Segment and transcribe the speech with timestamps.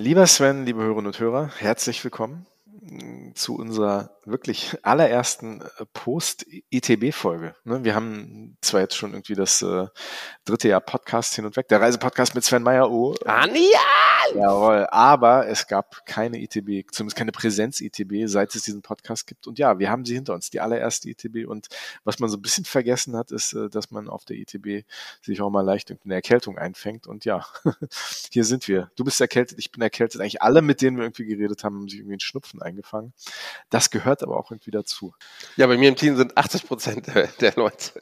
[0.00, 2.46] Lieber Sven, liebe Hörerinnen und Hörer, herzlich willkommen
[3.34, 7.54] zu unserer wirklich allerersten äh, Post-ITB-Folge.
[7.64, 9.86] Ne, wir haben zwar jetzt schon irgendwie das äh,
[10.44, 12.90] dritte Jahr Podcast hin und weg, der Reisepodcast mit Sven Meyer.
[12.90, 13.60] Oh, Anja!
[14.34, 19.46] Jawohl, aber es gab keine ITB, zumindest keine Präsenz-ITB, seit es diesen Podcast gibt.
[19.46, 21.48] Und ja, wir haben sie hinter uns, die allererste ITB.
[21.48, 21.68] Und
[22.04, 24.86] was man so ein bisschen vergessen hat, ist, äh, dass man auf der ITB
[25.22, 27.06] sich auch mal leicht eine Erkältung einfängt.
[27.06, 27.44] Und ja,
[28.30, 28.90] hier sind wir.
[28.96, 30.20] Du bist erkältet, ich bin erkältet.
[30.20, 33.12] Eigentlich alle, mit denen wir irgendwie geredet haben, haben sich irgendwie einen Schnupfen eingefangen.
[33.68, 35.14] Das gehört aber auch irgendwie dazu.
[35.56, 37.06] Ja, bei mir im Team sind 80 Prozent
[37.40, 38.00] der Leute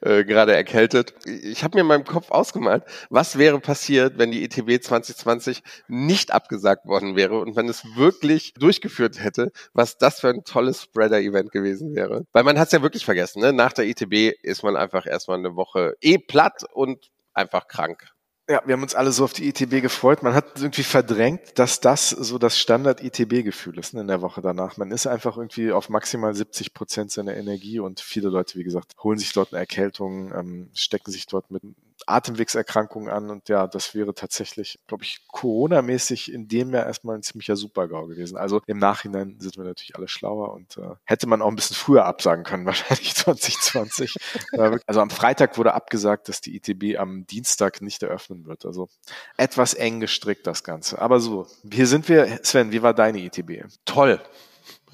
[0.00, 1.14] äh, gerade erkältet.
[1.24, 6.32] Ich habe mir in meinem Kopf ausgemalt, was wäre passiert, wenn die ITB 2020 nicht
[6.32, 11.52] abgesagt worden wäre und man es wirklich durchgeführt hätte, was das für ein tolles Spreader-Event
[11.52, 12.24] gewesen wäre.
[12.32, 13.52] Weil man hat es ja wirklich vergessen, ne?
[13.52, 18.15] nach der ITB ist man einfach erstmal eine Woche eh platt und einfach krank.
[18.48, 20.22] Ja, wir haben uns alle so auf die ITB gefreut.
[20.22, 24.76] Man hat irgendwie verdrängt, dass das so das Standard-ITB-Gefühl ist ne, in der Woche danach.
[24.76, 28.94] Man ist einfach irgendwie auf maximal 70 Prozent seiner Energie und viele Leute, wie gesagt,
[29.02, 31.64] holen sich dort eine Erkältung, ähm, stecken sich dort mit
[32.06, 37.22] Atemwegserkrankungen an und ja, das wäre tatsächlich, glaube ich, Corona-mäßig in dem Jahr erstmal ein
[37.22, 38.36] ziemlicher Supergau gewesen.
[38.36, 41.76] Also im Nachhinein sind wir natürlich alle schlauer und äh, hätte man auch ein bisschen
[41.76, 44.16] früher absagen können, wahrscheinlich 2020.
[44.86, 48.64] also am Freitag wurde abgesagt, dass die ITB am Dienstag nicht eröffnen wird.
[48.64, 48.88] Also
[49.36, 51.00] etwas eng gestrickt das Ganze.
[51.00, 52.40] Aber so, hier sind wir.
[52.42, 53.64] Sven, wie war deine ITB?
[53.84, 54.20] Toll.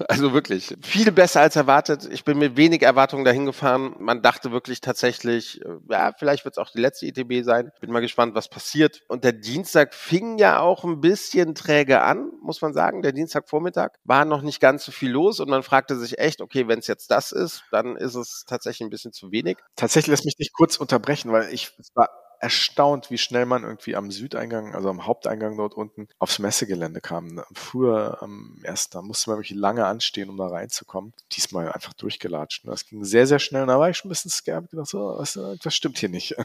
[0.07, 2.07] Also wirklich viel besser als erwartet.
[2.11, 3.95] Ich bin mit wenig Erwartungen dahin gefahren.
[3.99, 7.71] Man dachte wirklich tatsächlich, äh, ja, vielleicht wird es auch die letzte ETB sein.
[7.79, 9.01] Bin mal gespannt, was passiert.
[9.07, 13.03] Und der Dienstag fing ja auch ein bisschen träge an, muss man sagen.
[13.03, 16.67] Der Dienstagvormittag war noch nicht ganz so viel los und man fragte sich echt, okay,
[16.67, 19.57] wenn es jetzt das ist, dann ist es tatsächlich ein bisschen zu wenig.
[19.75, 22.09] Tatsächlich lass mich nicht kurz unterbrechen, weil ich war
[22.43, 27.41] erstaunt, wie schnell man irgendwie am Südeingang, also am Haupteingang dort unten, aufs Messegelände kam.
[27.53, 31.13] Früher am ersten, da musste man wirklich lange anstehen, um da reinzukommen.
[31.31, 32.67] Diesmal einfach durchgelatscht.
[32.67, 33.61] Das ging sehr, sehr schnell.
[33.61, 36.35] Und da war ich schon ein bisschen scared, gedacht, so, was, was stimmt hier nicht.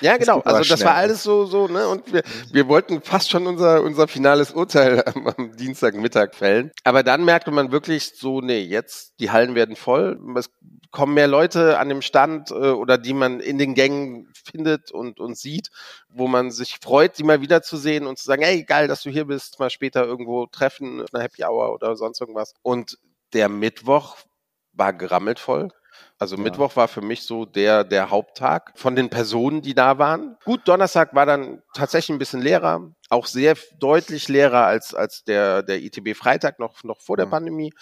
[0.00, 0.40] Ja, genau.
[0.40, 0.88] Das also das schnell.
[0.88, 1.86] war alles so, so, ne?
[1.86, 2.54] Und wir, mhm.
[2.54, 6.72] wir wollten fast schon unser, unser finales Urteil am, am Dienstagmittag fällen.
[6.82, 10.18] Aber dann merkte man wirklich so, nee, jetzt, die Hallen werden voll.
[10.36, 10.50] Es
[10.90, 15.20] kommen mehr Leute an dem Stand äh, oder die man in den Gängen findet und,
[15.20, 15.70] und sieht,
[16.08, 19.26] wo man sich freut, die mal wiederzusehen und zu sagen, hey, geil, dass du hier
[19.26, 22.54] bist, mal später irgendwo treffen, eine Happy Hour oder sonst irgendwas.
[22.62, 22.98] Und
[23.32, 24.16] der Mittwoch
[24.72, 25.68] war gerammelt voll.
[26.18, 26.42] Also ja.
[26.42, 30.36] Mittwoch war für mich so der, der Haupttag von den Personen, die da waren.
[30.44, 35.62] Gut, Donnerstag war dann tatsächlich ein bisschen leerer, auch sehr deutlich leerer als, als der,
[35.62, 37.72] der ITB Freitag noch, noch vor der Pandemie.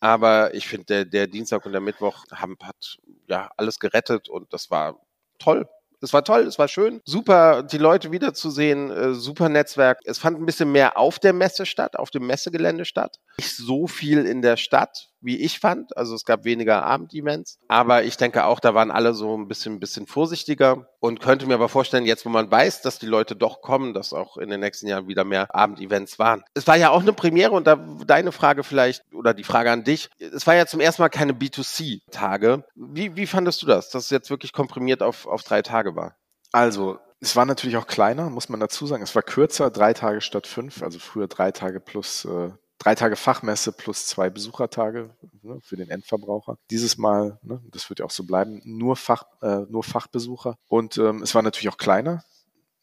[0.00, 4.52] Aber ich finde, der, der Dienstag und der Mittwoch haben, hat ja alles gerettet und
[4.52, 4.98] das war
[5.38, 5.68] toll.
[6.02, 10.00] Es war toll, es war schön, super, die Leute wiederzusehen, äh, super Netzwerk.
[10.04, 13.18] Es fand ein bisschen mehr auf der Messe statt, auf dem Messegelände statt.
[13.38, 15.96] Nicht so viel in der Stadt, wie ich fand.
[15.96, 17.58] Also es gab weniger Abendevents.
[17.68, 21.46] Aber ich denke auch, da waren alle so ein bisschen, ein bisschen vorsichtiger und könnte
[21.46, 24.50] mir aber vorstellen, jetzt wo man weiß, dass die Leute doch kommen, dass auch in
[24.50, 26.42] den nächsten Jahren wieder mehr Abendevents waren.
[26.54, 29.84] Es war ja auch eine Premiere und da deine Frage vielleicht oder die Frage an
[29.84, 30.10] dich.
[30.18, 32.64] Es war ja zum ersten Mal keine B2C-Tage.
[32.74, 36.16] Wie, wie fandest du das, dass es jetzt wirklich komprimiert auf, auf drei Tage war?
[36.52, 39.02] Also, es war natürlich auch kleiner, muss man dazu sagen.
[39.02, 42.50] Es war kürzer, drei Tage statt fünf, also früher drei Tage plus äh,
[42.82, 45.10] drei Tage Fachmesse plus zwei Besuchertage
[45.42, 46.58] ne, für den Endverbraucher.
[46.70, 50.56] Dieses Mal, ne, das wird ja auch so bleiben, nur Fach, äh, nur Fachbesucher.
[50.66, 52.24] Und ähm, es war natürlich auch kleiner.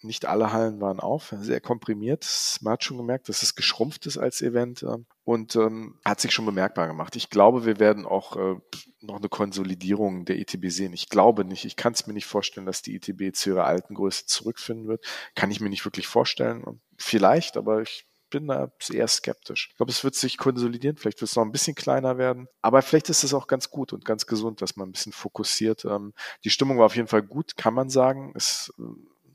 [0.02, 2.26] Nicht alle Hallen waren auf, sehr komprimiert.
[2.62, 4.96] Man hat schon gemerkt, dass es geschrumpft ist als Event äh,
[5.26, 7.18] und ähm, hat sich schon bemerkbar gemacht.
[7.18, 8.56] Ich glaube, wir werden auch äh,
[9.02, 10.94] noch eine Konsolidierung der ITB sehen.
[10.94, 11.66] Ich glaube nicht.
[11.66, 15.06] Ich kann es mir nicht vorstellen, dass die ITB zu ihrer alten Größe zurückfinden wird.
[15.36, 16.80] Kann ich mir nicht wirklich vorstellen.
[16.98, 19.70] Vielleicht, aber ich bin da eher skeptisch.
[19.72, 22.82] Ich glaube, es wird sich konsolidieren, vielleicht wird es noch ein bisschen kleiner werden, aber
[22.82, 25.86] vielleicht ist es auch ganz gut und ganz gesund, dass man ein bisschen fokussiert.
[25.86, 26.14] Ähm,
[26.44, 28.34] die Stimmung war auf jeden Fall gut, kann man sagen.
[28.36, 28.84] Es äh,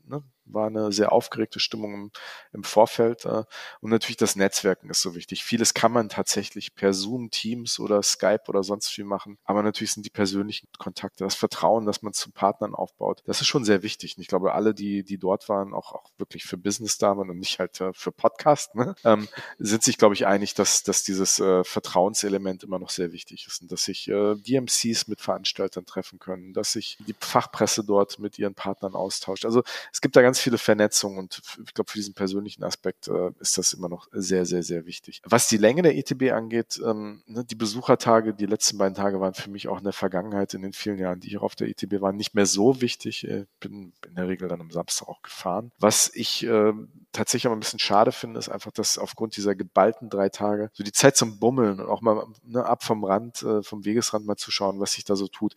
[0.09, 2.11] ne, war eine sehr aufgeregte Stimmung im,
[2.53, 3.25] im Vorfeld.
[3.25, 3.43] Äh,
[3.81, 5.43] und natürlich das Netzwerken ist so wichtig.
[5.43, 9.37] Vieles kann man tatsächlich per Zoom, Teams oder Skype oder sonst viel machen.
[9.43, 13.47] Aber natürlich sind die persönlichen Kontakte, das Vertrauen, das man zu Partnern aufbaut, das ist
[13.47, 14.17] schon sehr wichtig.
[14.17, 17.29] Und ich glaube, alle, die, die dort waren, auch, auch wirklich für Business da waren
[17.29, 19.27] und nicht halt äh, für Podcast, ne, ähm,
[19.59, 23.61] sind sich, glaube ich, einig, dass, dass dieses äh, Vertrauenselement immer noch sehr wichtig ist
[23.61, 28.39] und dass sich äh, DMCs mit Veranstaltern treffen können, dass sich die Fachpresse dort mit
[28.39, 29.45] ihren Partnern austauscht.
[29.45, 33.07] Also es gibt da ganz ganz viele Vernetzungen und ich glaube, für diesen persönlichen Aspekt
[33.07, 35.21] äh, ist das immer noch sehr, sehr, sehr wichtig.
[35.23, 39.33] Was die Länge der ETB angeht, ähm, ne, die Besuchertage, die letzten beiden Tage waren
[39.33, 42.01] für mich auch in der Vergangenheit, in den vielen Jahren, die ich auf der ETB
[42.01, 43.23] war, nicht mehr so wichtig.
[43.23, 45.71] Ich bin in der Regel dann am Samstag auch gefahren.
[45.79, 46.73] Was ich äh,
[47.13, 50.83] tatsächlich aber ein bisschen schade finde, ist einfach, dass aufgrund dieser geballten drei Tage so
[50.83, 54.35] die Zeit zum Bummeln und auch mal ne, ab vom Rand, äh, vom Wegesrand mal
[54.35, 55.55] zu schauen, was sich da so tut,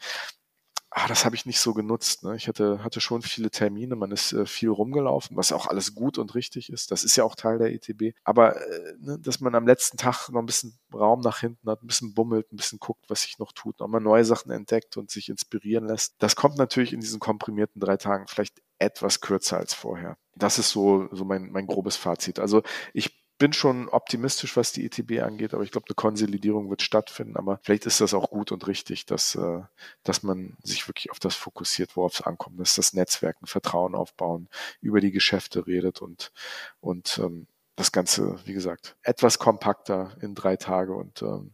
[0.90, 2.22] ah, das habe ich nicht so genutzt.
[2.24, 2.36] Ne?
[2.36, 6.18] Ich hatte, hatte schon viele Termine, man ist äh, viel rumgelaufen, was auch alles gut
[6.18, 6.90] und richtig ist.
[6.90, 8.14] Das ist ja auch Teil der ETB.
[8.24, 11.82] Aber äh, ne, dass man am letzten Tag noch ein bisschen Raum nach hinten hat,
[11.82, 15.10] ein bisschen bummelt, ein bisschen guckt, was sich noch tut, nochmal neue Sachen entdeckt und
[15.10, 16.14] sich inspirieren lässt.
[16.18, 20.16] Das kommt natürlich in diesen komprimierten drei Tagen vielleicht etwas kürzer als vorher.
[20.34, 22.38] Das ist so, so mein, mein grobes Fazit.
[22.38, 22.62] Also
[22.92, 27.36] ich bin schon optimistisch, was die ETB angeht, aber ich glaube, eine Konsolidierung wird stattfinden.
[27.36, 29.62] Aber vielleicht ist das auch gut und richtig, dass, äh,
[30.02, 32.58] dass man sich wirklich auf das fokussiert, worauf es ankommt.
[32.60, 34.48] Das ist das Netzwerken, Vertrauen aufbauen,
[34.80, 36.32] über die Geschäfte redet und,
[36.80, 37.46] und ähm,
[37.76, 41.52] das Ganze, wie gesagt, etwas kompakter in drei Tage und ähm,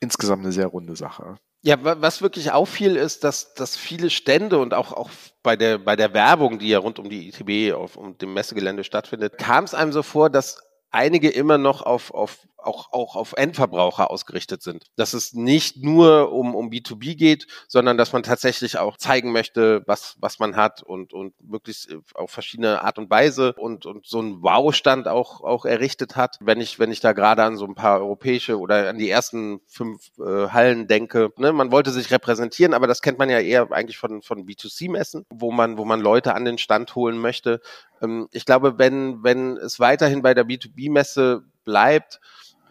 [0.00, 1.36] insgesamt eine sehr runde Sache.
[1.62, 5.08] Ja, was wirklich auffiel, ist, dass, dass viele Stände und auch, auch
[5.42, 8.84] bei der, bei der Werbung, die ja rund um die ITB auf um dem Messegelände
[8.84, 10.62] stattfindet, kam es einem so vor, dass
[10.94, 14.84] einige immer noch auf, auf auch, auch auf Endverbraucher ausgerichtet sind.
[14.96, 19.82] Dass es nicht nur um, um B2B geht, sondern dass man tatsächlich auch zeigen möchte,
[19.86, 24.18] was, was man hat und, und möglichst auf verschiedene Art und Weise und, und so
[24.18, 26.38] einen Wow-Stand auch, auch errichtet hat.
[26.40, 29.60] Wenn ich, wenn ich da gerade an so ein paar europäische oder an die ersten
[29.66, 33.70] fünf äh, Hallen denke, ne, man wollte sich repräsentieren, aber das kennt man ja eher
[33.72, 37.60] eigentlich von, von B2C-Messen, wo man, wo man Leute an den Stand holen möchte.
[38.02, 42.20] Ähm, ich glaube, wenn, wenn es weiterhin bei der B2B-Messe bleibt,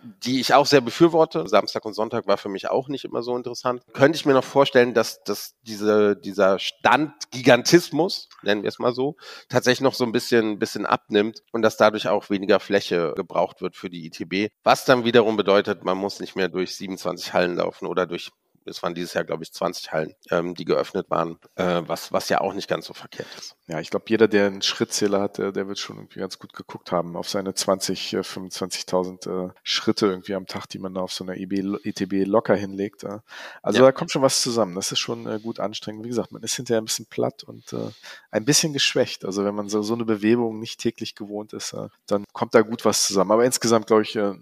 [0.04, 1.48] die ich auch sehr befürworte.
[1.48, 3.84] Samstag und Sonntag war für mich auch nicht immer so interessant.
[3.94, 9.16] Könnte ich mir noch vorstellen, dass, dass diese, dieser Standgigantismus, nennen wir es mal so,
[9.50, 13.76] tatsächlich noch so ein bisschen, bisschen abnimmt und dass dadurch auch weniger Fläche gebraucht wird
[13.76, 14.52] für die ITB.
[14.64, 18.32] Was dann wiederum bedeutet, man muss nicht mehr durch 27 Hallen laufen oder durch
[18.66, 22.30] es waren dieses Jahr, glaube ich, 20 Hallen, ähm, die geöffnet waren, äh, was, was
[22.30, 23.56] ja auch nicht ganz so verkehrt ist.
[23.68, 26.54] Ja, ich glaube, jeder, der einen Schrittzähler hat, der, der wird schon irgendwie ganz gut
[26.54, 31.14] geguckt haben auf seine 20, 25.000 äh, Schritte irgendwie am Tag, die man da auf
[31.14, 33.04] so einer EB, ETB locker hinlegt.
[33.04, 33.20] Äh.
[33.62, 33.86] Also ja.
[33.86, 34.76] da kommt schon was zusammen.
[34.76, 36.04] Das ist schon äh, gut anstrengend.
[36.04, 37.90] Wie gesagt, man ist hinterher ein bisschen platt und äh,
[38.32, 39.24] ein bisschen geschwächt.
[39.26, 42.62] Also wenn man so, so eine Bewegung nicht täglich gewohnt ist, äh, dann kommt da
[42.62, 43.32] gut was zusammen.
[43.32, 44.34] Aber insgesamt, glaube ich, äh,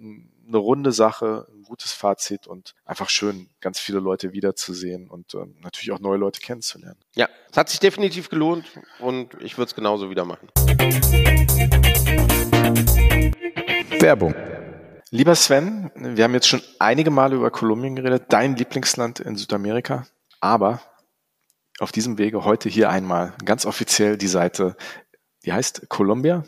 [0.51, 5.45] eine runde Sache, ein gutes Fazit und einfach schön, ganz viele Leute wiederzusehen und äh,
[5.61, 6.99] natürlich auch neue Leute kennenzulernen.
[7.15, 8.65] Ja, es hat sich definitiv gelohnt
[8.99, 10.49] und ich würde es genauso wieder machen.
[13.99, 14.35] Werbung.
[15.09, 20.07] Lieber Sven, wir haben jetzt schon einige Male über Kolumbien geredet, dein Lieblingsland in Südamerika,
[20.39, 20.81] aber
[21.79, 24.75] auf diesem Wege heute hier einmal ganz offiziell die Seite,
[25.43, 26.43] die heißt Columbia,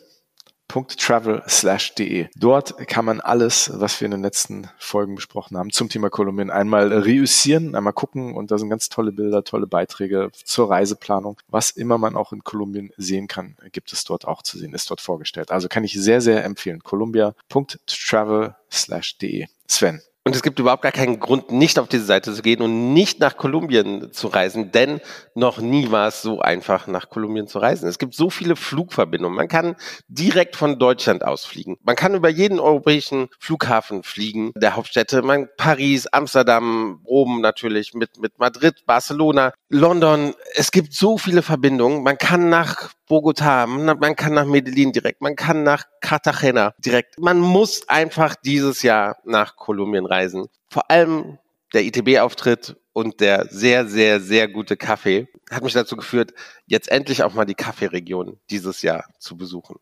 [0.82, 2.28] travel.de.
[2.36, 6.50] Dort kann man alles, was wir in den letzten Folgen besprochen haben, zum Thema Kolumbien
[6.50, 11.38] einmal reüssieren, einmal gucken und da sind ganz tolle Bilder, tolle Beiträge zur Reiseplanung.
[11.48, 14.90] Was immer man auch in Kolumbien sehen kann, gibt es dort auch zu sehen, ist
[14.90, 15.52] dort vorgestellt.
[15.52, 16.82] Also kann ich sehr, sehr empfehlen.
[16.84, 19.46] Columbia.travel.de.
[19.68, 22.94] Sven, und es gibt überhaupt gar keinen Grund, nicht auf diese Seite zu gehen und
[22.94, 25.02] nicht nach Kolumbien zu reisen, denn
[25.36, 27.90] noch nie war es so einfach, nach Kolumbien zu reisen.
[27.90, 29.36] Es gibt so viele Flugverbindungen.
[29.36, 29.76] Man kann
[30.08, 31.78] direkt von Deutschland aus fliegen.
[31.84, 38.18] Man kann über jeden europäischen Flughafen fliegen, der Hauptstädte, man, Paris, Amsterdam, Rom natürlich, mit,
[38.20, 40.36] mit Madrid, Barcelona, London.
[40.56, 42.02] Es gibt so viele Verbindungen.
[42.02, 47.20] Man kann nach Bogota, man kann nach Medellin direkt, man kann nach Cartagena direkt.
[47.20, 50.48] Man muss einfach dieses Jahr nach Kolumbien reisen.
[50.70, 51.38] Vor allem
[51.74, 56.34] der ITB-Auftritt und der sehr, sehr, sehr gute Kaffee hat mich dazu geführt,
[56.66, 59.78] jetzt endlich auch mal die Kaffeeregion dieses Jahr zu besuchen.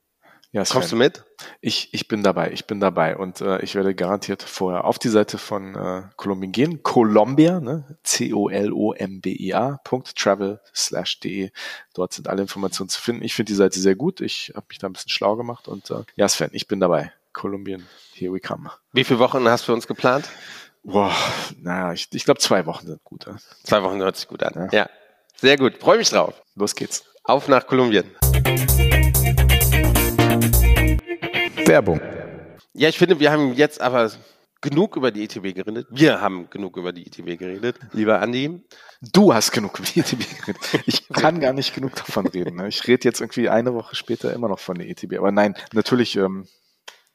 [0.53, 1.23] Ja, Sven, Kommst du mit?
[1.61, 5.07] Ich, ich bin dabei, ich bin dabei und äh, ich werde garantiert vorher auf die
[5.07, 6.83] Seite von äh, Kolumbien gehen.
[6.83, 7.97] Colombia, ne?
[8.03, 9.79] C-O-L-O-M-B-I-A,
[10.15, 11.51] travel slash de.
[11.93, 13.23] Dort sind alle Informationen zu finden.
[13.23, 14.19] Ich finde die Seite sehr gut.
[14.19, 17.13] Ich habe mich da ein bisschen schlau gemacht und äh, ja, Sven, ich bin dabei.
[17.31, 18.71] Kolumbien, here we come.
[18.91, 20.27] Wie viele Wochen hast du für uns geplant?
[20.83, 21.15] Boah,
[21.61, 23.25] naja, ich, ich glaube zwei Wochen sind gut.
[23.25, 23.37] Ja?
[23.63, 24.69] Zwei Wochen hört sich gut an.
[24.71, 24.79] Ja.
[24.79, 24.89] ja.
[25.37, 25.77] Sehr gut.
[25.79, 26.41] Freue mich drauf.
[26.55, 27.05] Los geht's.
[27.23, 28.05] Auf nach Kolumbien.
[31.71, 32.01] Werbung.
[32.73, 34.11] Ja, ich finde, wir haben jetzt aber
[34.59, 35.87] genug über die ETB geredet.
[35.89, 38.61] Wir haben genug über die ETB geredet, lieber Andi.
[39.13, 40.83] Du hast genug über die ETB geredet.
[40.85, 42.57] Ich kann gar nicht genug davon reden.
[42.57, 42.67] Ne?
[42.67, 45.17] Ich rede jetzt irgendwie eine Woche später immer noch von der ETB.
[45.17, 46.45] Aber nein, natürlich ähm,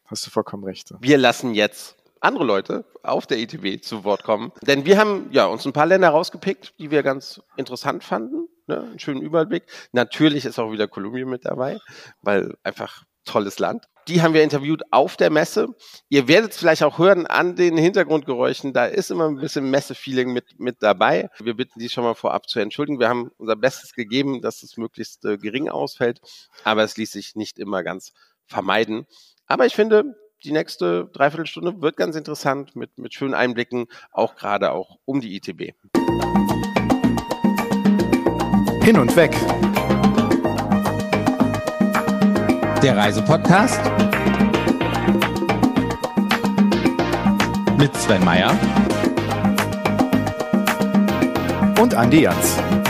[0.06, 0.94] hast du vollkommen recht.
[1.00, 4.52] Wir lassen jetzt andere Leute auf der ETB zu Wort kommen.
[4.66, 8.80] Denn wir haben ja uns ein paar Länder rausgepickt, die wir ganz interessant fanden ne,
[8.80, 9.64] einen schönen Überblick.
[9.92, 11.78] Natürlich ist auch wieder Kolumbien mit dabei,
[12.22, 13.88] weil einfach tolles Land.
[14.08, 15.68] Die haben wir interviewt auf der Messe.
[16.08, 18.72] Ihr werdet es vielleicht auch hören an den Hintergrundgeräuschen.
[18.72, 21.28] Da ist immer ein bisschen Messe-Feeling mit, mit dabei.
[21.40, 23.00] Wir bitten die schon mal vorab zu entschuldigen.
[23.00, 26.20] Wir haben unser Bestes gegeben, dass es möglichst äh, gering ausfällt.
[26.62, 28.12] Aber es ließ sich nicht immer ganz
[28.46, 29.06] vermeiden.
[29.48, 30.14] Aber ich finde,
[30.44, 35.34] die nächste Dreiviertelstunde wird ganz interessant mit, mit schönen Einblicken, auch gerade auch um die
[35.34, 35.74] ITB.
[38.84, 39.34] Hin und weg
[42.86, 43.80] der Reisepodcast
[47.76, 48.56] mit Sven Meyer
[51.80, 52.85] und Andi Jans.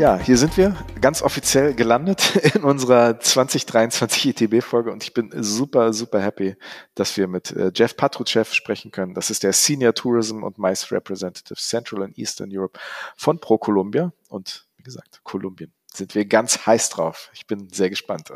[0.00, 5.92] Ja, hier sind wir ganz offiziell gelandet in unserer 2023 ITB-Folge und ich bin super,
[5.92, 6.56] super happy,
[6.94, 9.12] dass wir mit äh, Jeff Patruchev sprechen können.
[9.12, 12.80] Das ist der Senior Tourism und Mice Representative Central and Eastern Europe
[13.14, 15.70] von ProColumbia und wie gesagt, Kolumbien.
[15.92, 17.28] Sind wir ganz heiß drauf.
[17.34, 18.32] Ich bin sehr gespannt.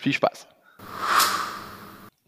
[0.00, 0.48] Viel Spaß.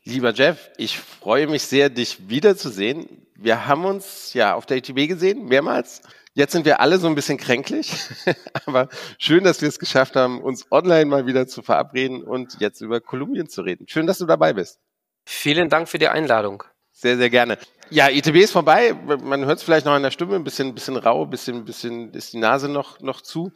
[0.05, 3.27] Lieber Jeff, ich freue mich sehr, dich wiederzusehen.
[3.35, 6.01] Wir haben uns ja auf der ITB gesehen, mehrmals.
[6.37, 7.95] Jetzt sind wir alle so ein bisschen kränklich,
[8.67, 12.83] aber schön, dass wir es geschafft haben, uns online mal wieder zu verabreden und jetzt
[12.83, 13.89] über Kolumbien zu reden.
[13.89, 14.79] Schön, dass du dabei bist.
[15.25, 16.63] Vielen Dank für die Einladung.
[16.93, 17.57] Sehr, sehr gerne.
[17.89, 18.93] Ja, ITB ist vorbei.
[18.93, 22.13] Man hört es vielleicht noch an der Stimme, ein bisschen, bisschen rau, ein bisschen, bisschen
[22.13, 23.51] ist die Nase noch, noch zu.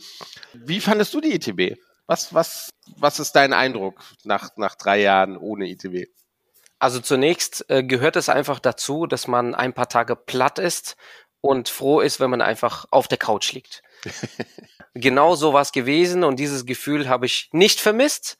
[0.55, 1.79] Wie fandest du die ITB?
[2.07, 6.09] Was, was, was ist dein Eindruck nach, nach drei Jahren ohne ITB?
[6.79, 10.97] Also zunächst äh, gehört es einfach dazu, dass man ein paar Tage platt ist
[11.41, 13.83] und froh ist, wenn man einfach auf der Couch liegt.
[14.95, 18.39] genau so war es gewesen und dieses Gefühl habe ich nicht vermisst.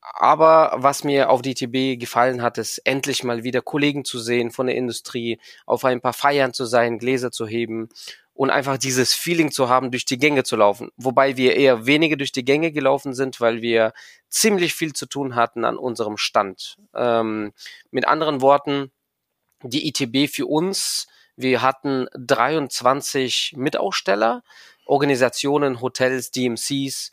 [0.00, 4.66] Aber was mir auf DTB gefallen hat, ist endlich mal wieder Kollegen zu sehen von
[4.66, 7.90] der Industrie, auf ein paar Feiern zu sein, Gläser zu heben
[8.32, 10.90] und einfach dieses Feeling zu haben, durch die Gänge zu laufen.
[10.96, 13.92] Wobei wir eher wenige durch die Gänge gelaufen sind, weil wir
[14.28, 16.76] ziemlich viel zu tun hatten an unserem Stand.
[16.94, 17.52] Ähm,
[17.90, 18.92] mit anderen Worten,
[19.62, 24.42] die ITB für uns wir hatten 23 Mitaussteller,
[24.86, 27.12] Organisationen, Hotels, DMCs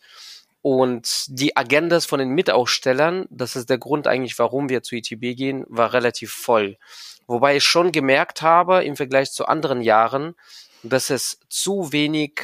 [0.64, 5.38] und die Agendas von den Mitausstellern, das ist der Grund eigentlich, warum wir zu ITB
[5.38, 6.80] gehen, war relativ voll.
[7.28, 10.34] Wobei ich schon gemerkt habe im Vergleich zu anderen Jahren,
[10.82, 12.42] dass es zu wenig,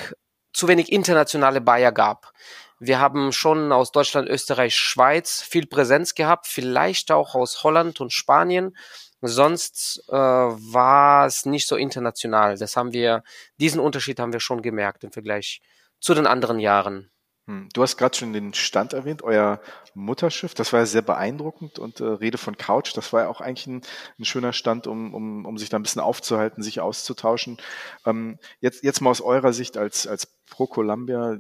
[0.54, 2.32] zu wenig internationale Buyer gab.
[2.78, 8.14] Wir haben schon aus Deutschland, Österreich, Schweiz viel Präsenz gehabt, vielleicht auch aus Holland und
[8.14, 8.78] Spanien,
[9.22, 12.58] Sonst äh, war es nicht so international.
[12.58, 13.24] Das haben wir,
[13.60, 15.62] diesen Unterschied haben wir schon gemerkt im Vergleich
[16.00, 17.12] zu den anderen Jahren.
[17.48, 19.62] Hm, du hast gerade schon den Stand erwähnt, euer
[19.96, 23.42] Mutterschiff, das war ja sehr beeindruckend und äh, Rede von Couch, das war ja auch
[23.42, 23.82] eigentlich ein,
[24.20, 27.58] ein schöner Stand, um, um, um sich da ein bisschen aufzuhalten, sich auszutauschen.
[28.06, 31.40] Ähm, jetzt, jetzt mal aus eurer Sicht als, als Pro Columbia,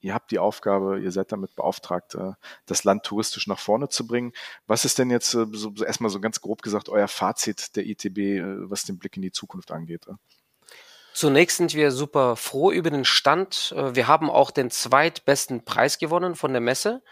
[0.00, 2.32] ihr habt die Aufgabe, ihr seid damit beauftragt, äh,
[2.66, 4.32] das Land touristisch nach vorne zu bringen.
[4.66, 8.18] Was ist denn jetzt äh, so, erstmal so ganz grob gesagt euer Fazit der ITB,
[8.18, 10.06] äh, was den Blick in die Zukunft angeht?
[11.12, 13.74] Zunächst sind wir super froh über den Stand.
[13.76, 17.02] Wir haben auch den zweitbesten Preis gewonnen von der Messe.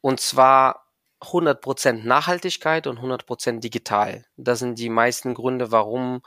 [0.00, 0.86] Und zwar
[1.20, 4.24] 100% Nachhaltigkeit und 100% digital.
[4.36, 6.22] Das sind die meisten Gründe, warum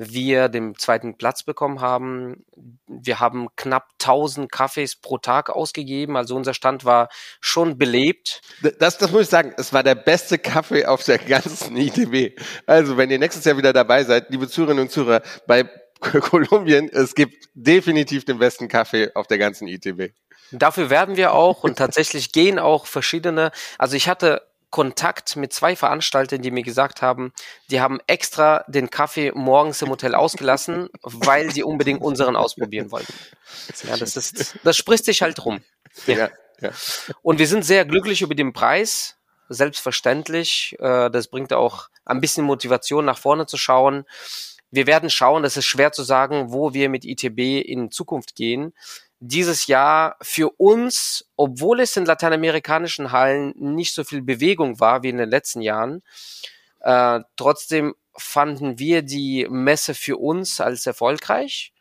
[0.00, 2.46] wir den zweiten Platz bekommen haben.
[2.86, 8.40] Wir haben knapp 1000 Kaffees pro Tag ausgegeben, also unser Stand war schon belebt.
[8.78, 12.40] Das, das muss ich sagen, es war der beste Kaffee auf der ganzen ITB.
[12.66, 15.68] Also, wenn ihr nächstes Jahr wieder dabei seid, liebe Zuhörerinnen und Zuhörer, bei
[16.00, 20.14] Kolumbien, es gibt definitiv den besten Kaffee auf der ganzen ITB.
[20.50, 25.74] Dafür werden wir auch und tatsächlich gehen auch verschiedene, also ich hatte Kontakt mit zwei
[25.74, 27.32] Veranstaltern, die mir gesagt haben,
[27.70, 33.12] die haben extra den Kaffee morgens im Hotel ausgelassen, weil sie unbedingt unseren ausprobieren wollten.
[33.86, 35.60] Ja, das ist, das spricht sich halt rum.
[36.06, 36.30] Ja.
[36.60, 36.70] ja.
[37.22, 39.16] Und wir sind sehr glücklich über den Preis.
[39.48, 40.76] Selbstverständlich.
[40.78, 44.04] Äh, das bringt auch ein bisschen Motivation nach vorne zu schauen.
[44.70, 48.72] Wir werden schauen, das ist schwer zu sagen, wo wir mit ITB in Zukunft gehen
[49.20, 55.10] dieses Jahr für uns, obwohl es in lateinamerikanischen Hallen nicht so viel Bewegung war wie
[55.10, 56.02] in den letzten Jahren,
[56.80, 61.72] äh, trotzdem fanden wir die Messe für uns als erfolgreich.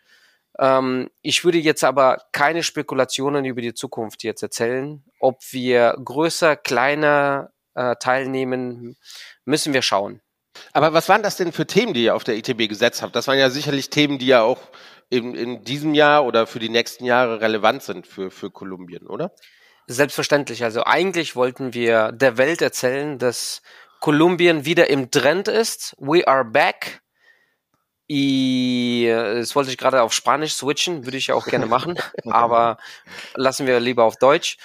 [0.59, 5.03] Ähm, ich würde jetzt aber keine Spekulationen über die Zukunft jetzt erzählen.
[5.19, 8.97] Ob wir größer, kleiner äh, teilnehmen,
[9.45, 10.21] müssen wir schauen.
[10.73, 13.15] Aber was waren das denn für Themen, die ihr auf der ITB gesetzt habt?
[13.15, 14.59] Das waren ja sicherlich Themen, die ja auch
[15.09, 19.31] in, in diesem Jahr oder für die nächsten Jahre relevant sind für, für Kolumbien, oder?
[19.87, 20.63] Selbstverständlich.
[20.63, 23.61] Also eigentlich wollten wir der Welt erzählen, dass
[23.99, 25.95] Kolumbien wieder im Trend ist.
[25.97, 27.01] We are back.
[28.11, 32.77] I, das wollte ich gerade auf Spanisch switchen, würde ich ja auch gerne machen, aber
[33.35, 34.57] lassen wir lieber auf Deutsch.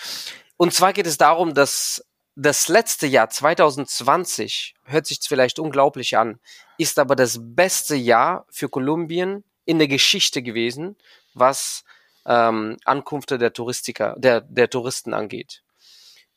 [0.57, 2.03] Und zwar geht es darum, dass
[2.37, 6.41] das letzte Jahr 2020 hört sich vielleicht unglaublich an,
[6.79, 10.97] ist aber das beste Jahr für Kolumbien in der Geschichte gewesen,
[11.35, 11.85] was
[12.27, 15.63] ähm, Ankünfte der Touristiker, der, der Touristen angeht.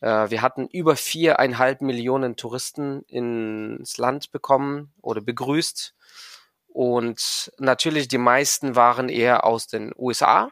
[0.02, 5.94] Äh, wir hatten über viereinhalb Millionen Touristen ins Land bekommen oder begrüßt.
[6.68, 10.52] Und natürlich die meisten waren eher aus den USA.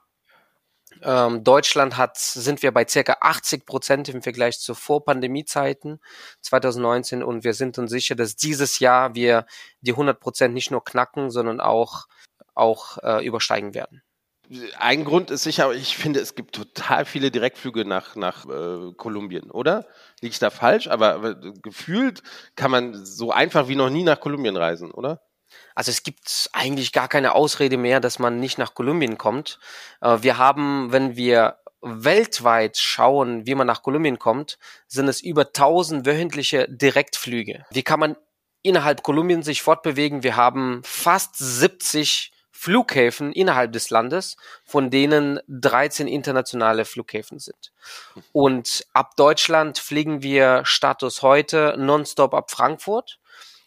[1.03, 5.99] Ähm, Deutschland hat, sind wir bei circa 80 Prozent im Vergleich zu Vor-Pandemie-Zeiten
[6.41, 9.45] 2019 und wir sind uns sicher, dass dieses Jahr wir
[9.81, 12.05] die 100 Prozent nicht nur knacken, sondern auch,
[12.55, 14.01] auch äh, übersteigen werden.
[14.77, 19.49] Ein Grund ist sicher, ich finde, es gibt total viele Direktflüge nach, nach äh, Kolumbien,
[19.49, 19.87] oder?
[20.21, 20.87] Liege ich da falsch?
[20.87, 22.21] Aber, aber gefühlt
[22.55, 25.21] kann man so einfach wie noch nie nach Kolumbien reisen, oder?
[25.73, 29.59] Also es gibt eigentlich gar keine Ausrede mehr, dass man nicht nach Kolumbien kommt.
[30.01, 34.57] Äh, wir haben, wenn wir weltweit schauen, wie man nach Kolumbien kommt,
[34.87, 37.65] sind es über 1000 wöchentliche Direktflüge.
[37.71, 38.15] Wie kann man
[38.63, 40.23] innerhalb Kolumbien sich fortbewegen?
[40.23, 47.73] Wir haben fast 70 Flughäfen innerhalb des Landes, von denen 13 internationale Flughäfen sind.
[48.31, 53.19] Und ab Deutschland fliegen wir Status heute nonstop ab Frankfurt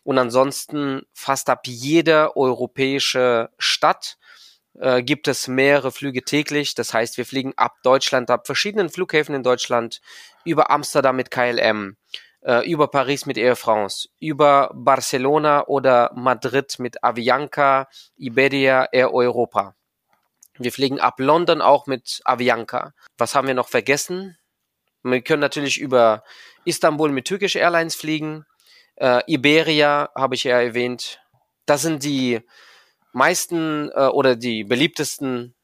[0.05, 4.17] und ansonsten fast ab jeder europäische Stadt
[4.81, 6.75] äh, gibt es mehrere Flüge täglich.
[6.75, 10.01] Das heißt, wir fliegen ab Deutschland, ab verschiedenen Flughäfen in Deutschland,
[10.45, 11.99] über Amsterdam mit KLM,
[12.41, 19.75] über Paris mit Air France, über Barcelona oder Madrid mit Avianca, Iberia, Air Europa.
[20.59, 22.93] Wir fliegen ab London auch mit Avianca.
[23.17, 24.37] Was haben wir noch vergessen?
[25.03, 26.25] Wir können natürlich über
[26.65, 28.45] Istanbul mit Turkish Airlines fliegen.
[28.97, 31.21] Äh, Iberia habe ich ja erwähnt.
[31.67, 32.41] Das sind die
[33.13, 35.55] meisten äh, oder die beliebtesten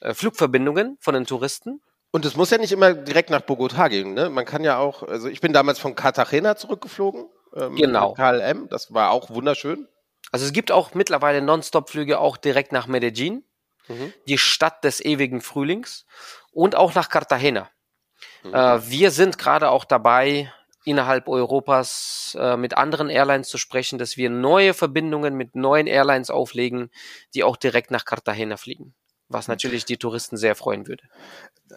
[0.00, 1.82] äh, Flugverbindungen von den Touristen.
[2.12, 4.30] Und es muss ja nicht immer direkt nach Bogotá gehen, ne?
[4.30, 7.26] Man kann ja auch, also ich bin damals von Cartagena zurückgeflogen.
[7.54, 8.14] Ähm, genau.
[8.14, 9.88] KLM, das war auch wunderschön.
[10.32, 13.44] Also es gibt auch mittlerweile Non-Stop-Flüge auch direkt nach Medellin,
[13.88, 14.12] mhm.
[14.26, 16.06] die Stadt des ewigen Frühlings,
[16.52, 17.68] und auch nach Cartagena.
[18.42, 18.54] Mhm.
[18.54, 20.52] Äh, wir sind gerade auch dabei,
[20.84, 26.30] innerhalb Europas äh, mit anderen Airlines zu sprechen, dass wir neue Verbindungen mit neuen Airlines
[26.30, 26.90] auflegen,
[27.34, 28.94] die auch direkt nach Cartagena fliegen
[29.30, 31.04] was natürlich die Touristen sehr freuen würde.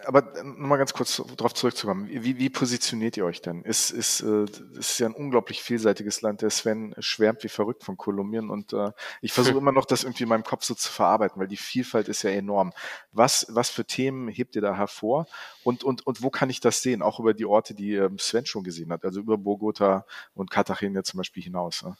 [0.06, 2.08] Aber nochmal ganz kurz darauf zurückzukommen.
[2.08, 3.62] Wie, wie positioniert ihr euch denn?
[3.62, 6.42] Ist, ist, äh, ist ja ein unglaublich vielseitiges Land.
[6.42, 8.90] Der Sven schwärmt wie verrückt von Kolumbien und äh,
[9.20, 12.08] ich versuche immer noch, das irgendwie in meinem Kopf so zu verarbeiten, weil die Vielfalt
[12.08, 12.72] ist ja enorm.
[13.12, 15.26] Was, was für Themen hebt ihr da hervor
[15.62, 17.02] und, und, und wo kann ich das sehen?
[17.02, 21.04] Auch über die Orte, die ähm, Sven schon gesehen hat, also über Bogota und Cartagena
[21.04, 21.84] zum Beispiel hinaus.
[21.84, 21.96] Ne?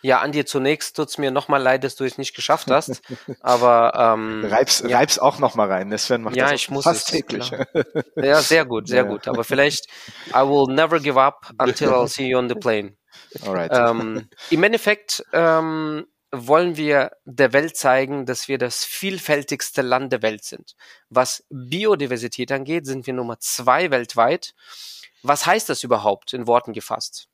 [0.00, 3.02] Ja, an dir zunächst tut's mir nochmal leid, dass du es nicht geschafft hast.
[3.40, 4.96] Aber ähm, reib's, ja.
[4.96, 5.88] reib's auch nochmal rein.
[5.88, 5.98] Ne?
[5.98, 7.48] Sven macht ja, das ich muss fast es, täglich.
[7.48, 7.66] Klar.
[8.16, 9.08] Ja, sehr gut, sehr ja.
[9.08, 9.28] gut.
[9.28, 9.86] Aber vielleicht
[10.30, 12.96] I will never give up until I'll see you on the plane.
[13.44, 13.72] Alright.
[13.72, 20.22] Ähm, Im Endeffekt ähm, wollen wir der Welt zeigen, dass wir das vielfältigste Land der
[20.22, 20.74] Welt sind.
[21.08, 24.54] Was Biodiversität angeht, sind wir Nummer zwei weltweit.
[25.22, 27.28] Was heißt das überhaupt in Worten gefasst?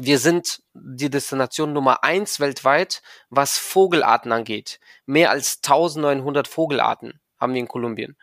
[0.00, 4.78] Wir sind die Destination Nummer eins weltweit, was Vogelarten angeht.
[5.06, 8.16] Mehr als 1900 Vogelarten haben wir in Kolumbien.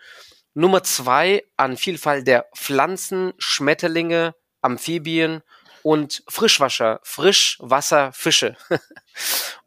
[0.54, 5.42] Nummer zwei an Vielfalt der Pflanzen, Schmetterlinge, Amphibien
[5.84, 8.56] und Frischwasser, Frischwasserfische.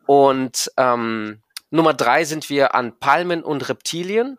[0.07, 4.39] und ähm, Nummer drei sind wir an Palmen und Reptilien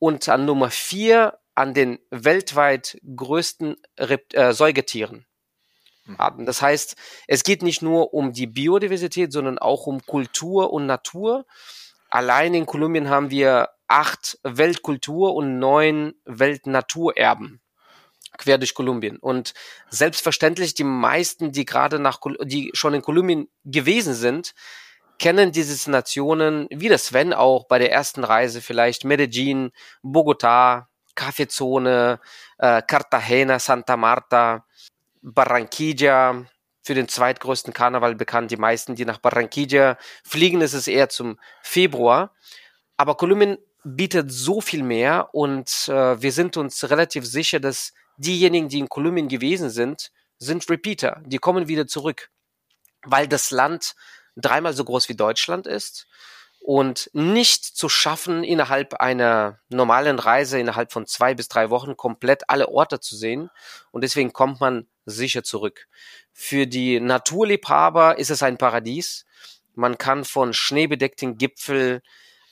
[0.00, 5.26] und an Nummer vier an den weltweit größten Rept äh, Säugetieren.
[6.18, 6.46] Arten.
[6.46, 11.46] Das heißt, es geht nicht nur um die Biodiversität, sondern auch um Kultur und Natur.
[12.10, 17.60] Allein in Kolumbien haben wir acht Weltkultur- und neun Weltnaturerben
[18.36, 19.18] quer durch Kolumbien.
[19.18, 19.54] Und
[19.90, 24.54] selbstverständlich die meisten, die gerade nach, die schon in Kolumbien gewesen sind,
[25.18, 29.70] kennen diese Nationen, wie das Sven auch bei der ersten Reise vielleicht Medellin,
[30.02, 32.18] Bogotá, Kaffeezone,
[32.58, 34.66] äh, Cartagena, Santa Marta,
[35.24, 36.44] Barranquilla
[36.82, 38.50] für den zweitgrößten Karneval bekannt.
[38.50, 42.34] Die meisten, die nach Barranquilla fliegen, ist es eher zum Februar.
[42.96, 48.68] Aber Kolumbien bietet so viel mehr und äh, wir sind uns relativ sicher, dass diejenigen,
[48.68, 51.22] die in Kolumbien gewesen sind, sind Repeater.
[51.26, 52.30] Die kommen wieder zurück,
[53.02, 53.94] weil das Land
[54.36, 56.06] dreimal so groß wie Deutschland ist
[56.60, 62.48] und nicht zu schaffen, innerhalb einer normalen Reise, innerhalb von zwei bis drei Wochen komplett
[62.48, 63.50] alle Orte zu sehen.
[63.90, 65.88] Und deswegen kommt man sicher zurück.
[66.32, 69.24] Für die Naturliebhaber ist es ein Paradies.
[69.74, 72.02] Man kann von schneebedeckten Gipfel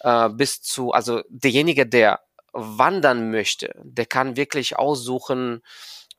[0.01, 2.21] äh, bis zu, also derjenige, der
[2.53, 5.63] wandern möchte, der kann wirklich aussuchen,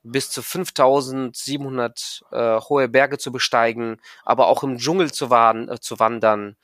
[0.02, 5.98] bis zu 5700 äh, hohe Berge zu besteigen, aber auch im Dschungel zu, äh, zu
[5.98, 6.56] wandern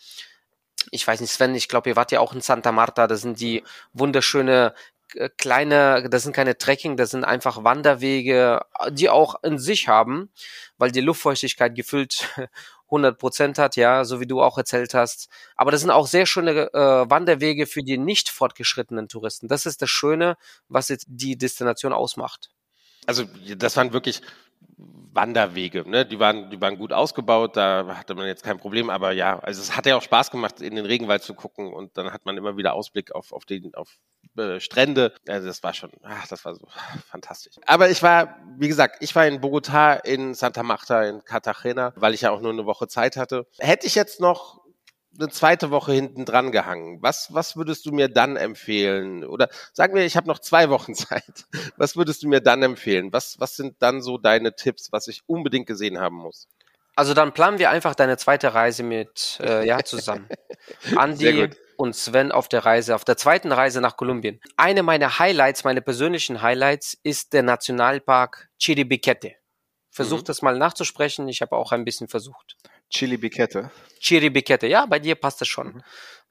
[0.90, 3.40] ich weiß nicht, Sven, ich glaube, ihr wart ja auch in Santa Marta, das sind
[3.40, 4.74] die wunderschöne
[5.38, 10.30] kleine, das sind keine Trekking, das sind einfach Wanderwege, die auch in sich haben,
[10.78, 12.28] weil die Luftfeuchtigkeit gefüllt
[12.86, 15.28] 100 Prozent hat, ja, so wie du auch erzählt hast.
[15.56, 19.48] Aber das sind auch sehr schöne äh, Wanderwege für die nicht fortgeschrittenen Touristen.
[19.48, 20.36] Das ist das Schöne,
[20.68, 22.50] was jetzt die Destination ausmacht.
[23.06, 23.24] Also
[23.56, 24.22] das waren wirklich
[25.12, 26.06] Wanderwege, ne?
[26.06, 29.60] Die waren, die waren gut ausgebaut, da hatte man jetzt kein Problem, aber ja, also
[29.60, 32.36] es hat ja auch Spaß gemacht, in den Regenwald zu gucken und dann hat man
[32.36, 33.98] immer wieder Ausblick auf, auf den, auf
[34.36, 35.12] äh, Strände.
[35.28, 36.66] Also das war schon, ach, das war so
[37.06, 37.54] fantastisch.
[37.66, 42.14] Aber ich war, wie gesagt, ich war in Bogotá, in Santa Marta, in Cartagena, weil
[42.14, 43.46] ich ja auch nur eine Woche Zeit hatte.
[43.58, 44.59] Hätte ich jetzt noch
[45.20, 46.98] eine zweite Woche hinten dran gehangen.
[47.02, 49.24] Was, was würdest du mir dann empfehlen?
[49.24, 51.46] Oder sagen wir, ich habe noch zwei Wochen Zeit.
[51.76, 53.12] Was würdest du mir dann empfehlen?
[53.12, 56.48] Was, was sind dann so deine Tipps, was ich unbedingt gesehen haben muss?
[56.96, 60.28] Also dann planen wir einfach deine zweite Reise mit äh, ja zusammen.
[60.96, 64.38] Andi und Sven auf der Reise, auf der zweiten Reise nach Kolumbien.
[64.56, 69.36] Eine meiner Highlights, meine persönlichen Highlights, ist der Nationalpark Chiribiquete.
[69.90, 70.26] Versucht mhm.
[70.26, 71.26] das mal nachzusprechen.
[71.28, 72.56] Ich habe auch ein bisschen versucht.
[72.90, 73.70] Chili Bikette.
[73.98, 75.68] Chili Bikette, ja, bei dir passt es schon.
[75.68, 75.82] Mhm.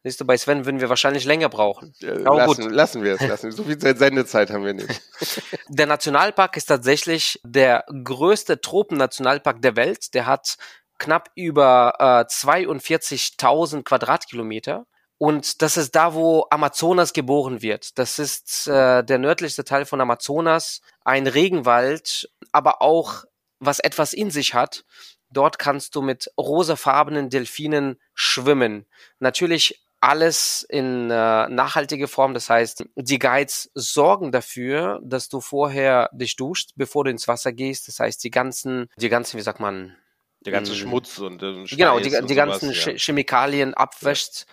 [0.03, 1.93] Siehst du, bei Sven würden wir wahrscheinlich länger brauchen.
[2.01, 2.71] Äh, lassen, gut.
[2.71, 3.51] lassen wir es, lassen.
[3.51, 4.87] So viel Sendezeit haben wir nicht.
[5.67, 10.13] Der Nationalpark ist tatsächlich der größte Tropennationalpark der Welt.
[10.13, 10.57] Der hat
[10.99, 14.85] knapp über äh, 42.000 Quadratkilometer.
[15.17, 17.99] Und das ist da, wo Amazonas geboren wird.
[17.99, 23.25] Das ist äh, der nördlichste Teil von Amazonas, ein Regenwald, aber auch
[23.59, 24.85] was etwas in sich hat.
[25.31, 28.85] Dort kannst du mit rosafarbenen Delfinen schwimmen.
[29.19, 32.33] Natürlich alles in äh, nachhaltige Form.
[32.33, 37.51] Das heißt, die Guides sorgen dafür, dass du vorher dich duscht, bevor du ins Wasser
[37.51, 37.87] gehst.
[37.87, 39.95] Das heißt, die ganzen, die ganzen, wie sagt man,
[40.41, 40.79] der ganze hm.
[40.79, 42.93] Schmutz und, und genau die, die ganzen sowas, ja.
[42.97, 44.45] Chemikalien abwäscht.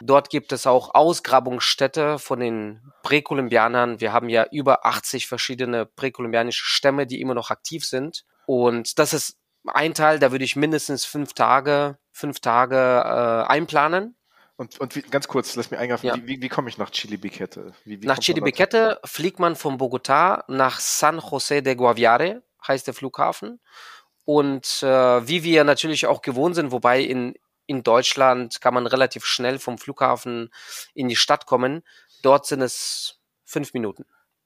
[0.00, 4.00] Dort gibt es auch Ausgrabungsstätte von den Präkolumbianern.
[4.00, 8.24] Wir haben ja über 80 verschiedene präkolumbianische Stämme, die immer noch aktiv sind.
[8.46, 14.16] Und das ist ein Teil, da würde ich mindestens fünf Tage, fünf Tage äh, einplanen.
[14.56, 16.16] Und, und wie, ganz kurz, lass mich eingreifen, ja.
[16.24, 17.72] wie, wie, komme ich nach Chile Biquete?
[17.84, 22.86] Wie, wie nach Chile Biquete fliegt man von Bogotá nach San José de Guaviare, heißt
[22.86, 23.60] der Flughafen.
[24.24, 27.34] Und äh, wie wir natürlich auch gewohnt sind, wobei in,
[27.66, 30.50] in Deutschland kann man relativ schnell vom Flughafen
[30.94, 31.82] in die Stadt kommen,
[32.22, 34.04] dort sind es fünf Minuten,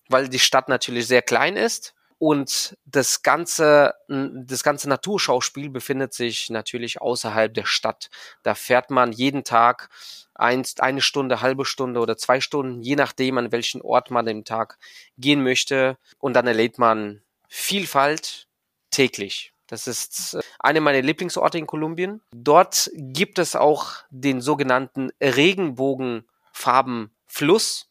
[0.09, 6.51] weil die Stadt natürlich sehr klein ist und das ganze, das ganze Naturschauspiel befindet sich
[6.51, 8.11] natürlich außerhalb der Stadt.
[8.43, 9.91] Da fährt man jeden Tag
[10.35, 14.45] einst eine Stunde, halbe Stunde oder zwei Stunden, je nachdem, an welchen Ort man im
[14.45, 14.79] Tag
[15.19, 15.99] gehen möchte.
[16.19, 18.49] Und dann erlebt man Vielfalt
[18.91, 19.53] täglich.
[19.67, 22.23] Das ist eine meiner Lieblingsorte in Kolumbien.
[22.33, 27.89] Dort gibt es auch den sogenannten Regenbogenfarbenfluss.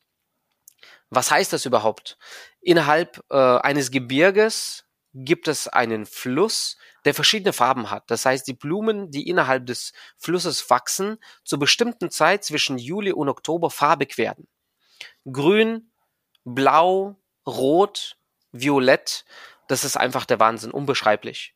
[1.09, 2.17] Was heißt das überhaupt?
[2.65, 8.09] Innerhalb äh, eines Gebirges gibt es einen Fluss, der verschiedene Farben hat.
[8.09, 13.29] Das heißt, die Blumen, die innerhalb des Flusses wachsen, zur bestimmten Zeit zwischen Juli und
[13.29, 14.47] Oktober farbig werden.
[15.31, 15.91] Grün,
[16.43, 18.17] blau, rot,
[18.51, 19.25] violett,
[19.67, 21.53] das ist einfach der Wahnsinn, unbeschreiblich.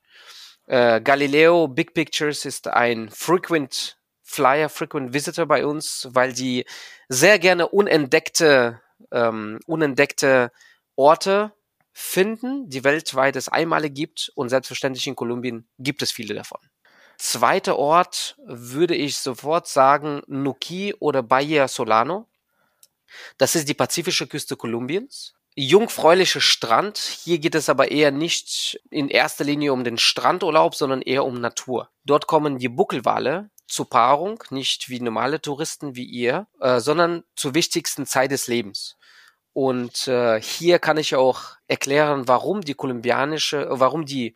[0.68, 6.66] Äh, Galileo Big Pictures ist ein frequent Flyer, frequent Visitor bei uns, weil die
[7.08, 8.80] sehr gerne unentdeckte,
[9.12, 10.52] ähm, unentdeckte
[11.00, 11.54] Orte
[11.94, 16.60] finden, die weltweit es einmalig gibt und selbstverständlich in Kolumbien gibt es viele davon.
[17.18, 22.28] Zweiter Ort würde ich sofort sagen Nuki oder Bahia Solano.
[23.38, 25.36] Das ist die pazifische Küste Kolumbiens.
[25.56, 26.98] Jungfräulicher Strand.
[26.98, 31.40] Hier geht es aber eher nicht in erster Linie um den Strandurlaub, sondern eher um
[31.40, 31.90] Natur.
[32.04, 37.54] Dort kommen die Buckelwale zur Paarung, nicht wie normale Touristen wie ihr, äh, sondern zur
[37.54, 38.98] wichtigsten Zeit des Lebens.
[39.54, 44.36] Und äh, hier kann ich auch erklären, warum die kolumbianische, warum die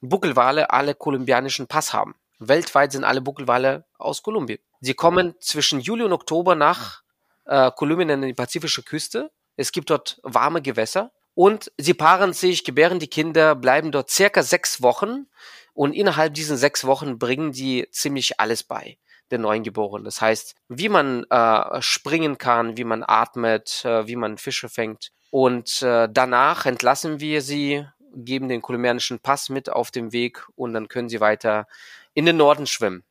[0.00, 2.14] Buckelwale alle kolumbianischen Pass haben.
[2.38, 4.58] Weltweit sind alle Buckelwale aus Kolumbien.
[4.80, 7.02] Sie kommen zwischen Juli und Oktober nach
[7.44, 9.30] äh, Kolumbien an die pazifische Küste.
[9.56, 14.42] Es gibt dort warme Gewässer und sie paaren sich, gebären die Kinder, bleiben dort circa
[14.42, 15.26] sechs Wochen
[15.74, 18.98] und innerhalb diesen sechs Wochen bringen die ziemlich alles bei.
[19.30, 20.04] Der Neugeborenen.
[20.04, 25.12] Das heißt, wie man äh, springen kann, wie man atmet, äh, wie man Fische fängt.
[25.30, 30.72] Und äh, danach entlassen wir sie, geben den kolumbianischen Pass mit auf dem Weg und
[30.72, 31.66] dann können sie weiter
[32.14, 33.04] in den Norden schwimmen.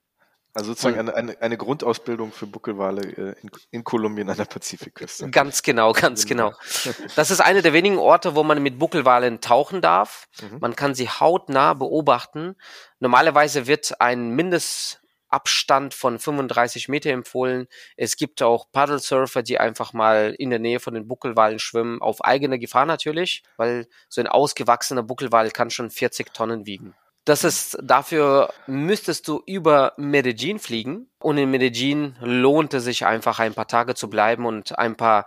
[0.53, 5.29] Also sozusagen eine, eine, eine Grundausbildung für Buckelwale äh, in, in Kolumbien an der Pazifikküste.
[5.29, 6.53] Ganz genau, ganz genau.
[7.15, 10.27] Das ist eine der wenigen Orte, wo man mit Buckelwalen tauchen darf.
[10.41, 10.57] Mhm.
[10.59, 12.55] Man kann sie hautnah beobachten.
[12.99, 14.31] Normalerweise wird ein
[15.29, 17.67] Mindestabstand von 35 Meter empfohlen.
[17.95, 22.23] Es gibt auch Paddlesurfer, die einfach mal in der Nähe von den Buckelwalen schwimmen, auf
[22.23, 26.95] eigene Gefahr natürlich, weil so ein ausgewachsener Buckelwal kann schon 40 Tonnen wiegen.
[27.25, 31.09] Das ist, dafür müsstest du über Medellin fliegen.
[31.19, 35.25] Und in Medellin lohnt es sich einfach ein paar Tage zu bleiben und ein paar,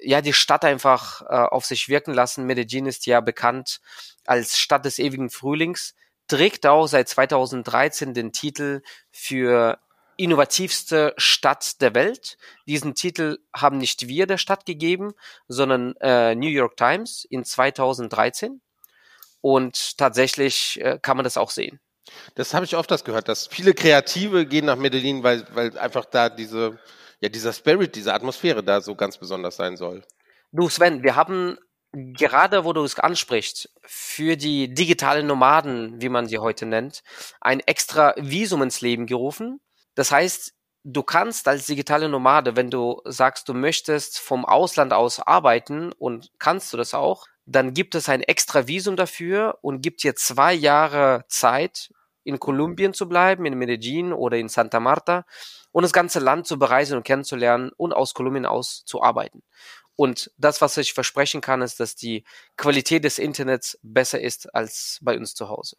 [0.00, 2.46] ja, die Stadt einfach äh, auf sich wirken lassen.
[2.46, 3.80] Medellin ist ja bekannt
[4.24, 5.94] als Stadt des ewigen Frühlings,
[6.30, 9.78] trägt auch seit 2013 den Titel für
[10.16, 12.36] innovativste Stadt der Welt.
[12.68, 15.12] Diesen Titel haben nicht wir der Stadt gegeben,
[15.48, 18.60] sondern äh, New York Times in 2013.
[19.40, 21.80] Und tatsächlich äh, kann man das auch sehen.
[22.36, 26.04] Das habe ich oft das gehört, dass viele Kreative gehen nach Medellin, weil, weil einfach
[26.04, 26.78] da diese,
[27.20, 30.02] ja, dieser Spirit, diese Atmosphäre da so ganz besonders sein soll.
[30.52, 31.58] Du Sven, wir haben
[31.92, 37.02] gerade, wo du es ansprichst, für die digitalen Nomaden, wie man sie heute nennt,
[37.40, 39.60] ein extra Visum ins Leben gerufen.
[39.94, 45.20] Das heißt, du kannst als digitale Nomade, wenn du sagst, du möchtest vom Ausland aus
[45.20, 50.02] arbeiten und kannst du das auch, dann gibt es ein extra Visum dafür und gibt
[50.02, 51.90] dir zwei Jahre Zeit,
[52.22, 55.24] in Kolumbien zu bleiben, in Medellin oder in Santa Marta
[55.72, 59.42] und das ganze Land zu bereisen und kennenzulernen und aus Kolumbien aus zu arbeiten.
[60.00, 62.24] Und das, was ich versprechen kann, ist, dass die
[62.56, 65.76] Qualität des Internets besser ist als bei uns zu Hause.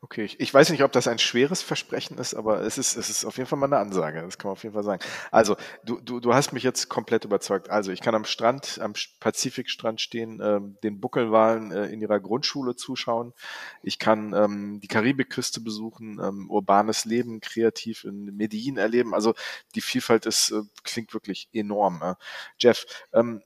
[0.00, 3.10] Okay, ich, ich weiß nicht, ob das ein schweres Versprechen ist, aber es ist, es
[3.10, 4.22] ist auf jeden Fall mal eine Ansage.
[4.22, 5.02] Das kann man auf jeden Fall sagen.
[5.30, 7.68] Also, du, du, du hast mich jetzt komplett überzeugt.
[7.68, 12.74] Also, ich kann am Strand, am Pazifikstrand stehen, ähm, den Buckelwalen äh, in ihrer Grundschule
[12.74, 13.34] zuschauen.
[13.82, 19.12] Ich kann ähm, die Karibikküste besuchen, ähm, urbanes Leben kreativ in Medellin erleben.
[19.12, 19.34] Also,
[19.74, 22.00] die Vielfalt ist, äh, klingt wirklich enorm.
[22.02, 22.14] Äh.
[22.58, 23.42] Jeff, ähm,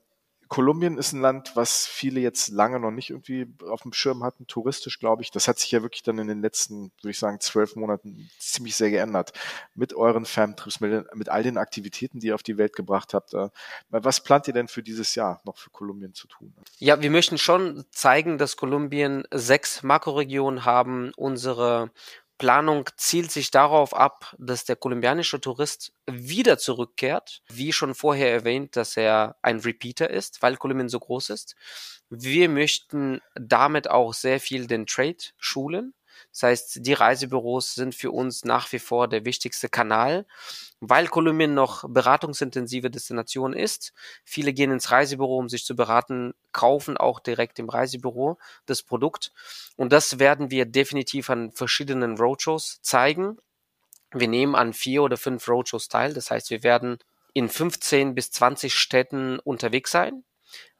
[0.53, 4.45] Kolumbien ist ein Land, was viele jetzt lange noch nicht irgendwie auf dem Schirm hatten,
[4.45, 5.31] touristisch, glaube ich.
[5.31, 8.75] Das hat sich ja wirklich dann in den letzten, würde ich sagen, zwölf Monaten ziemlich
[8.75, 9.33] sehr geändert.
[9.73, 13.33] Mit euren Ferntrips, mit, mit, all den Aktivitäten, die ihr auf die Welt gebracht habt.
[13.89, 16.53] Was plant ihr denn für dieses Jahr noch für Kolumbien zu tun?
[16.77, 21.13] Ja, wir möchten schon zeigen, dass Kolumbien sechs Makroregionen haben.
[21.15, 21.89] Unsere
[22.43, 27.41] Planung zielt sich darauf ab, dass der kolumbianische Tourist wieder zurückkehrt.
[27.47, 31.55] Wie schon vorher erwähnt, dass er ein Repeater ist, weil Kolumbien so groß ist.
[32.09, 35.93] Wir möchten damit auch sehr viel den Trade schulen.
[36.33, 40.25] Das heißt, die Reisebüros sind für uns nach wie vor der wichtigste Kanal,
[40.79, 43.93] weil Kolumbien noch beratungsintensive Destination ist.
[44.25, 49.31] Viele gehen ins Reisebüro, um sich zu beraten, kaufen auch direkt im Reisebüro das Produkt.
[49.75, 53.37] Und das werden wir definitiv an verschiedenen Roadshows zeigen.
[54.11, 56.15] Wir nehmen an vier oder fünf Roadshows teil.
[56.15, 56.97] Das heißt, wir werden
[57.33, 60.23] in 15 bis 20 Städten unterwegs sein.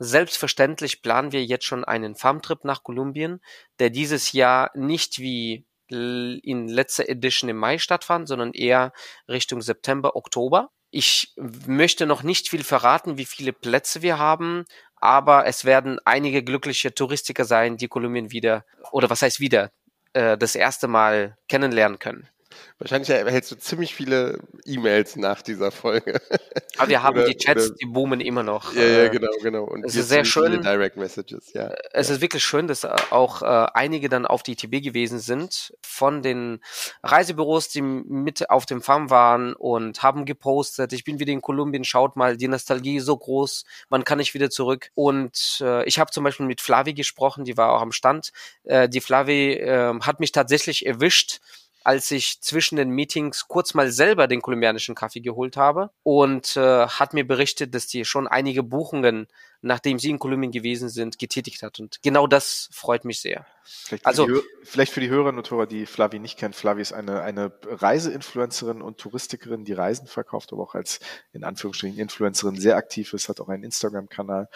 [0.03, 3.39] Selbstverständlich planen wir jetzt schon einen Farmtrip nach Kolumbien,
[3.79, 8.91] der dieses Jahr nicht wie in letzter Edition im Mai stattfand, sondern eher
[9.29, 10.71] Richtung September, Oktober.
[10.89, 14.65] Ich möchte noch nicht viel verraten, wie viele Plätze wir haben,
[14.97, 19.71] aber es werden einige glückliche Touristiker sein, die Kolumbien wieder, oder was heißt wieder,
[20.11, 22.27] äh, das erste Mal kennenlernen können.
[22.79, 26.19] Wahrscheinlich erhältst du ziemlich viele E-Mails nach dieser Folge.
[26.77, 28.73] Aber wir haben oder, die Chats, oder, die boomen immer noch.
[28.73, 29.63] Ja, ja, äh, genau, genau.
[29.63, 30.61] Und es ist sehr schön.
[30.61, 31.73] Direct Messages, ja.
[31.93, 32.15] Es ja.
[32.15, 36.61] ist wirklich schön, dass auch äh, einige dann auf die ITB gewesen sind von den
[37.03, 40.93] Reisebüros, die mit auf dem Farm waren und haben gepostet.
[40.93, 44.33] Ich bin wieder in Kolumbien, schaut mal, die Nostalgie ist so groß, man kann nicht
[44.33, 44.89] wieder zurück.
[44.95, 48.31] Und äh, ich habe zum Beispiel mit Flavi gesprochen, die war auch am Stand.
[48.63, 51.39] Äh, die Flavi äh, hat mich tatsächlich erwischt
[51.83, 56.87] als ich zwischen den Meetings kurz mal selber den kolumbianischen Kaffee geholt habe und äh,
[56.87, 59.27] hat mir berichtet, dass die schon einige Buchungen,
[59.61, 61.79] nachdem sie in Kolumbien gewesen sind, getätigt hat.
[61.79, 63.45] Und genau das freut mich sehr.
[63.65, 66.53] Vielleicht also, für die, vielleicht für die Hörerinnen und Hörer, die Flavi nicht kennen.
[66.53, 70.99] Flavi ist eine, eine Reiseinfluencerin und Touristikerin, die Reisen verkauft, aber auch als
[71.31, 74.49] in Anführungsstrichen Influencerin sehr aktiv ist, hat auch einen Instagram-Kanal,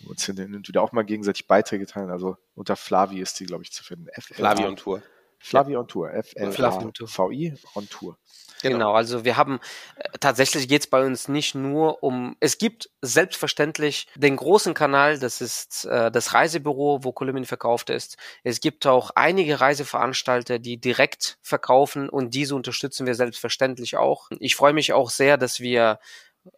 [0.00, 2.10] wo uns hin und wieder auch mal gegenseitig Beiträge teilen.
[2.10, 4.08] Also unter Flavi ist die, glaube ich, zu finden.
[4.20, 5.02] Flavi und Tour.
[5.44, 6.10] Flavi on Tour.
[6.14, 8.16] F-L-A-V-I on Tour.
[8.62, 8.76] Genau.
[8.76, 9.60] genau, also wir haben
[9.96, 15.18] äh, tatsächlich geht es bei uns nicht nur um, es gibt selbstverständlich den großen Kanal,
[15.18, 18.16] das ist äh, das Reisebüro, wo Kolumbien verkauft ist.
[18.42, 24.30] Es gibt auch einige Reiseveranstalter, die direkt verkaufen und diese unterstützen wir selbstverständlich auch.
[24.38, 25.98] Ich freue mich auch sehr, dass wir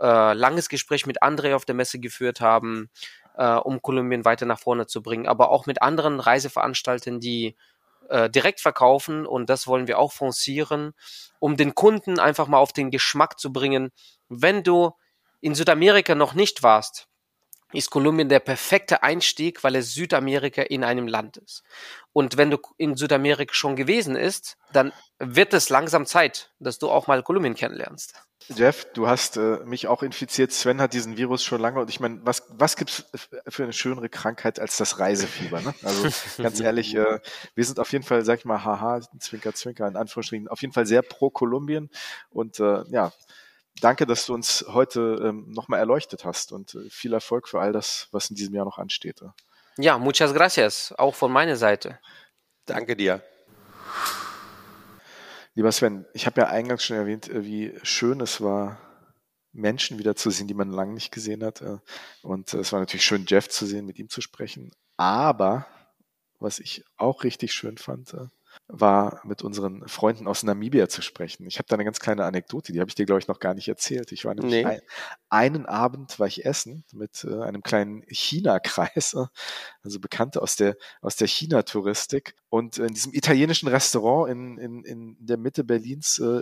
[0.00, 2.88] äh, langes Gespräch mit André auf der Messe geführt haben,
[3.36, 7.56] äh, um Kolumbien weiter nach vorne zu bringen, aber auch mit anderen Reiseveranstaltern, die
[8.08, 10.92] äh, direkt verkaufen und das wollen wir auch forcieren,
[11.38, 13.90] um den Kunden einfach mal auf den Geschmack zu bringen.
[14.28, 14.92] Wenn du
[15.40, 17.08] in Südamerika noch nicht warst,
[17.72, 21.62] ist Kolumbien der perfekte Einstieg, weil es Südamerika in einem Land ist.
[22.12, 26.90] Und wenn du in Südamerika schon gewesen ist, dann wird es langsam Zeit, dass du
[26.90, 28.25] auch mal Kolumbien kennenlernst.
[28.48, 30.52] Jeff, du hast äh, mich auch infiziert.
[30.52, 31.80] Sven hat diesen Virus schon lange.
[31.80, 33.04] Und ich meine, was, was gibt's
[33.48, 35.60] für eine schönere Krankheit als das Reisefieber?
[35.60, 35.74] Ne?
[35.82, 36.08] Also
[36.42, 37.18] ganz ehrlich, äh,
[37.54, 40.72] wir sind auf jeden Fall, sag ich mal, haha, Zwinker, Zwinker, in Anführungsstrichen, auf jeden
[40.72, 41.90] Fall sehr pro Kolumbien.
[42.30, 43.12] Und äh, ja,
[43.80, 47.72] danke, dass du uns heute ähm, nochmal erleuchtet hast und äh, viel Erfolg für all
[47.72, 49.22] das, was in diesem Jahr noch ansteht.
[49.78, 51.98] Ja, muchas gracias, auch von meiner Seite.
[52.64, 53.22] Danke dir.
[55.56, 58.78] Lieber Sven, ich habe ja eingangs schon erwähnt, äh, wie schön es war,
[59.52, 61.62] Menschen wieder zu sehen, die man lange nicht gesehen hat.
[61.62, 61.78] Äh,
[62.20, 64.70] und äh, es war natürlich schön, Jeff zu sehen, mit ihm zu sprechen.
[64.98, 65.66] Aber
[66.38, 68.14] was ich auch richtig schön fand,
[68.68, 71.46] war mit unseren Freunden aus Namibia zu sprechen.
[71.46, 73.54] Ich habe da eine ganz kleine Anekdote, die habe ich dir, glaube ich, noch gar
[73.54, 74.10] nicht erzählt.
[74.10, 74.64] Ich war nämlich nee.
[74.64, 74.80] ein,
[75.28, 79.26] einen Abend war ich essen mit äh, einem kleinen China-Kreis, äh,
[79.82, 82.34] also Bekannte aus der, aus der China-Touristik.
[82.48, 86.40] Und in diesem italienischen Restaurant in, in, in der Mitte Berlins äh,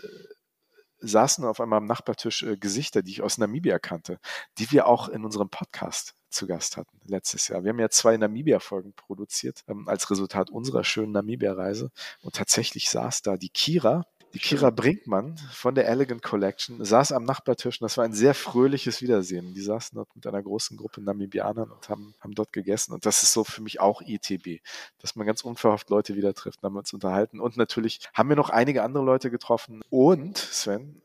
[1.06, 4.18] saßen auf einmal am Nachbartisch äh, Gesichter, die ich aus Namibia kannte,
[4.58, 7.62] die wir auch in unserem Podcast zu Gast hatten letztes Jahr.
[7.62, 11.90] Wir haben ja zwei Namibia-Folgen produziert ähm, als Resultat unserer schönen Namibia-Reise
[12.22, 17.24] und tatsächlich saß da die Kira, die Kira Brinkmann von der Elegant Collection saß am
[17.24, 19.54] Nachbartisch und das war ein sehr fröhliches Wiedersehen.
[19.54, 22.92] Die saßen dort mit einer großen Gruppe Namibianern und haben, haben dort gegessen.
[22.92, 24.60] Und das ist so für mich auch ITB,
[24.98, 27.38] dass man ganz unverhofft Leute wieder trifft, haben wir uns unterhalten.
[27.38, 29.82] Und natürlich haben wir noch einige andere Leute getroffen.
[29.88, 31.00] Und Sven,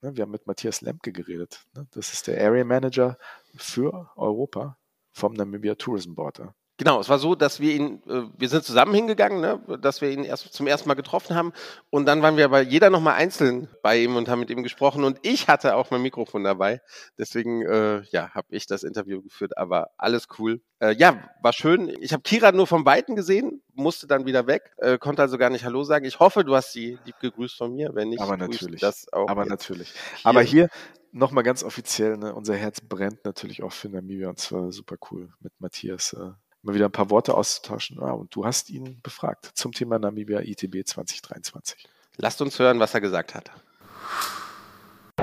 [0.00, 1.66] ne, wir haben mit Matthias Lemke geredet.
[1.74, 1.88] Ne?
[1.90, 3.18] Das ist der Area Manager
[3.56, 4.78] für Europa
[5.10, 6.42] vom Namibia Tourism Board.
[6.78, 10.10] Genau, es war so, dass wir ihn, äh, wir sind zusammen hingegangen, ne, dass wir
[10.10, 11.52] ihn erst zum ersten Mal getroffen haben
[11.90, 15.02] und dann waren wir aber jeder nochmal einzeln bei ihm und haben mit ihm gesprochen
[15.02, 16.80] und ich hatte auch mein Mikrofon dabei,
[17.18, 20.60] deswegen äh, ja, habe ich das Interview geführt, aber alles cool.
[20.78, 21.88] Äh, ja, war schön.
[22.00, 25.50] Ich habe Kira nur vom Weiten gesehen, musste dann wieder weg, äh, konnte also gar
[25.50, 26.04] nicht Hallo sagen.
[26.04, 29.28] Ich hoffe, du hast sie lieb gegrüßt von mir, wenn nicht, aber natürlich, das auch.
[29.28, 29.90] Aber natürlich.
[29.90, 30.26] Hier.
[30.26, 30.68] Aber hier
[31.10, 35.32] nochmal ganz offiziell, ne, unser Herz brennt natürlich auch für Namibia und zwar super cool
[35.40, 36.12] mit Matthias.
[36.12, 36.30] Äh,
[36.68, 37.98] mal wieder ein paar Worte auszutauschen.
[38.00, 41.88] Ah, und du hast ihn befragt zum Thema Namibia ITB 2023.
[42.18, 43.50] Lasst uns hören, was er gesagt hat.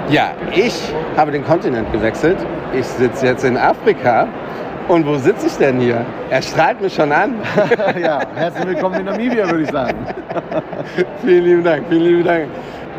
[0.10, 0.74] Ja, ich
[1.16, 2.38] habe den Kontinent gewechselt.
[2.74, 4.28] Ich sitze jetzt in Afrika.
[4.88, 6.06] Und wo sitze ich denn hier?
[6.30, 7.42] Er strahlt mich schon an.
[8.00, 10.06] ja, herzlich willkommen in Namibia, würde ich sagen.
[11.22, 12.50] vielen lieben Dank, vielen lieben Dank.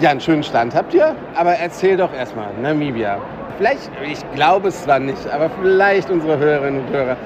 [0.00, 1.14] Ja, einen schönen Stand habt ihr.
[1.36, 3.20] Aber erzähl doch erstmal, Namibia.
[3.56, 7.16] Vielleicht, ich glaube es zwar nicht, aber vielleicht unsere Hörerinnen und Hörer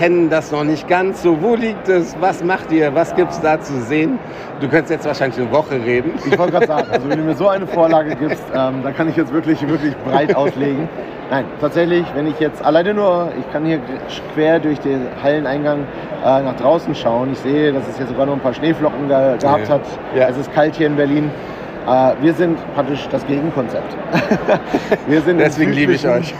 [0.00, 1.42] kennen das noch nicht ganz so.
[1.42, 2.16] Wo liegt es?
[2.20, 2.94] Was macht ihr?
[2.94, 4.18] Was gibt es da zu sehen?
[4.58, 6.12] Du könntest jetzt wahrscheinlich eine Woche reden.
[6.24, 9.10] Ich wollte gerade sagen, also wenn du mir so eine Vorlage gibst, ähm, dann kann
[9.10, 10.88] ich jetzt wirklich, wirklich breit auslegen.
[11.30, 13.78] Nein, tatsächlich, wenn ich jetzt alleine nur, ich kann hier
[14.32, 15.80] quer durch den Halleneingang
[16.24, 17.32] äh, nach draußen schauen.
[17.32, 19.82] Ich sehe, dass es hier sogar noch ein paar Schneeflocken ge gehabt hat.
[20.16, 20.28] Ja.
[20.28, 21.30] Es ist kalt hier in Berlin.
[21.86, 23.96] Äh, wir sind praktisch das Gegenkonzept.
[25.06, 26.34] wir sind Deswegen liebe ich euch.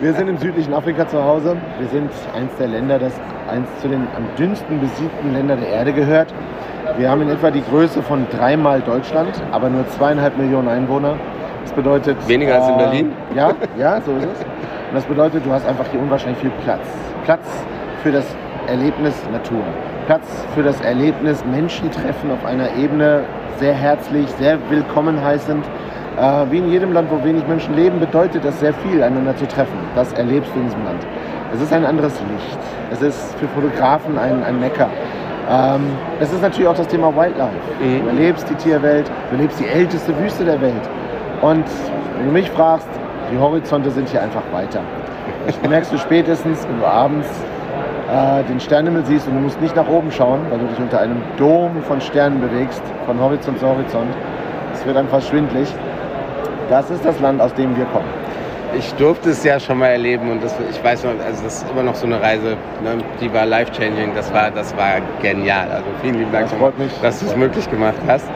[0.00, 1.56] wir sind im südlichen Afrika zu Hause.
[1.78, 3.12] Wir sind eins der Länder, das
[3.50, 6.32] eins zu den am dünnsten besiegten Ländern der Erde gehört.
[6.96, 11.16] Wir haben in etwa die Größe von dreimal Deutschland, aber nur zweieinhalb Millionen Einwohner.
[11.62, 12.16] Das bedeutet.
[12.28, 13.12] Weniger als in äh, Berlin?
[13.34, 14.40] Ja, ja, so ist es.
[14.40, 16.86] Und das bedeutet, du hast einfach hier unwahrscheinlich viel Platz.
[17.24, 17.46] Platz
[18.02, 18.24] für das
[18.66, 19.62] Erlebnis Natur.
[20.06, 23.24] Platz für das Erlebnis Menschentreffen auf einer Ebene,
[23.58, 25.64] sehr herzlich, sehr willkommen heißend.
[26.18, 29.48] Äh, wie in jedem Land, wo wenig Menschen leben, bedeutet das sehr viel, einander zu
[29.48, 29.78] treffen.
[29.94, 31.06] Das erlebst du in diesem Land.
[31.54, 32.58] Es ist ein anderes Licht.
[32.92, 34.90] Es ist für Fotografen ein, ein Mecker.
[35.50, 35.86] Ähm,
[36.20, 37.54] es ist natürlich auch das Thema Wildlife.
[37.80, 38.02] Mhm.
[38.02, 40.88] Du erlebst die Tierwelt, du erlebst die älteste Wüste der Welt.
[41.40, 41.64] Und
[42.18, 42.88] wenn du mich fragst,
[43.32, 44.80] die Horizonte sind hier einfach weiter.
[45.46, 47.28] Das merkst du spätestens, wenn du abends
[48.14, 51.00] äh, den Sternenhimmel siehst und du musst nicht nach oben schauen, weil du dich unter
[51.00, 54.14] einem Dom von Sternen bewegst, von Horizont zu Horizont.
[54.72, 55.68] Es wird einfach schwindlig.
[56.70, 58.08] Das ist das Land, aus dem wir kommen.
[58.76, 61.70] ich durfte es ja schon mal erleben und das, ich weiß noch, also das ist
[61.70, 65.70] immer noch so eine Reise, ne, die war life-changing, das war, das war genial.
[65.70, 66.92] Also vielen lieben Dank, das mich.
[67.00, 68.26] dass du es möglich gemacht hast.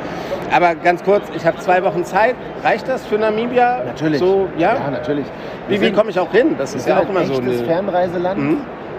[0.53, 2.35] Aber ganz kurz, ich habe zwei Wochen Zeit.
[2.65, 3.83] Reicht das für Namibia?
[3.85, 4.19] Natürlich.
[4.19, 4.75] So, ja?
[4.75, 5.27] ja, natürlich.
[5.69, 6.55] Wie, wie komme ich auch hin?
[6.57, 8.39] Das ist ja auch immer so ein Fernreiseland.
[8.39, 8.57] Mhm.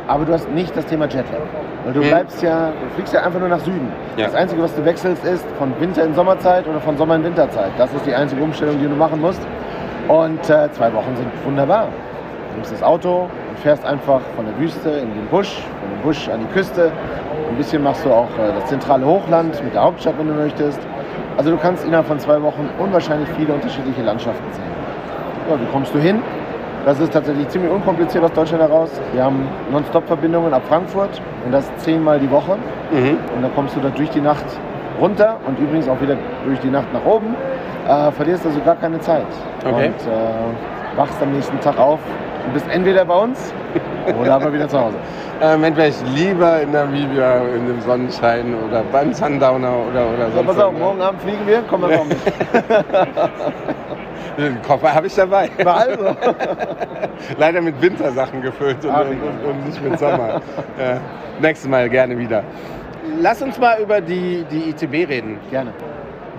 [0.09, 1.37] Aber du hast nicht das Thema Jetlag.
[1.85, 2.07] Weil du mhm.
[2.07, 3.91] bleibst ja, du fliegst ja einfach nur nach Süden.
[4.17, 4.25] Ja.
[4.25, 7.71] Das Einzige, was du wechselst, ist von Winter in Sommerzeit oder von Sommer in Winterzeit.
[7.77, 9.41] Das ist die einzige Umstellung, die du machen musst.
[10.07, 11.89] Und äh, zwei Wochen sind wunderbar.
[12.49, 16.01] Du nimmst das Auto und fährst einfach von der Wüste in den Busch, von dem
[16.01, 16.91] Busch an die Küste.
[17.47, 20.79] Ein bisschen machst du auch äh, das zentrale Hochland mit der Hauptstadt, wenn du möchtest.
[21.37, 24.63] Also du kannst innerhalb von zwei Wochen unwahrscheinlich viele unterschiedliche Landschaften sehen.
[25.51, 26.23] Ja, wie kommst du hin?
[26.85, 28.89] Das ist tatsächlich ziemlich unkompliziert aus Deutschland heraus.
[29.13, 32.57] Wir haben Non-Stop-Verbindungen ab Frankfurt und das zehnmal die Woche.
[32.91, 33.17] Mhm.
[33.35, 34.45] Und dann kommst du da durch die Nacht
[34.99, 37.35] runter und übrigens auch wieder durch die Nacht nach oben.
[37.87, 39.25] Äh, verlierst also gar keine Zeit.
[39.65, 39.87] Okay.
[39.87, 41.99] Und äh, wachst am nächsten Tag auf
[42.49, 43.53] und bist entweder bei uns
[44.19, 44.97] oder aber wieder zu Hause.
[45.41, 50.35] Ähm, entweder ich lieber in Namibia in dem Sonnenschein oder beim Sundowner oder, oder sonst
[50.35, 50.43] so.
[50.43, 52.17] Pass auf, morgen Abend fliegen wir, kommen wir mit.
[54.37, 55.49] Den Koffer habe ich dabei.
[55.63, 56.13] Also.
[57.37, 60.41] Leider mit Wintersachen gefüllt und, und, und nicht mit Sommer.
[60.77, 60.99] ja.
[61.39, 62.43] Nächstes Mal gerne wieder.
[63.21, 65.39] Lass uns mal über die, die ITB reden.
[65.49, 65.71] Gerne.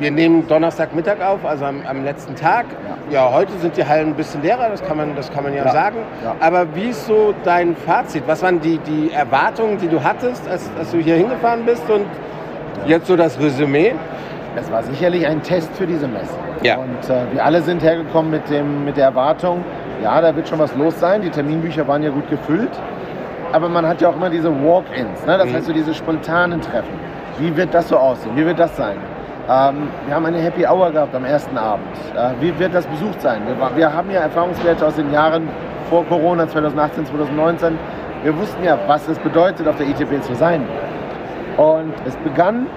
[0.00, 2.64] Wir nehmen Donnerstagmittag auf, also am, am letzten Tag.
[3.10, 3.26] Ja.
[3.26, 3.32] ja.
[3.34, 5.70] heute sind die Hallen ein bisschen leerer, das kann man, das kann man ja, ja.
[5.70, 5.98] sagen.
[6.24, 6.36] Ja.
[6.40, 8.22] Aber wie ist so dein Fazit?
[8.26, 12.06] Was waren die, die Erwartungen, die du hattest, als, als du hier hingefahren bist und
[12.86, 13.94] jetzt so das Resümee?
[14.56, 16.32] Es war sicherlich ein Test für diese Messe.
[16.62, 16.78] Ja.
[16.78, 19.62] Und äh, wir alle sind hergekommen mit, dem, mit der Erwartung,
[20.02, 21.20] ja, da wird schon was los sein.
[21.20, 22.72] Die Terminbücher waren ja gut gefüllt.
[23.52, 25.36] Aber man hat ja auch immer diese Walk-ins, ne?
[25.36, 25.54] das mhm.
[25.54, 26.98] heißt so diese spontanen Treffen.
[27.38, 28.34] Wie wird das so aussehen?
[28.34, 28.96] Wie wird das sein?
[29.50, 31.88] Ähm, wir haben eine Happy Hour gehabt am ersten Abend.
[32.14, 33.42] Äh, wie wird das besucht sein?
[33.46, 35.48] Wir, wir, haben ja Erfahrungswerte aus den Jahren
[35.88, 37.76] vor Corona, 2018, 2019.
[38.22, 40.62] Wir wussten ja, was es bedeutet, auf der ITB zu sein.
[41.56, 42.68] Und es begann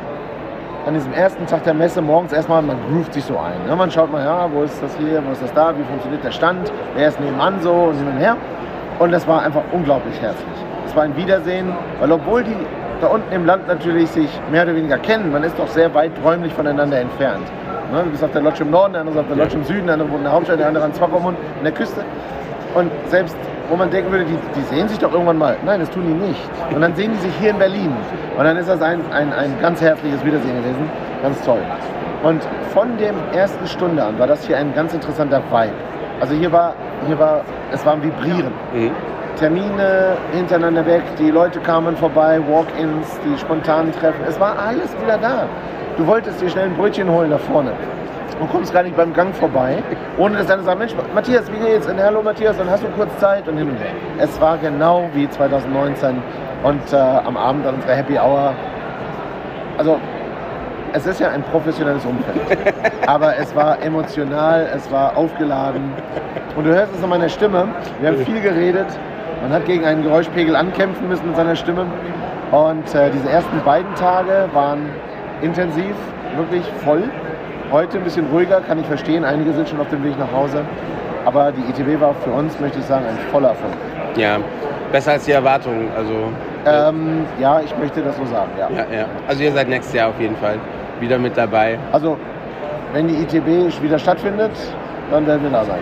[0.87, 3.67] an diesem ersten Tag der Messe morgens erstmal, man groovt sich so ein.
[3.67, 3.75] Ne?
[3.75, 6.31] Man schaut mal, ja, wo ist das hier, wo ist das da, wie funktioniert der
[6.31, 8.35] Stand, wer ist nebenan so und hin und her.
[8.97, 10.57] Und das war einfach unglaublich herzlich.
[10.87, 12.57] Es war ein Wiedersehen, weil obwohl die
[13.01, 16.11] da unten im Land natürlich sich mehr oder weniger kennen, man ist doch sehr weit
[16.23, 17.45] räumlich voneinander entfernt.
[17.91, 18.03] Ne?
[18.03, 19.85] Du bist auf der Lodge im Norden, der andere ist auf der Lodge im Süden,
[19.85, 22.01] der andere wohnt in der Hauptstadt, der andere an Zwackermund, in der Küste.
[22.75, 23.35] Und selbst
[23.69, 25.57] wo man denken würde, die, die, sehen sich doch irgendwann mal.
[25.65, 26.39] Nein, das tun die nicht.
[26.73, 27.91] Und dann sehen die sich hier in Berlin.
[28.37, 30.89] Und dann ist das ein, ein, ein ganz herzliches Wiedersehen gewesen.
[31.21, 31.61] Ganz toll.
[32.23, 32.41] Und
[32.73, 35.73] von der ersten Stunde an war das hier ein ganz interessanter Vibe.
[36.19, 36.73] Also hier war,
[37.07, 37.41] hier war,
[37.71, 38.53] es war ein Vibrieren.
[38.73, 38.91] Mhm.
[39.35, 44.23] Termine hintereinander weg, die Leute kamen vorbei, Walk-ins, die spontanen Treffen.
[44.27, 45.47] Es war alles wieder da.
[45.97, 47.71] Du wolltest dir schnell ein Brötchen holen da vorne
[48.39, 49.77] und kommst gar nicht beim Gang vorbei,
[50.17, 51.87] ohne dass einer sagt, Mensch, Matthias, wie geht's?
[51.87, 53.91] Und hallo Matthias, dann hast du kurz Zeit und hin und her.
[54.17, 56.21] Es war genau wie 2019
[56.63, 58.53] und äh, am Abend an unserer Happy Hour.
[59.77, 59.99] Also
[60.93, 62.63] es ist ja ein professionelles Umfeld,
[63.07, 65.91] aber es war emotional, es war aufgeladen
[66.55, 67.67] und du hörst es an meiner Stimme.
[67.99, 68.87] Wir haben viel geredet,
[69.43, 71.85] man hat gegen einen Geräuschpegel ankämpfen müssen mit seiner Stimme
[72.51, 74.89] und äh, diese ersten beiden Tage waren
[75.41, 75.95] intensiv,
[76.37, 77.03] wirklich voll.
[77.71, 79.25] Heute ein bisschen ruhiger, kann ich verstehen.
[79.25, 80.63] Einige sind schon auf dem Weg nach Hause.
[81.25, 83.73] Aber die ITB war für uns, möchte ich sagen, ein voller Erfolg.
[84.15, 84.37] Ja,
[84.91, 85.89] besser als die Erwartungen.
[85.97, 86.13] Also,
[86.65, 88.69] ähm, ja, ich möchte das so sagen, ja.
[88.69, 88.99] ja.
[88.99, 90.57] Ja, Also ihr seid nächstes Jahr auf jeden Fall
[90.99, 91.77] wieder mit dabei.
[91.91, 92.17] Also
[92.93, 94.51] wenn die ITB wieder stattfindet,
[95.11, 95.79] dann werden wir da sein.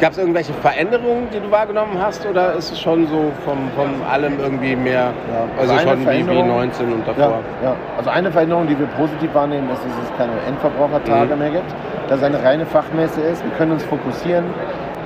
[0.00, 4.02] Gab es irgendwelche Veränderungen, die du wahrgenommen hast, oder ist es schon so vom, von
[4.10, 7.40] allem irgendwie mehr, ja, also, also schon wie, wie 19 und davor?
[7.62, 11.38] Ja, ja, also eine Veränderung, die wir positiv wahrnehmen, ist, dass es keine Endverbrauchertage mhm.
[11.38, 11.74] mehr gibt,
[12.08, 13.44] dass es eine reine Fachmesse ist.
[13.44, 14.44] Wir können uns fokussieren.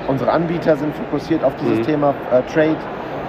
[0.07, 1.82] Unsere Anbieter sind fokussiert auf dieses mhm.
[1.82, 2.76] Thema äh, Trade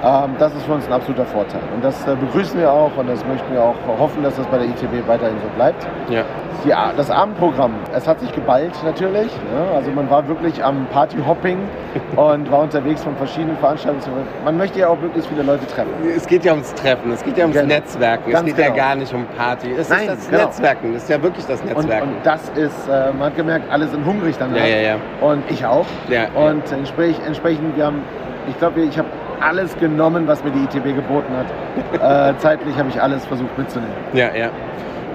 [0.02, 1.62] das ist für uns ein absoluter Vorteil.
[1.74, 4.58] Und das äh, begrüßen wir auch und das möchten wir auch hoffen, dass das bei
[4.58, 5.86] der ITB weiterhin so bleibt.
[6.10, 6.24] Ja.
[6.66, 9.32] Die, das Abendprogramm, es hat sich geballt natürlich.
[9.32, 9.76] Ne?
[9.76, 11.58] Also man war wirklich am Partyhopping
[12.16, 14.28] und war unterwegs von verschiedenen Veranstaltungen.
[14.44, 15.92] Man möchte ja auch wirklich viele Leute treffen.
[16.16, 17.74] Es geht ja ums Treffen, es geht ja ums genau.
[17.74, 18.78] Netzwerken, Ganz es geht genau.
[18.78, 19.72] ja gar nicht um Party.
[19.72, 20.44] Es Nein, ist das genau.
[20.44, 22.10] Netzwerken, das ist ja wirklich das Netzwerken.
[22.10, 24.58] Und, und das ist, äh, man hat gemerkt, alle sind hungrig danach.
[24.58, 24.96] Ja, ja, ja.
[25.22, 25.86] Und ich auch.
[26.10, 26.78] Ja, und ja.
[26.78, 28.04] Entsprechend, entsprechend, wir haben,
[28.48, 29.08] ich glaube, ich habe
[29.42, 32.34] alles genommen, was mir die ITB geboten hat.
[32.34, 33.94] äh, zeitlich habe ich alles versucht mitzunehmen.
[34.14, 34.50] Ja, ja.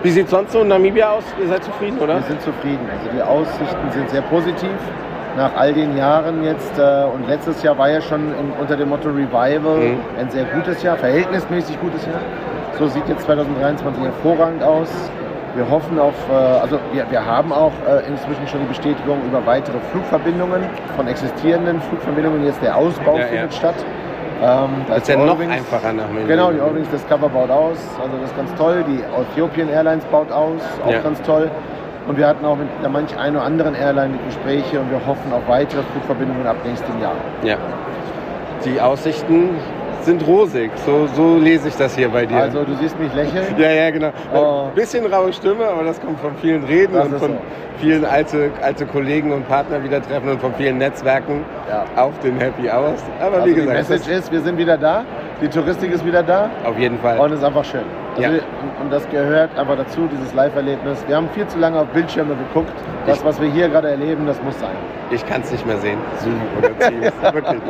[0.02, 1.24] Wie sieht es sonst so in Namibia aus?
[1.40, 2.16] Ihr seid zufrieden, oder?
[2.16, 2.86] Wir sind zufrieden.
[2.92, 4.76] Also die Aussichten sind sehr positiv.
[5.36, 8.90] Nach all den Jahren jetzt äh, und letztes Jahr war ja schon im, unter dem
[8.90, 9.98] Motto Revival mhm.
[10.20, 12.20] ein sehr gutes Jahr, verhältnismäßig gutes Jahr.
[12.78, 14.90] So sieht jetzt 2023 hervorragend aus.
[15.56, 19.44] Wir hoffen auf, äh, also wir, wir haben auch äh, inzwischen schon die Bestätigung über
[19.46, 20.64] weitere Flugverbindungen
[20.96, 22.44] von existierenden Flugverbindungen.
[22.44, 23.58] Jetzt der Ausbau ja, findet ja.
[23.58, 23.76] statt.
[24.44, 26.28] Ähm, da ist ja noch einfacher nach München.
[26.28, 28.84] Genau, die Eurowings Discover baut aus, also das ist ganz toll.
[28.86, 31.00] Die Ethiopian Airlines baut aus, auch ja.
[31.00, 31.50] ganz toll.
[32.06, 35.48] Und wir hatten auch mit manch einer oder anderen Airline Gespräche und wir hoffen auf
[35.48, 37.14] weitere Flugverbindungen ab nächstem Jahr.
[37.42, 37.56] Ja.
[38.66, 39.56] Die Aussichten
[40.04, 40.70] sind rosig.
[40.86, 42.36] So, so lese ich das hier bei dir.
[42.36, 43.46] Also du siehst mich lächeln?
[43.58, 44.10] Ja, ja, genau.
[44.34, 44.66] Oh.
[44.68, 47.38] Ein bisschen raue Stimme, aber das kommt von vielen Reden das und von so.
[47.78, 51.84] vielen alte, alte Kollegen und Partner wieder treffen und von vielen Netzwerken ja.
[52.00, 53.02] auf den Happy Hours.
[53.20, 53.88] Aber also wie gesagt.
[53.88, 55.04] Die Message ist, wir sind wieder da.
[55.40, 56.48] Die Touristik ist wieder da.
[56.64, 57.18] Auf jeden Fall.
[57.18, 57.84] Und es ist einfach schön.
[58.16, 58.42] Also ja.
[58.80, 61.04] und, das gehört einfach dazu, dieses Live-Erlebnis.
[61.08, 62.72] Wir haben viel zu lange auf Bildschirme geguckt.
[63.06, 64.76] Das, ich, was wir hier gerade erleben, das muss sein.
[65.10, 65.98] Ich kann es nicht mehr sehen.
[66.20, 67.12] Zoom oder Teams.
[67.34, 67.60] Wirklich.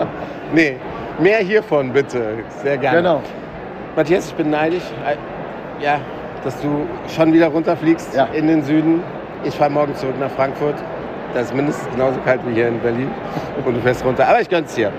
[0.53, 0.77] Nee,
[1.19, 2.39] Mehr hiervon bitte.
[2.63, 2.99] Sehr gerne.
[2.99, 3.23] Genau.
[3.95, 6.01] Matthias, ich bin neidisch, äh, ja,
[6.43, 8.25] dass du schon wieder runterfliegst ja.
[8.27, 9.03] in den Süden.
[9.45, 10.75] Ich fahre morgen zurück nach Frankfurt.
[11.33, 13.11] Das ist mindestens genauso kalt wie hier in Berlin.
[13.65, 14.27] Und du fährst runter.
[14.27, 14.93] Aber ich gönn's dir.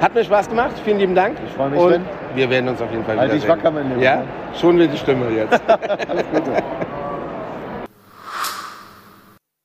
[0.00, 0.72] Hat mir Spaß gemacht.
[0.84, 1.38] Vielen lieben Dank.
[1.46, 1.80] Ich freue mich.
[1.80, 2.04] Und wenn.
[2.34, 3.48] wir werden uns auf jeden Fall halt wieder sehen.
[3.48, 4.02] wacker, mein Lieber.
[4.02, 4.22] Ja,
[4.54, 5.60] schon wird die Stimme jetzt.
[5.68, 6.62] Alles Gute.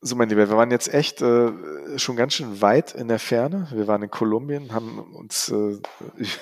[0.02, 1.50] So, mein Lieber, wir waren jetzt echt äh,
[2.02, 3.68] schon ganz schön weit in der Ferne.
[3.72, 5.80] Wir waren in Kolumbien, haben uns äh,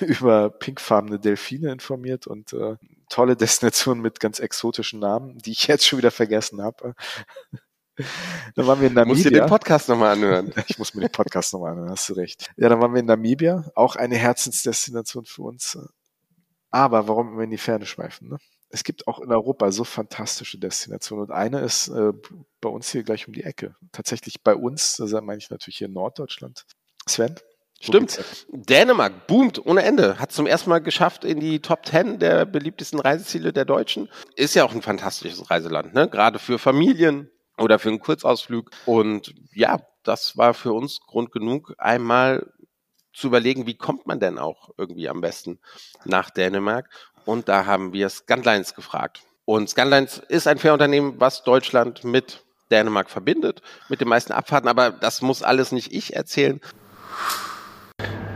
[0.04, 2.76] über pinkfarbene Delfine informiert und äh,
[3.08, 6.94] tolle Destinationen mit ganz exotischen Namen, die ich jetzt schon wieder vergessen habe.
[8.54, 9.14] Dann waren wir in Namibia.
[9.14, 10.52] Musst du den Podcast nochmal anhören.
[10.68, 12.50] Ich muss mir den Podcast nochmal anhören, hast du recht.
[12.56, 15.78] Ja, dann waren wir in Namibia, auch eine Herzensdestination für uns.
[16.70, 18.28] Aber warum immer in die Ferne schweifen?
[18.28, 18.36] Ne?
[18.68, 21.26] Es gibt auch in Europa so fantastische Destinationen.
[21.26, 22.12] Und eine ist äh,
[22.60, 23.76] bei uns hier gleich um die Ecke.
[23.92, 26.64] Tatsächlich bei uns, das meine ich natürlich hier in Norddeutschland.
[27.06, 27.34] Sven?
[27.80, 28.24] Stimmt.
[28.48, 30.18] Dänemark boomt ohne Ende.
[30.18, 34.08] Hat zum ersten Mal geschafft in die Top 10 der beliebtesten Reiseziele der Deutschen.
[34.34, 36.08] Ist ja auch ein fantastisches Reiseland, ne?
[36.08, 38.70] Gerade für Familien oder für einen Kurzausflug.
[38.86, 42.50] Und ja, das war für uns Grund genug, einmal
[43.12, 45.58] zu überlegen, wie kommt man denn auch irgendwie am besten
[46.04, 46.90] nach Dänemark?
[47.26, 49.20] Und da haben wir Scanlines gefragt.
[49.44, 54.68] Und Scanlines ist ein Fährunternehmen, was Deutschland mit Dänemark verbindet, mit den meisten Abfahrten.
[54.68, 56.60] Aber das muss alles nicht ich erzählen.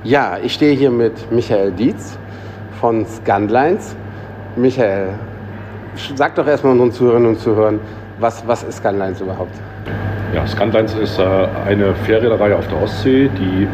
[0.02, 2.18] Ja, ich stehe hier mit Michael Dietz
[2.80, 3.94] von Scanlines.
[4.56, 5.18] Michael,
[6.16, 7.80] sag doch erstmal unseren Zuhörerinnen und Zuhörern,
[8.18, 9.54] was, was ist Scanlines überhaupt?
[10.34, 13.68] Ja, Scanlines ist äh, eine Fährreederei auf der Ostsee, die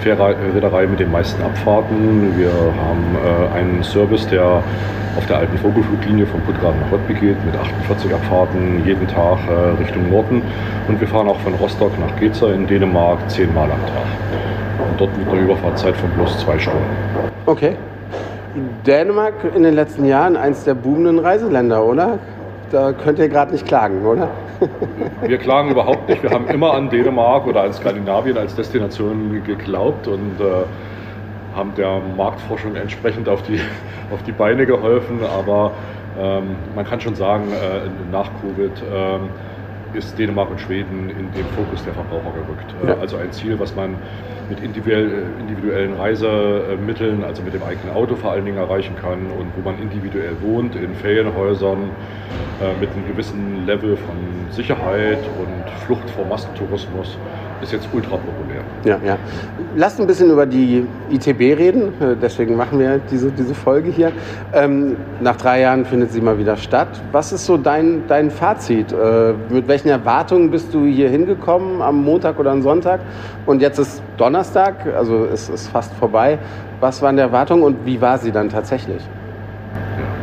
[0.00, 2.38] Fährreederei mit den meisten Abfahrten.
[2.38, 4.62] Wir haben äh, einen Service, der
[5.16, 9.80] auf der alten Vogelfluglinie von Puttgarden nach Röttby geht, mit 48 Abfahrten jeden Tag äh,
[9.82, 10.42] Richtung Norden.
[10.86, 14.88] Und wir fahren auch von Rostock nach Geza in Dänemark zehnmal am Tag.
[14.90, 16.84] Und dort mit einer Überfahrtzeit von bloß zwei Stunden.
[17.46, 17.74] Okay.
[18.86, 22.18] Dänemark in den letzten Jahren eins der boomenden Reiseländer, oder?
[22.70, 24.28] Da könnt ihr gerade nicht klagen, oder?
[25.22, 26.22] Wir klagen überhaupt nicht.
[26.22, 32.00] Wir haben immer an Dänemark oder an Skandinavien als Destination geglaubt und äh, haben der
[32.16, 33.60] Marktforschung entsprechend auf die,
[34.12, 35.20] auf die Beine geholfen.
[35.24, 35.72] Aber
[36.18, 39.18] ähm, man kann schon sagen, äh, nach Covid äh,
[39.94, 42.74] ist Dänemark und Schweden in den Fokus der Verbraucher gerückt.
[42.82, 42.98] Äh, ja.
[42.98, 43.96] Also ein Ziel, was man
[44.48, 49.52] mit individuell, individuellen Reisemitteln, also mit dem eigenen Auto vor allen Dingen erreichen kann und
[49.56, 51.90] wo man individuell wohnt, in Ferienhäusern,
[52.60, 54.16] äh, mit einem gewissen Level von
[54.50, 57.18] Sicherheit und Flucht vor Massentourismus
[57.62, 58.62] ist jetzt ultra populär.
[58.84, 59.18] Ja, ja.
[59.76, 64.12] Lass ein bisschen über die ITB reden, äh, deswegen machen wir diese, diese Folge hier.
[64.52, 66.88] Ähm, nach drei Jahren findet sie mal wieder statt.
[67.12, 68.92] Was ist so dein, dein Fazit?
[68.92, 73.00] Äh, mit welchen Erwartungen bist du hier hingekommen am Montag oder am Sonntag?
[73.46, 76.38] Und jetzt ist Donnerstag, also es ist fast vorbei.
[76.80, 79.02] Was waren die Erwartungen und wie war sie dann tatsächlich?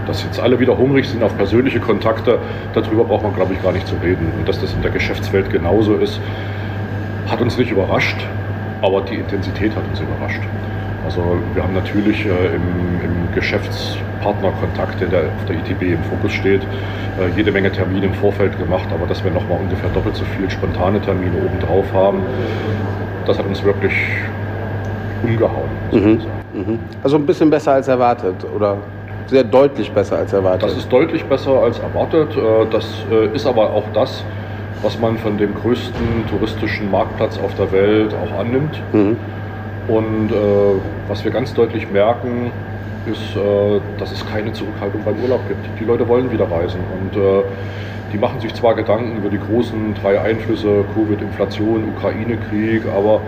[0.07, 2.39] dass jetzt alle wieder hungrig sind auf persönliche Kontakte,
[2.73, 4.31] darüber braucht man, glaube ich, gar nicht zu reden.
[4.37, 6.19] Und dass das in der Geschäftswelt genauso ist,
[7.27, 8.17] hat uns nicht überrascht,
[8.81, 10.41] aber die Intensität hat uns überrascht.
[11.05, 16.61] Also wir haben natürlich äh, im, im Geschäftspartnerkontakt, der auf der ITB im Fokus steht,
[16.61, 20.49] äh, jede Menge Termine im Vorfeld gemacht, aber dass wir nochmal ungefähr doppelt so viele
[20.49, 22.21] spontane Termine obendrauf haben,
[23.25, 23.93] das hat uns wirklich
[25.23, 25.69] umgehauen.
[25.91, 26.21] Mhm.
[26.53, 26.79] Mhm.
[27.03, 28.77] Also ein bisschen besser als erwartet, oder?
[29.27, 30.69] sehr deutlich besser als erwartet.
[30.69, 32.35] Das ist deutlich besser als erwartet.
[32.35, 34.23] Äh, das äh, ist aber auch das,
[34.85, 38.79] was man von dem größten touristischen Marktplatz auf der Welt auch annimmt.
[38.93, 39.17] Mhm.
[39.87, 40.35] Und äh,
[41.07, 42.51] was wir ganz deutlich merken,
[43.05, 43.35] ist,
[43.99, 45.63] dass es keine Zurückhaltung beim Urlaub gibt.
[45.79, 47.15] Die Leute wollen wieder reisen und
[48.11, 53.21] die machen sich zwar Gedanken über die großen drei Einflüsse, Covid, Inflation, Ukraine-Krieg, aber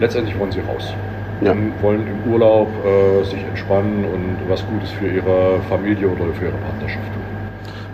[0.00, 0.94] letztendlich wollen sie raus
[1.40, 1.52] ja.
[1.52, 6.46] und wollen im Urlaub äh, sich entspannen und was Gutes für ihre Familie oder für
[6.46, 7.17] ihre Partnerschaft.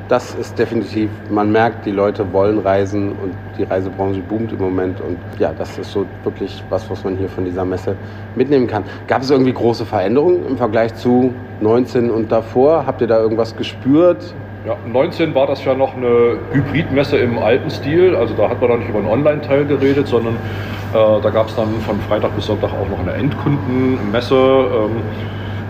[0.09, 5.01] Das ist definitiv, man merkt, die Leute wollen reisen und die Reisebranche boomt im Moment.
[5.01, 7.97] Und ja, das ist so wirklich was, was man hier von dieser Messe
[8.35, 8.85] mitnehmen kann.
[9.07, 12.87] Gab es irgendwie große Veränderungen im Vergleich zu 19 und davor?
[12.87, 14.35] Habt ihr da irgendwas gespürt?
[14.67, 18.15] Ja, 19 war das ja noch eine Hybridmesse im alten Stil.
[18.17, 21.57] Also da hat man noch nicht über einen Online-Teil geredet, sondern äh, da gab es
[21.57, 24.35] dann von Freitag bis Sonntag auch noch eine Endkundenmesse.
[24.35, 25.03] Ähm,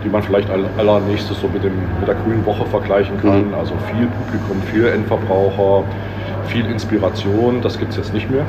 [0.05, 3.48] die man vielleicht allernächstes so mit, dem, mit der grünen Woche vergleichen kann.
[3.48, 3.55] Mhm.
[3.55, 5.84] Also viel Publikum, viel Endverbraucher,
[6.46, 8.44] viel Inspiration, das gibt es jetzt nicht mehr.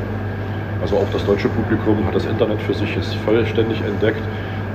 [0.82, 4.22] Also auch das deutsche Publikum hat das Internet für sich jetzt vollständig entdeckt.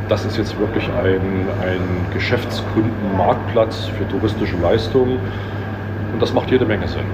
[0.09, 5.19] Das ist jetzt wirklich ein, ein Geschäftskundenmarktplatz für touristische Leistungen
[6.13, 7.05] und das macht jede Menge Sinn.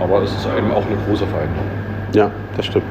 [0.00, 1.66] Aber es ist eben auch eine große Veränderung.
[2.12, 2.84] Ja, das stimmt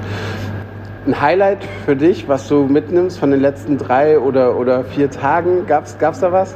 [1.08, 5.66] ein Highlight für dich, was du mitnimmst von den letzten drei oder, oder vier Tagen?
[5.66, 6.56] Gab es da was?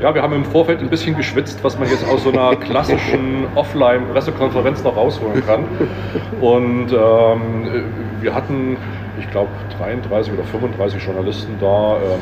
[0.00, 3.46] Ja, wir haben im Vorfeld ein bisschen geschwitzt, was man jetzt aus so einer klassischen
[3.54, 5.64] Offline-Pressekonferenz noch rausholen kann.
[6.40, 7.84] Und ähm,
[8.20, 8.76] wir hatten,
[9.20, 11.96] ich glaube, 33 oder 35 Journalisten da.
[11.96, 12.20] Ähm,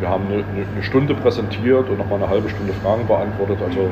[0.00, 3.58] wir haben eine, eine, Stunde präsentiert und nochmal eine halbe Stunde Fragen beantwortet.
[3.66, 3.90] Also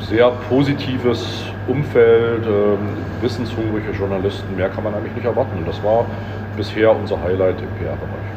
[0.00, 2.78] sehr positives Umfeld, ähm,
[3.20, 5.58] wissenshungrige Journalisten, mehr kann man eigentlich nicht erwarten.
[5.58, 6.04] Und das war
[6.56, 8.34] bisher unser Highlight im PR-Bereich.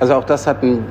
[0.00, 0.84] Also auch das hat ein,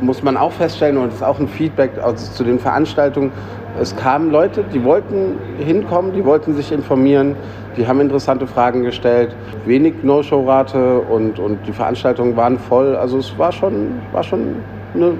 [0.00, 3.32] muss man auch feststellen und ist auch ein Feedback also zu den Veranstaltungen.
[3.80, 7.36] Es kamen Leute, die wollten hinkommen, die wollten sich informieren,
[7.76, 9.36] die haben interessante Fragen gestellt,
[9.66, 12.96] wenig No-Show-Rate und, und die Veranstaltungen waren voll.
[12.96, 14.56] Also es war schon, war schon
[14.94, 15.12] eine,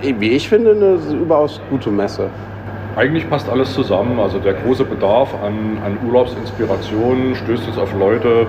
[0.00, 2.30] wie ich finde, eine überaus gute Messe.
[2.96, 4.20] Eigentlich passt alles zusammen.
[4.20, 8.46] Also der große Bedarf an, an Urlaubsinspirationen stößt jetzt auf Leute,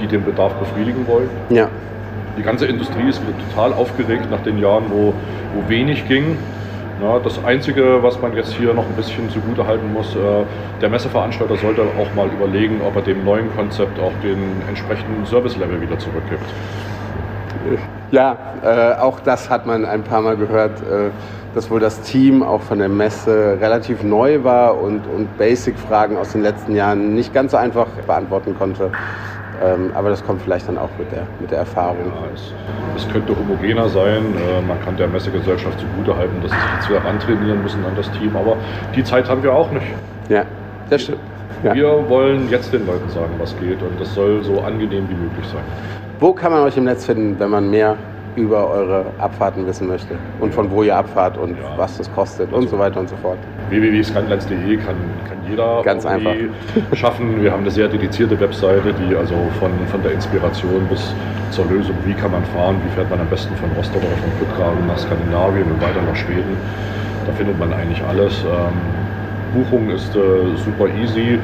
[0.00, 1.28] die den Bedarf befriedigen wollen.
[1.50, 1.68] Ja.
[2.38, 5.12] Die ganze Industrie ist wieder total aufgeregt nach den Jahren, wo,
[5.54, 6.36] wo wenig ging.
[7.02, 10.44] Ja, das Einzige, was man jetzt hier noch ein bisschen zugute halten muss, äh,
[10.80, 15.80] der Messeveranstalter sollte auch mal überlegen, ob er dem neuen Konzept auch den entsprechenden Service-Level
[15.80, 16.44] wieder zurückgibt.
[18.12, 20.80] Ja, äh, auch das hat man ein paar Mal gehört.
[20.80, 21.10] Äh,
[21.54, 26.32] dass wohl das Team auch von der Messe relativ neu war und, und Basic-Fragen aus
[26.32, 28.90] den letzten Jahren nicht ganz so einfach beantworten konnte.
[29.62, 32.06] Ähm, aber das kommt vielleicht dann auch mit der, mit der Erfahrung.
[32.06, 32.52] Ja, es,
[32.96, 34.34] es, könnte homogener sein.
[34.34, 38.10] Äh, man kann der Messegesellschaft zugutehalten, dass sie sich jetzt wieder antrainieren müssen an das
[38.12, 38.34] Team.
[38.34, 38.56] Aber
[38.96, 39.86] die Zeit haben wir auch nicht.
[40.28, 40.44] Ja,
[40.90, 41.20] das stimmt.
[41.62, 41.74] Ja.
[41.74, 43.80] Wir wollen jetzt den Leuten sagen, was geht.
[43.82, 45.62] Und das soll so angenehm wie möglich sein.
[46.18, 47.96] Wo kann man euch im Netz finden, wenn man mehr
[48.36, 51.76] über eure Abfahrten wissen möchte und von wo ihr abfahrt und ja.
[51.76, 53.38] was das kostet also und so weiter und so fort.
[53.68, 54.96] www.scanlines.de kann,
[55.28, 56.32] kann jeder Ganz einfach.
[56.94, 57.42] schaffen.
[57.42, 61.14] Wir haben eine sehr dedizierte Webseite, die also von, von der Inspiration bis
[61.50, 64.30] zur Lösung, wie kann man fahren, wie fährt man am besten von Rostock oder von
[64.38, 66.56] Puttgarden nach Skandinavien und weiter nach Schweden.
[67.26, 68.42] Da findet man eigentlich alles.
[68.44, 68.72] Ähm,
[69.54, 71.38] Buchung ist äh, super easy.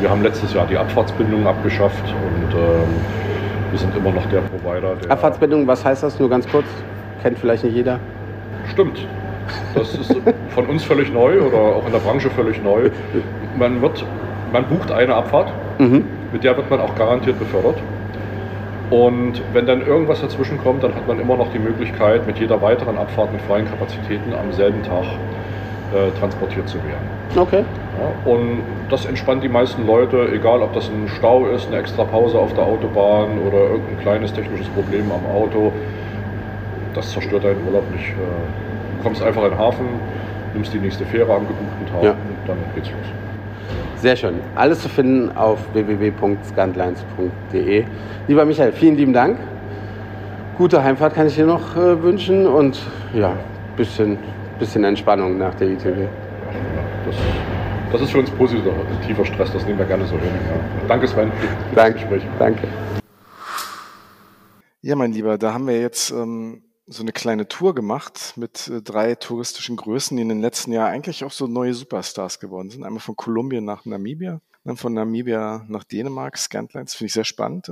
[0.00, 3.29] Wir haben letztes Jahr die Abfahrtsbindung abgeschafft und ähm,
[3.70, 4.96] wir sind immer noch der Provider.
[4.96, 6.66] Der Abfahrtsbindung, was heißt das nur ganz kurz?
[7.22, 8.00] Kennt vielleicht nicht jeder.
[8.72, 9.06] Stimmt.
[9.74, 10.14] Das ist
[10.50, 12.90] von uns völlig neu oder auch in der Branche völlig neu.
[13.58, 14.04] Man, wird,
[14.52, 16.04] man bucht eine Abfahrt, mhm.
[16.32, 17.76] mit der wird man auch garantiert befördert.
[18.90, 22.60] Und wenn dann irgendwas dazwischen kommt, dann hat man immer noch die Möglichkeit, mit jeder
[22.60, 25.04] weiteren Abfahrt mit freien Kapazitäten am selben Tag
[25.94, 27.06] äh, transportiert zu werden.
[27.36, 27.64] Okay.
[28.00, 32.04] Ja, und das entspannt die meisten Leute, egal ob das ein Stau ist, eine extra
[32.04, 35.70] Pause auf der Autobahn oder irgendein kleines technisches Problem am Auto.
[36.94, 38.08] Das zerstört deinen Urlaub nicht.
[38.08, 38.14] Äh,
[38.96, 39.84] du kommst einfach in den Hafen,
[40.54, 42.12] nimmst die nächste Fähre am gebuchten Tag ja.
[42.12, 42.96] und dann geht's los.
[43.96, 44.36] Sehr schön.
[44.54, 47.84] Alles zu finden auf www.scantlines.de.
[48.28, 49.36] Lieber Michael, vielen lieben Dank.
[50.56, 52.80] Gute Heimfahrt kann ich dir noch äh, wünschen und
[53.12, 53.34] ja,
[53.76, 54.16] bisschen,
[54.58, 56.06] bisschen Entspannung nach der ITW.
[57.06, 57.14] Das,
[57.92, 60.32] das ist für uns positiver Stress, das nehmen wir gerne so hin.
[60.32, 60.86] Ja.
[60.86, 61.32] Danke Sven
[61.70, 62.22] für Dank, das Gespräch.
[62.38, 62.68] Danke.
[64.82, 68.80] Ja, mein Lieber, da haben wir jetzt ähm, so eine kleine Tour gemacht mit äh,
[68.80, 72.84] drei touristischen Größen, die in den letzten Jahren eigentlich auch so neue Superstars geworden sind.
[72.84, 77.70] Einmal von Kolumbien nach Namibia, dann von Namibia nach Dänemark, Scantlines, finde ich sehr spannend.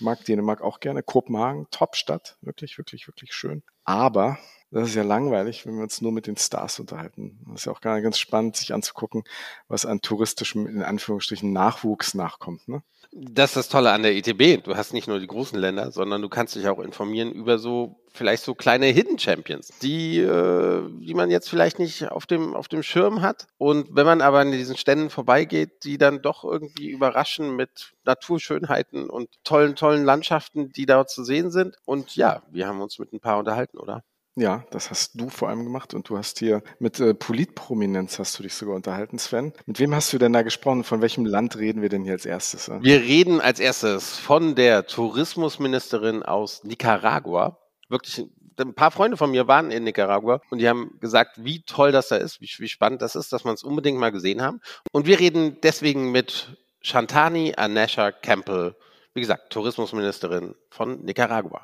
[0.00, 1.02] Mag Dänemark auch gerne.
[1.02, 3.62] Kopenhagen, Top-Stadt, wirklich, wirklich, wirklich schön.
[3.84, 4.38] Aber
[4.70, 7.38] das ist ja langweilig, wenn wir uns nur mit den Stars unterhalten.
[7.46, 9.24] Das ist ja auch ganz spannend, sich anzugucken,
[9.66, 12.68] was an touristischem, in Anführungsstrichen, Nachwuchs nachkommt.
[12.68, 12.82] Ne?
[13.12, 14.62] Das ist das Tolle an der ITB.
[14.62, 17.98] Du hast nicht nur die großen Länder, sondern du kannst dich auch informieren über so
[18.12, 22.68] vielleicht so kleine Hidden Champions, die, äh, die man jetzt vielleicht nicht auf dem, auf
[22.68, 23.46] dem Schirm hat.
[23.56, 29.08] Und wenn man aber an diesen Ständen vorbeigeht, die dann doch irgendwie überraschen mit Naturschönheiten
[29.08, 31.76] und tollen, tollen Landschaften, die dort zu sehen sind.
[31.86, 34.02] Und ja, wir haben uns mit ein paar unterhalten, oder?
[34.38, 38.38] Ja, das hast du vor allem gemacht und du hast hier mit äh, Politprominenz hast
[38.38, 39.52] du dich sogar unterhalten, Sven.
[39.66, 40.84] Mit wem hast du denn da gesprochen?
[40.84, 42.68] Von welchem Land reden wir denn hier als erstes?
[42.68, 42.78] Äh?
[42.80, 47.58] Wir reden als erstes von der Tourismusministerin aus Nicaragua.
[47.88, 48.26] Wirklich
[48.60, 52.06] ein paar Freunde von mir waren in Nicaragua und die haben gesagt, wie toll das
[52.06, 54.60] da ist, wie, wie spannend das ist, dass man es unbedingt mal gesehen haben.
[54.92, 58.76] Und wir reden deswegen mit Shantani Anesha Campbell,
[59.14, 61.60] wie gesagt, Tourismusministerin von Nicaragua.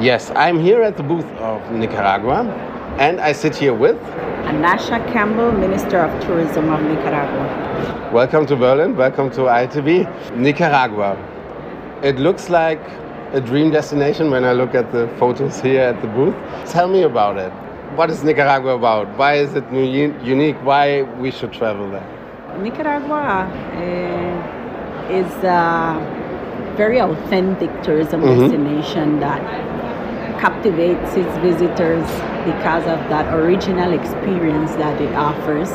[0.00, 2.44] Yes, I'm here at the booth of Nicaragua
[2.98, 3.96] and I sit here with
[4.44, 8.10] Anasha Campbell, Minister of Tourism of Nicaragua.
[8.12, 10.36] Welcome to Berlin, welcome to ITV.
[10.36, 11.16] Nicaragua.
[12.02, 12.82] It looks like
[13.32, 16.34] a dream destination when I look at the photos here at the booth.
[16.70, 17.50] Tell me about it.
[17.96, 19.08] What is Nicaragua about?
[19.16, 20.56] Why is it unique?
[20.62, 22.58] Why we should travel there?
[22.58, 26.16] Nicaragua uh, is a
[26.76, 28.40] very authentic tourism mm -hmm.
[28.40, 29.40] destination that
[30.40, 32.06] captivates its visitors
[32.44, 35.70] because of that original experience that it offers.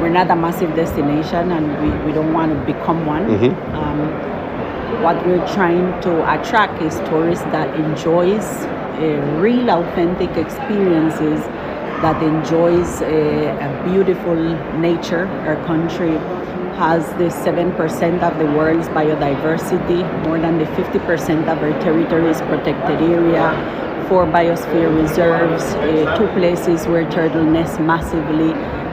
[0.00, 3.26] We're not a massive destination and we, we don't want to become one.
[3.26, 3.74] Mm-hmm.
[3.74, 11.40] Um, what we're trying to attract is tourists that enjoys uh, real authentic experiences
[12.04, 14.36] that enjoys a, a beautiful
[14.78, 15.26] nature.
[15.48, 16.18] Our country
[16.76, 22.40] has the 7% of the world's biodiversity, more than the 50% of our territory is
[22.42, 23.52] protected area,
[24.08, 28.52] four biosphere reserves, uh, two places where turtle nest massively,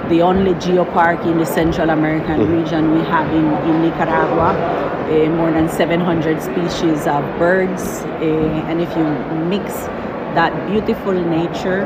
[0.10, 2.62] the only geopark in the Central American mm-hmm.
[2.62, 8.04] region we have in, in Nicaragua, uh, more than 700 species of birds.
[8.22, 9.04] Uh, and if you
[9.46, 9.74] mix
[10.36, 11.86] that beautiful nature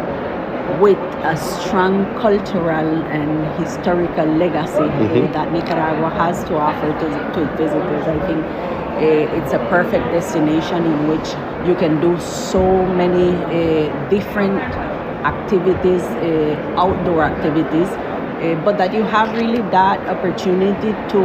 [0.79, 3.31] with a strong cultural and
[3.63, 5.31] historical legacy mm-hmm.
[5.33, 8.43] that Nicaragua has to offer to, to visitors, I think
[8.95, 11.27] uh, it's a perfect destination in which
[11.67, 14.61] you can do so many uh, different
[15.25, 17.89] activities, uh, outdoor activities,
[18.63, 21.19] but that you have really that opportunity to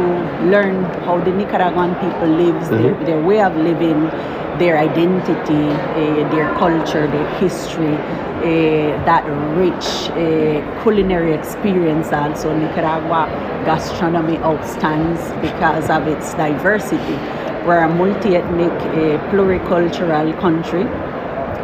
[0.49, 2.81] learn how the Nicaraguan people live, mm-hmm.
[2.81, 4.05] their, their, way of living,
[4.57, 9.23] their identity, uh, their culture, their history, uh, that
[9.55, 10.09] rich
[10.83, 12.55] culinary experience also.
[12.57, 13.29] Nicaragua
[13.65, 17.17] gastronomy outstands because of its diversity.
[17.65, 18.71] We're a multi-ethnic,
[19.29, 20.85] pluricultural country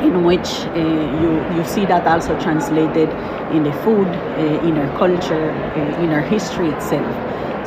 [0.02, 0.76] in which uh,
[1.22, 3.10] you, you see that also translated
[3.54, 7.08] in the food, uh, in our culture, uh, in our history itself.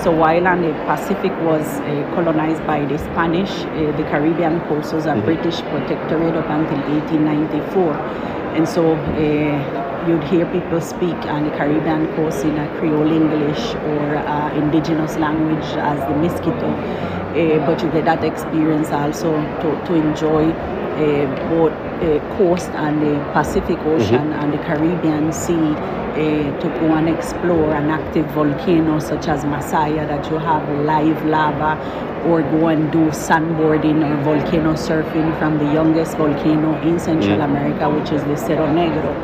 [0.02, 4.94] So while on the Pacific was uh, colonized by the Spanish, uh, the Caribbean coast
[4.94, 5.26] was a mm-hmm.
[5.26, 7.94] British protectorate up until 1894.
[8.56, 13.74] And so uh, you'd hear people speak on the Caribbean coast in a Creole English
[13.74, 14.16] or
[14.56, 16.70] indigenous language as the Miskito.
[17.66, 23.32] but you get that experience also to, to enjoy uh, both uh, coast and the
[23.32, 24.40] Pacific Ocean mm-hmm.
[24.40, 25.74] and the Caribbean Sea
[26.10, 31.24] uh, to go and explore an active volcano such as Masaya that you have live
[31.26, 31.78] lava
[32.26, 37.44] or go and do sandboarding or volcano surfing from the youngest volcano in Central mm.
[37.44, 39.14] America, which is the Cerro Negro.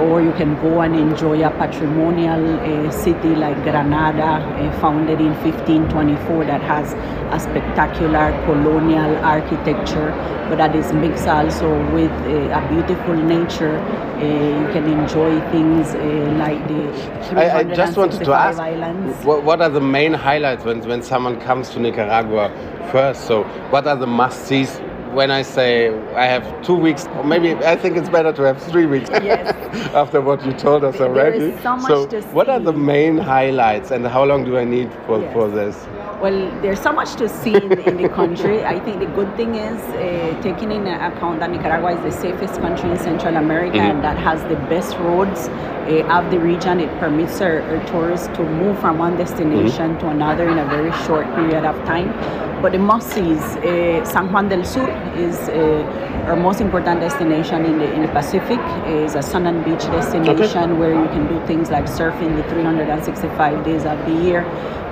[0.00, 5.34] Or you can go and enjoy a patrimonial uh, city like Granada, uh, founded in
[5.44, 6.94] 1524, that has
[7.34, 10.10] a spectacular colonial architecture,
[10.48, 13.78] but that is mixed also with uh, a beautiful nature.
[13.78, 19.24] Uh, you can enjoy things uh, like the I, I just wanted to ask, islands.
[19.24, 22.50] What, are the main highlights when, when someone comes to Nicaragua
[22.90, 23.26] first?
[23.26, 24.80] So what are the must-sees
[25.12, 28.62] when I say I have two weeks, or maybe I think it's better to have
[28.62, 29.54] three weeks yes.
[29.94, 31.56] after what you told us already.
[31.62, 35.32] so, so what are the main highlights and how long do I need for, yes.
[35.32, 35.76] for this?
[36.20, 38.62] Well, there's so much to see in, in the country.
[38.62, 42.60] I think the good thing is uh, taking in account that Nicaragua is the safest
[42.60, 43.96] country in Central America mm-hmm.
[43.96, 46.78] and that has the best roads uh, of the region.
[46.78, 50.00] It permits our, our, tourists to move from one destination mm-hmm.
[50.00, 52.12] to another in a very short period of time.
[52.60, 54.86] But the must-sees, uh, San Juan del Sur
[55.16, 58.60] is uh, our most important destination in the in the Pacific.
[58.86, 60.80] is a sun and beach destination okay.
[60.80, 64.42] where you can do things like surfing the 365 days of the year.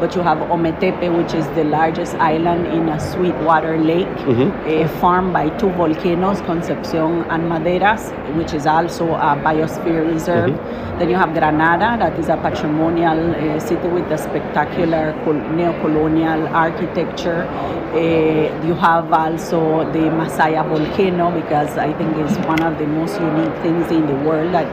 [0.01, 4.51] But you have Ometepe, which is the largest island in a sweetwater lake, mm-hmm.
[4.51, 8.05] uh, farmed by two volcanoes, Concepcion and Maderas,
[8.37, 10.51] which is also a biosphere reserve.
[10.51, 10.99] Mm-hmm.
[10.99, 15.15] Then you have Granada, that is a patrimonial uh, city with a spectacular
[15.57, 17.43] neo-colonial architecture.
[17.95, 23.21] Uh, you have also the Masaya volcano because I think it's one of the most
[23.21, 24.67] unique things in the world that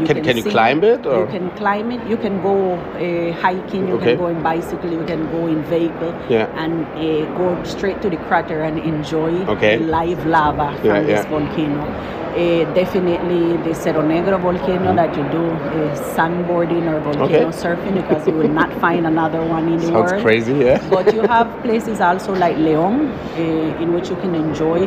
[0.00, 1.06] you can, can, can you climb it?
[1.06, 1.20] Or?
[1.20, 2.06] You can climb it.
[2.08, 3.88] You can go uh, hiking.
[3.88, 4.12] You okay.
[4.12, 4.90] can go in bicycle.
[4.90, 5.82] You can go in vehicle.
[5.92, 6.12] vehicle
[6.56, 9.78] and uh, go straight to the crater and enjoy okay.
[9.78, 11.84] live lava from yeah, this volcano.
[12.32, 14.96] Uh, definitely the Cerro Negro volcano mm.
[14.96, 17.58] that you do uh, sandboarding or volcano okay.
[17.62, 20.22] surfing because you will not find another one in the Sounds world.
[20.22, 20.88] crazy, yeah.
[20.88, 24.86] but you have places also like Leon uh, in which you can enjoy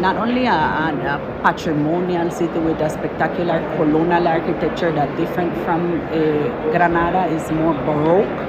[0.00, 5.98] not only a, a, patrimonial city with a spectacular colonial architecture that different from
[6.72, 8.44] Granada is more baroque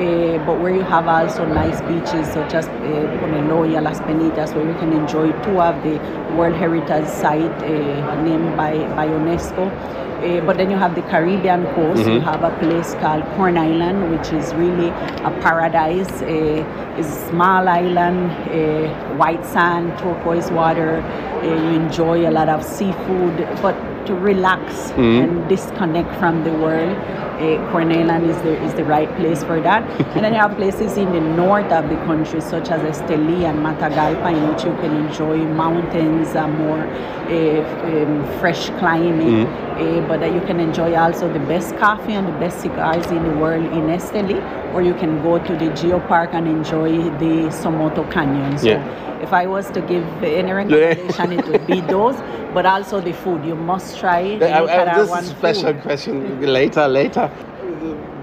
[0.00, 4.74] uh, but where you have also nice beaches such as uh, Las Penitas, where you
[4.78, 5.98] can enjoy two of the
[6.36, 9.70] World Heritage Site uh, named by, by UNESCO.
[10.46, 12.02] But then you have the Caribbean coast.
[12.02, 12.10] Mm-hmm.
[12.10, 16.10] You have a place called Corn Island, which is really a paradise.
[16.22, 21.02] Uh, it's a small island, uh, white sand, turquoise water.
[21.42, 23.74] You enjoy a lot of seafood, but
[24.06, 25.22] to relax mm-hmm.
[25.22, 29.82] and disconnect from the world uh, is the, is the right place for that.
[30.14, 33.58] and then you have places in the north of the country, such as Esteli and
[33.58, 39.26] Matagalpa, in which you can enjoy mountains, a more uh, um, fresh climate.
[39.26, 39.70] Mm-hmm.
[39.80, 43.22] Uh, but that you can enjoy also the best coffee and the best cigars in
[43.22, 44.38] the world in Esteli,
[44.74, 48.58] or you can go to the Geopark and enjoy the Somoto Canyon.
[48.58, 49.22] So yeah.
[49.22, 52.16] if I was to give any recommendation, it would be those,
[52.52, 53.44] but also the food.
[53.44, 55.82] You must try I, I, This is a special food.
[55.82, 57.29] question later, later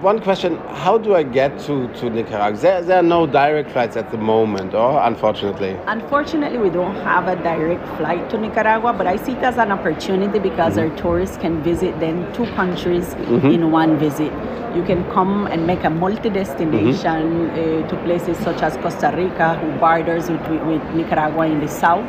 [0.02, 3.98] one question how do i get to, to nicaragua there, there, are no direct flights
[3.98, 9.08] at the moment or unfortunately unfortunately we don't have a direct flight to nicaragua but
[9.08, 10.92] i see it as an opportunity because mm-hmm.
[10.92, 13.48] our tourists can visit then two countries mm-hmm.
[13.48, 14.32] in one visit
[14.76, 17.86] you can come and make a multi-destination mm-hmm.
[17.86, 22.08] uh, to places such as costa rica who borders with, with nicaragua in the south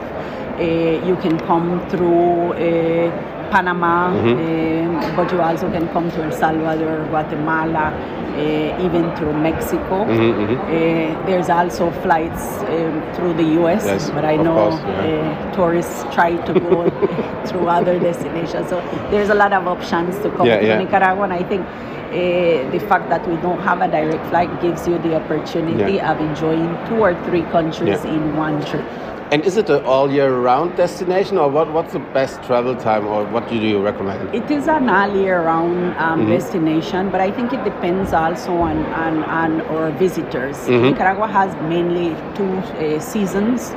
[0.58, 5.06] uh, you can come through uh, Panama, mm-hmm.
[5.08, 7.92] um, but you also can come to El Salvador, Guatemala,
[8.38, 10.04] uh, even through Mexico.
[10.04, 10.60] Mm-hmm, mm-hmm.
[10.60, 15.50] Uh, there's also flights um, through the US, yes, but I know course, yeah.
[15.50, 16.90] uh, tourists try to go
[17.46, 18.68] through other destinations.
[18.68, 18.80] So
[19.10, 20.78] there's a lot of options to come yeah, to yeah.
[20.78, 21.66] Nicaragua, and I think
[22.08, 26.10] uh, the fact that we don't have a direct flight gives you the opportunity yeah.
[26.10, 28.14] of enjoying two or three countries yeah.
[28.14, 28.86] in one trip.
[29.30, 33.06] And is it an all year round destination or what, what's the best travel time
[33.06, 34.34] or what do you recommend?
[34.34, 36.30] It is an all year round um, mm-hmm.
[36.30, 40.56] destination, but I think it depends also on, on, on our visitors.
[40.56, 40.92] Mm-hmm.
[40.92, 42.48] Nicaragua has mainly two
[42.78, 43.74] uh, seasons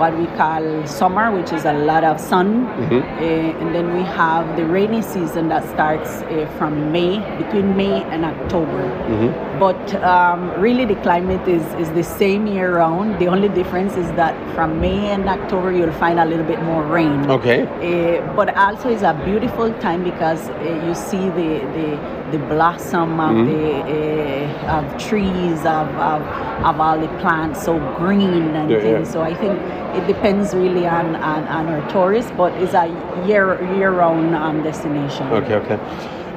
[0.00, 2.66] what we call summer, which is a lot of sun.
[2.66, 2.94] Mm-hmm.
[2.94, 8.02] Uh, and then we have the rainy season that starts uh, from May, between May
[8.04, 8.82] and October.
[8.82, 9.58] Mm-hmm.
[9.58, 13.18] But um, really, the climate is, is the same year round.
[13.18, 16.82] The only difference is that from May and October, you'll find a little bit more
[16.82, 17.30] rain.
[17.30, 17.58] Okay.
[17.66, 20.48] Uh, but also, it's a beautiful time because
[20.86, 23.46] you see the, the, the blossom of mm-hmm.
[23.46, 26.22] the of trees, of, of,
[26.64, 29.08] of all the plants, so green and yeah, things.
[29.08, 29.12] Yeah.
[29.12, 29.58] So I think
[29.96, 32.86] it depends really on, on, on our tourists, but it's a
[33.26, 35.26] year year round um, destination.
[35.28, 35.78] Okay, okay.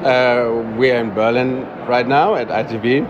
[0.04, 3.08] Uh, we're in Berlin right now at ITB.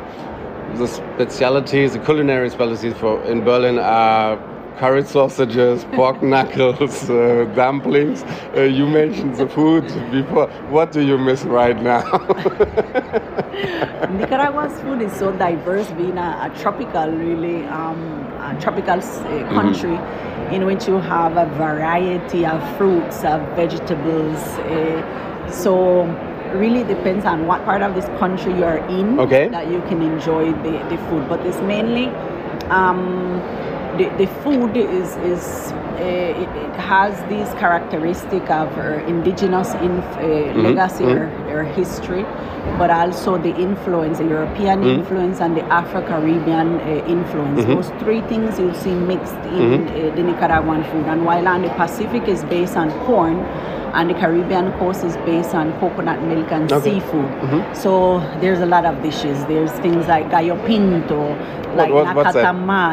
[0.78, 4.38] The specialities, the culinary specialties for in Berlin are
[4.78, 8.24] curry sausages, pork knuckles, uh, dumplings.
[8.56, 10.48] Uh, you mentioned the food before.
[10.70, 12.04] What do you miss right now?
[14.12, 18.00] Nicaragua's food is so diverse, being a, a tropical, really um,
[18.42, 19.98] a tropical uh, country.
[19.98, 24.38] Mm-hmm in which you have a variety of fruits, of vegetables.
[24.70, 26.04] Uh, so
[26.54, 29.48] really depends on what part of this country you are in okay.
[29.50, 31.28] that you can enjoy the, the food.
[31.28, 32.08] But it's mainly
[32.70, 33.42] um,
[33.98, 40.18] the, the food is is it, it, has this characteristic of our indigenous in, uh,
[40.20, 40.62] mm-hmm.
[40.62, 41.50] legacy mm-hmm.
[41.50, 42.24] or, or, history,
[42.78, 45.00] but also the influence, the European mm-hmm.
[45.00, 47.62] influence and the Afro-Caribbean uh, influence.
[47.62, 47.74] Mm-hmm.
[47.74, 50.12] Those three things you see mixed in mm-hmm.
[50.12, 51.06] uh, the Nicaraguan food.
[51.06, 53.40] And while on the Pacific is based on corn,
[53.94, 57.00] and the Caribbean coast is based on coconut milk and okay.
[57.00, 57.26] seafood.
[57.26, 57.74] Mm-hmm.
[57.76, 59.46] So there's a lot of dishes.
[59.46, 61.36] There's things like gallo pinto,
[61.76, 62.16] like what.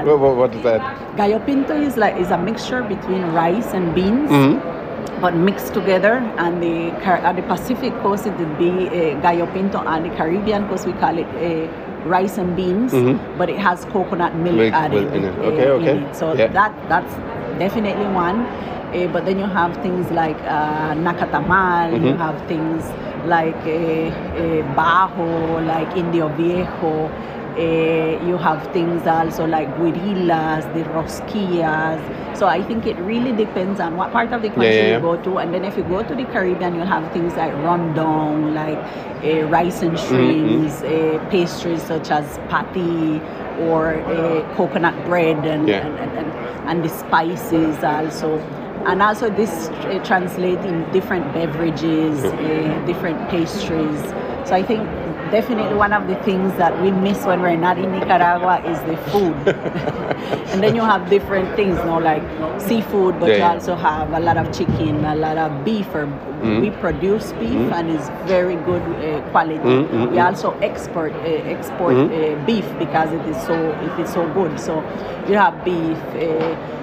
[0.05, 1.16] What, what, what is that?
[1.16, 4.30] Gallo pinto is like is a mixture between rice and beans.
[4.30, 4.80] Mm-hmm
[5.20, 6.14] but mixed together.
[6.38, 6.91] And the
[7.28, 10.93] at the Pacific coast it would be uh, gallo pinto, and the Caribbean coast we
[10.95, 11.68] call it uh,
[12.05, 13.38] rice and beans, mm-hmm.
[13.38, 15.38] but it has coconut milk, milk added in it.
[15.38, 15.99] Okay, uh, okay.
[15.99, 16.16] It.
[16.16, 16.49] So yeah.
[16.49, 17.12] that that's
[17.59, 18.47] definitely one.
[18.91, 22.07] Uh, but then you have things like uh, nacatamal, mm-hmm.
[22.07, 22.82] you have things
[23.24, 27.11] like uh, uh, bajo, like indio viejo.
[27.61, 32.00] Uh, you have things also like guerillas, the rosquillas.
[32.38, 35.02] So I think it really depends on what part of the country yeah, yeah, you
[35.02, 35.38] go to.
[35.38, 38.78] And then if you go to the Caribbean, you'll have things like rondon, like
[39.22, 40.08] uh, rice and mm-hmm.
[40.08, 41.30] shrimps, mm-hmm.
[41.30, 43.20] pastries such as patty,
[43.68, 45.86] or uh, coconut bread and, yeah.
[45.86, 48.38] and, and, and, and the spices also
[48.86, 54.00] and also this uh, translates in different beverages, uh, different pastries.
[54.48, 54.88] So I think
[55.30, 58.96] definitely one of the things that we miss when we're not in Nicaragua is the
[59.10, 59.34] food.
[60.50, 62.22] and then you have different things, you know, like
[62.60, 65.86] seafood, but yeah, you also have a lot of chicken, a lot of beef.
[65.94, 66.60] Or mm-hmm.
[66.60, 67.72] we produce beef mm-hmm.
[67.72, 69.58] and it's very good uh, quality.
[69.58, 70.12] Mm-hmm.
[70.12, 72.42] We also export uh, export mm-hmm.
[72.42, 74.58] uh, beef because it is so it is so good.
[74.58, 74.80] So
[75.28, 76.79] you have beef uh,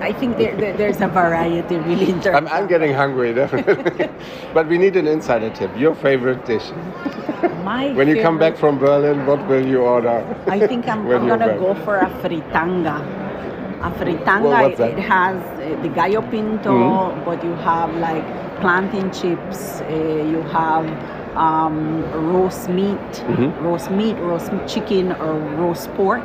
[0.00, 2.26] I think there, there, there's a variety really in.
[2.28, 4.08] I'm, I'm getting hungry, definitely.
[4.54, 5.76] but we need an insider tip.
[5.76, 6.70] Your favorite dish?
[7.62, 10.24] My when you come back from Berlin, what will you order?
[10.46, 12.98] I think I'm, I'm gonna go for a fritanga.
[13.80, 17.24] A fritanga, well, it, it, has uh, the gallo pinto, mm-hmm.
[17.24, 18.24] but you have like
[18.60, 19.80] plantain chips.
[19.82, 19.94] Uh,
[20.32, 20.86] you have
[21.36, 22.02] um,
[22.32, 23.64] roast meat, mm-hmm.
[23.64, 26.24] roast meat, roast chicken, or roast pork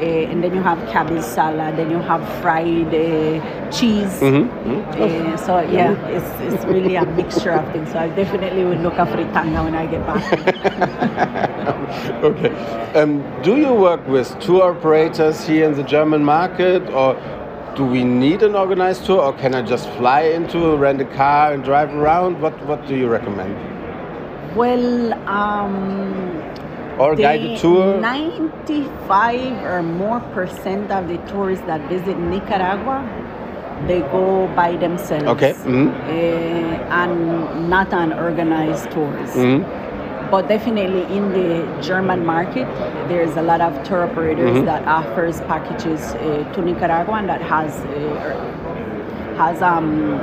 [0.00, 4.20] uh, and then you have cabbage salad, then you have fried uh, cheese.
[4.20, 4.72] Mm-hmm.
[4.72, 5.32] Mm-hmm.
[5.32, 7.90] Uh, so yeah, it's, it's really a mixture of things.
[7.92, 10.24] So I definitely will look at fritanga when I get back.
[12.24, 12.50] okay.
[12.94, 17.14] Um, do you work with tour operators here in the German market, or
[17.76, 21.52] do we need an organized tour, or can I just fly into, rent a car,
[21.52, 22.40] and drive around?
[22.40, 23.54] What What do you recommend?
[24.56, 25.12] Well.
[25.28, 26.54] Um,
[26.98, 28.00] or guided tour?
[28.00, 33.02] 95 or more percent of the tourists that visit Nicaragua,
[33.86, 35.24] they go by themselves.
[35.24, 35.52] Okay.
[35.52, 35.88] Mm-hmm.
[35.88, 39.30] Uh, and not on organized tours.
[39.30, 40.30] Mm-hmm.
[40.30, 42.66] But definitely in the German market,
[43.08, 44.64] there's a lot of tour operators mm-hmm.
[44.66, 48.54] that offers packages uh, to Nicaragua and that has uh,
[49.36, 50.18] has um,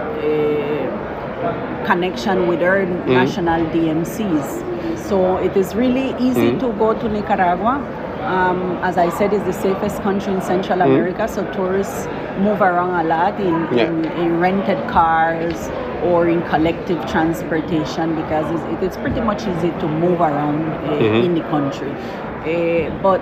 [1.85, 3.11] connection with our mm-hmm.
[3.11, 4.71] national DMCs.
[5.07, 6.59] So it is really easy mm.
[6.61, 7.75] to go to Nicaragua.
[8.21, 10.85] Um, as I said, it's the safest country in Central mm.
[10.85, 12.05] America, so tourists
[12.39, 13.87] move around a lot in, yeah.
[13.87, 15.69] in, in, rented cars
[16.03, 21.25] or in collective transportation because it's, it's pretty much easy to move around uh, mm-hmm.
[21.25, 21.91] in the country.
[21.91, 23.21] Uh, but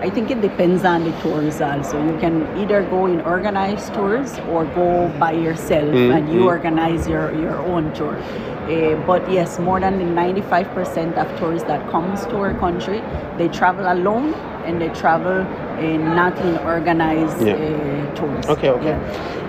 [0.00, 2.00] I think it depends on the tours also.
[2.04, 6.16] You can either go in organized tours or go by yourself mm-hmm.
[6.16, 8.16] and you organize your, your own tour.
[8.16, 13.00] Uh, but yes, more than 95% of tourists that comes to our country,
[13.38, 14.34] they travel alone
[14.66, 15.40] and they travel
[15.82, 17.54] in not in organized yeah.
[17.54, 18.46] uh, tours.
[18.46, 18.90] Okay, okay.
[18.90, 19.47] Yeah.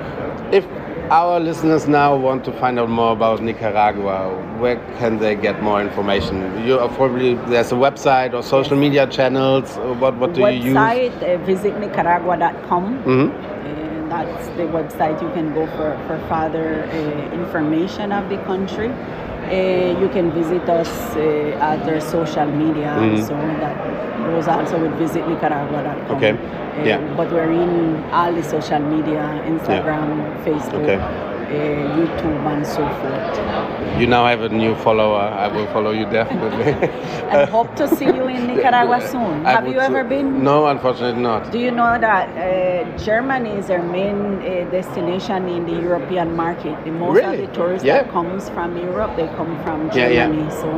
[1.11, 4.29] Our listeners now want to find out more about Nicaragua,
[4.59, 6.67] where can they get more information?
[6.67, 9.75] You probably there's a website or social media channels.
[9.99, 10.75] What what do website, you use?
[10.77, 13.03] Website uh, visitnicaragua.com.
[13.03, 13.29] Mm-hmm.
[13.31, 18.89] Uh, that's the website you can go for for further uh, information of the country.
[18.89, 23.25] Uh, you can visit us uh, at our social media, mm-hmm.
[23.25, 26.17] so that goes also with visitnicaragua.com.
[26.17, 26.31] Okay.
[26.31, 27.15] Uh, yeah.
[27.15, 30.45] But we're in all the social media, Instagram, yeah.
[30.45, 30.83] Facebook.
[30.83, 33.99] Okay uh, YouTube and so forth.
[33.99, 35.19] You now have a new follower.
[35.19, 36.71] I will follow you definitely.
[37.33, 39.45] and hope to see you in Nicaragua soon.
[39.45, 40.43] I have you ever so, been?
[40.43, 41.51] No, unfortunately not.
[41.51, 46.83] Do you know that uh, Germany is our main uh, destination in the European market?
[46.85, 47.43] The most really?
[47.43, 48.03] of the tourists yeah.
[48.03, 50.15] that comes from Europe, they come from Germany.
[50.15, 50.61] Yeah, yeah.
[50.61, 50.69] So,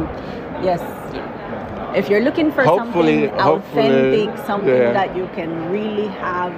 [0.63, 1.00] yes.
[1.95, 6.53] If you're looking for hopefully, something authentic, hopefully, something that you can really have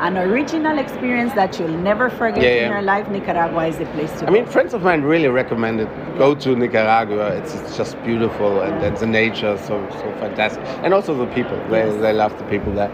[0.00, 2.64] an original experience that you'll never forget yeah, yeah.
[2.66, 4.26] in your life, Nicaragua is the place to go.
[4.26, 4.32] I go.
[4.32, 7.36] mean, friends of mine really recommended go to Nicaragua.
[7.36, 11.56] It's, it's just beautiful and, and, the nature so so fantastic, and also the people.
[11.68, 12.00] They yes.
[12.00, 12.92] they love the people there.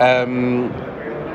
[0.00, 0.70] Um,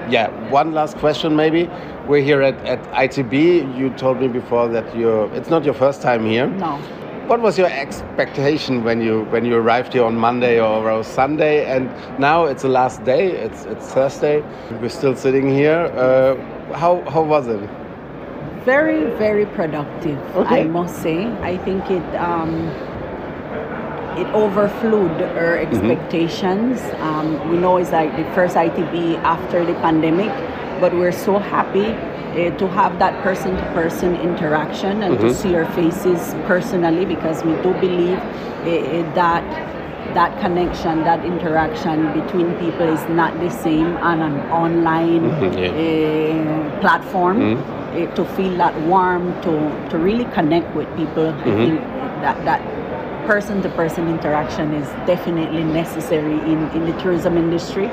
[0.10, 1.70] yeah, one last question maybe.
[2.08, 3.78] We're here at, at ITB.
[3.78, 5.34] You told me before that you're.
[5.34, 6.48] It's not your first time here.
[6.48, 6.80] No.
[7.28, 11.66] What was your expectation when you when you arrived here on Monday or Sunday?
[11.66, 13.32] And now it's the last day.
[13.32, 14.42] It's it's Thursday.
[14.80, 15.92] We're still sitting here.
[15.94, 16.38] Uh,
[16.74, 17.60] how how was it?
[18.64, 20.18] Very very productive.
[20.38, 20.62] Okay.
[20.62, 21.28] I must say.
[21.44, 22.16] I think it.
[22.16, 22.72] Um,
[24.18, 25.68] it overflowed our mm-hmm.
[25.68, 26.80] expectations.
[26.82, 27.08] Mm -hmm.
[27.08, 30.32] um, we know it's like the first ITB after the pandemic,
[30.80, 35.28] but we're so happy uh, to have that person to person interaction and mm-hmm.
[35.28, 39.44] to see our faces personally because we do believe uh, that
[40.14, 46.74] that connection, that interaction between people is not the same on an online mm-hmm, yeah.
[46.74, 47.40] uh, platform.
[47.40, 47.78] Mm-hmm.
[47.88, 51.58] Uh, to feel that warm, to, to really connect with people, I mm-hmm.
[51.58, 51.82] think
[52.22, 52.62] that, that
[53.26, 57.88] person to person interaction is definitely necessary in, in the tourism industry.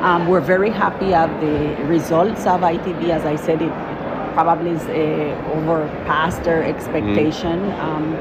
[0.00, 3.08] Um, we're very happy of the results of ITV.
[3.08, 3.72] As I said, it
[4.34, 7.60] probably is uh, over past their expectation.
[7.60, 7.78] Mm.
[7.80, 8.14] Um,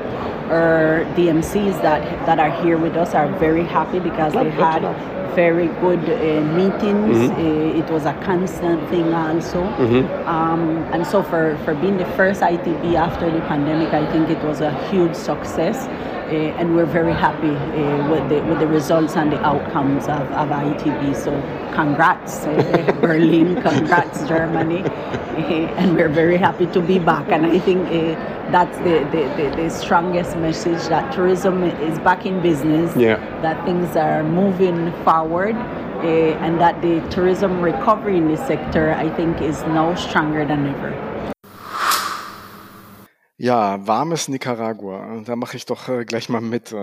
[0.51, 4.83] our DMCs that that are here with us are very happy because they had
[5.33, 7.17] very good uh, meetings.
[7.17, 7.33] Mm-hmm.
[7.33, 9.63] Uh, it was a constant thing also.
[9.63, 10.27] Mm-hmm.
[10.27, 14.43] Um, and so for, for being the first ITB after the pandemic, I think it
[14.43, 15.87] was a huge success.
[16.25, 20.21] Uh, and we're very happy uh, with, the, with the results and the outcomes of,
[20.31, 21.15] of ITB.
[21.15, 21.31] So
[21.75, 24.81] congrats uh, Berlin, congrats Germany,
[25.77, 27.29] and we're very happy to be back.
[27.29, 27.87] And I think
[28.51, 33.17] that's the, the, the, the, strongest message that tourism is back in business, yeah.
[33.41, 35.55] that things are moving forward.
[35.95, 40.67] Uh, and that the tourism recovery in the sector, I think, is now stronger than
[40.67, 40.93] ever.
[43.37, 45.23] Ja, warmes Nicaragua.
[45.25, 46.75] Da mache ich doch äh, gleich mal mit.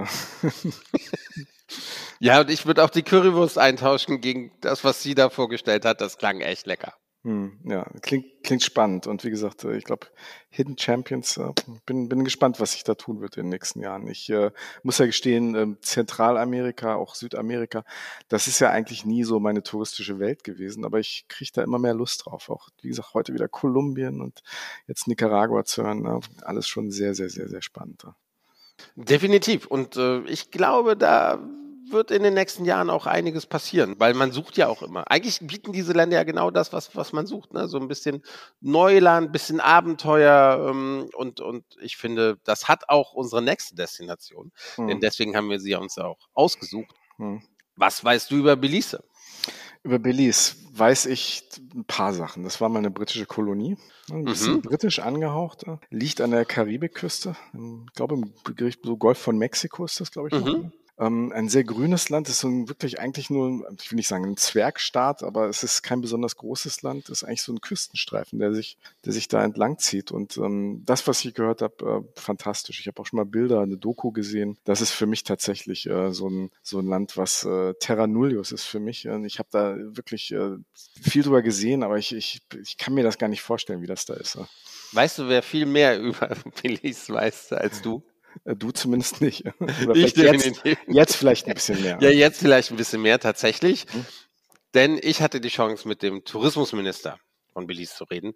[2.20, 6.00] ja, und ich würde auch die Currywurst eintauschen gegen das, was sie da vorgestellt hat.
[6.00, 6.94] Das klang echt lecker.
[7.24, 9.06] Hm, ja, klingt, klingt spannend.
[9.06, 10.08] Und wie gesagt, äh, ich glaube,
[10.50, 11.52] Hidden Champions, äh,
[11.86, 14.08] bin, bin gespannt, was sich da tun wird in den nächsten Jahren.
[14.08, 14.50] Ich äh,
[14.82, 17.84] muss ja gestehen, äh, Zentralamerika, auch Südamerika,
[18.26, 21.78] das ist ja eigentlich nie so meine touristische Welt gewesen, aber ich kriege da immer
[21.78, 22.50] mehr Lust drauf.
[22.50, 24.42] Auch, wie gesagt, heute wieder Kolumbien und
[24.88, 26.02] jetzt Nicaragua zu hören.
[26.02, 26.18] Ne?
[26.42, 28.04] Alles schon sehr, sehr, sehr, sehr spannend.
[28.96, 29.66] Definitiv.
[29.66, 31.38] Und äh, ich glaube, da
[31.92, 35.10] wird in den nächsten Jahren auch einiges passieren, weil man sucht ja auch immer.
[35.10, 37.52] Eigentlich bieten diese Länder ja genau das, was, was man sucht.
[37.52, 37.68] Ne?
[37.68, 38.22] So ein bisschen
[38.60, 44.52] Neuland, ein bisschen Abenteuer ähm, und, und ich finde, das hat auch unsere nächste Destination.
[44.76, 44.88] Hm.
[44.88, 46.94] Denn deswegen haben wir sie uns auch ausgesucht.
[47.16, 47.42] Hm.
[47.76, 49.02] Was weißt du über Belize?
[49.82, 51.42] Über Belize weiß ich
[51.74, 52.44] ein paar Sachen.
[52.44, 53.76] Das war mal eine britische Kolonie,
[54.10, 54.62] ein bisschen mhm.
[54.62, 57.36] britisch angehaucht, liegt an der Karibikküste.
[57.52, 60.44] Ich glaube, im Gericht so Golf von Mexiko ist das, glaube ich.
[60.44, 60.72] Mhm.
[60.98, 64.24] Ähm, ein sehr grünes Land, ist so ein, wirklich eigentlich nur, ich will nicht sagen
[64.24, 68.52] ein Zwergstaat, aber es ist kein besonders großes Land, ist eigentlich so ein Küstenstreifen, der
[68.52, 70.12] sich, der sich da entlang zieht.
[70.12, 72.80] Und ähm, das, was ich gehört habe, äh, fantastisch.
[72.80, 74.58] Ich habe auch schon mal Bilder, eine Doku gesehen.
[74.64, 78.52] Das ist für mich tatsächlich äh, so, ein, so ein Land, was äh, Terra Nullius
[78.52, 79.08] ist für mich.
[79.08, 80.56] Und ich habe da wirklich äh,
[81.00, 84.04] viel drüber gesehen, aber ich, ich, ich kann mir das gar nicht vorstellen, wie das
[84.04, 84.38] da ist.
[84.92, 88.02] Weißt du, wer viel mehr über Belize weiß als du?
[88.44, 89.44] Äh, du zumindest nicht.
[89.94, 90.64] Ich definitiv.
[90.64, 91.98] Jetzt, jetzt, vielleicht ein bisschen mehr.
[92.00, 93.86] Ja, jetzt vielleicht ein bisschen mehr tatsächlich.
[93.90, 94.06] Hm.
[94.74, 97.18] Denn ich hatte die Chance, mit dem Tourismusminister
[97.52, 98.34] von Belize zu reden,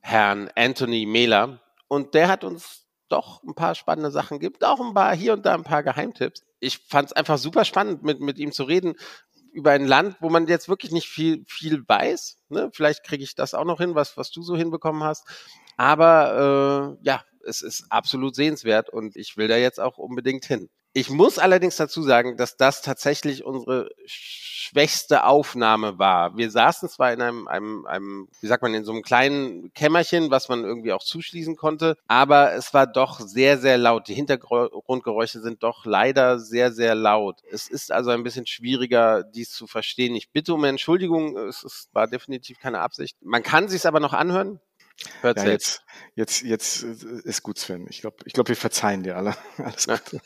[0.00, 1.60] Herrn Anthony Mehler.
[1.88, 5.44] Und der hat uns doch ein paar spannende Sachen gibt, auch ein paar hier und
[5.44, 6.42] da ein paar Geheimtipps.
[6.60, 8.94] Ich fand es einfach super spannend, mit, mit ihm zu reden
[9.52, 12.38] über ein Land, wo man jetzt wirklich nicht viel, viel weiß.
[12.50, 12.70] Ne?
[12.72, 15.26] Vielleicht kriege ich das auch noch hin, was, was du so hinbekommen hast.
[15.76, 20.68] Aber äh, ja, es ist absolut sehenswert und ich will da jetzt auch unbedingt hin.
[20.92, 26.36] Ich muss allerdings dazu sagen, dass das tatsächlich unsere schwächste Aufnahme war.
[26.36, 30.32] Wir saßen zwar in einem, einem, einem, wie sagt man, in so einem kleinen Kämmerchen,
[30.32, 34.08] was man irgendwie auch zuschließen konnte, aber es war doch sehr, sehr laut.
[34.08, 37.38] Die Hintergrundgeräusche sind doch leider sehr, sehr laut.
[37.48, 40.16] Es ist also ein bisschen schwieriger, dies zu verstehen.
[40.16, 43.16] Ich bitte um Entschuldigung, es, es war definitiv keine Absicht.
[43.20, 44.58] Man kann sich aber noch anhören.
[45.22, 45.82] Hört ja, jetzt,
[46.14, 47.86] jetzt, jetzt äh, ist gut, Sven.
[47.88, 49.34] Ich glaube, ich glaub, wir verzeihen dir alle.
[49.56, 50.20] Alles gut.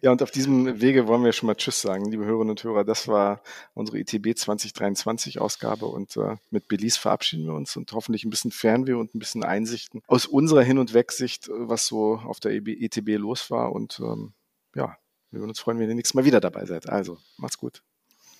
[0.00, 2.84] ja, und auf diesem Wege wollen wir schon mal Tschüss sagen, liebe Hörerinnen und Hörer.
[2.84, 3.42] Das war
[3.74, 8.50] unsere ITB 2023 Ausgabe und äh, mit Belize verabschieden wir uns und hoffentlich ein bisschen
[8.50, 12.52] Fernweh und ein bisschen Einsichten aus unserer Hin- und Wegsicht, äh, was so auf der
[12.52, 13.72] ITB e los war.
[13.72, 14.32] Und ähm,
[14.74, 14.96] ja,
[15.30, 16.88] wir würden uns freuen, wenn ihr nächstes Mal wieder dabei seid.
[16.88, 17.82] Also, macht's gut.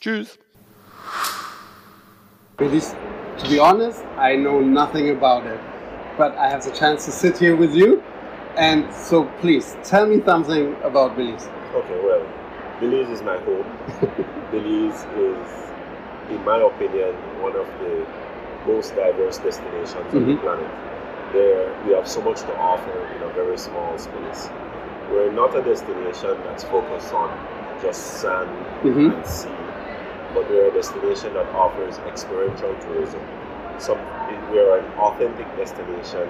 [0.00, 0.38] Tschüss.
[2.56, 2.96] Belize
[3.42, 5.58] To be honest, I know nothing about it,
[6.16, 8.00] but I have the chance to sit here with you.
[8.56, 11.48] And so please tell me something about Belize.
[11.74, 12.24] Okay, well,
[12.78, 13.66] Belize is my home.
[14.52, 15.70] Belize is,
[16.30, 18.06] in my opinion, one of the
[18.64, 20.16] most diverse destinations mm-hmm.
[20.18, 20.40] on the mm-hmm.
[20.40, 21.32] planet.
[21.32, 24.50] There, we have so much to offer in a very small space.
[25.10, 27.28] We're not a destination that's focused on
[27.82, 28.48] just sand
[28.84, 29.10] mm-hmm.
[29.10, 29.71] and sea
[30.34, 33.20] but we're a destination that offers experiential tourism.
[33.78, 33.98] Some,
[34.50, 36.28] we are an authentic destination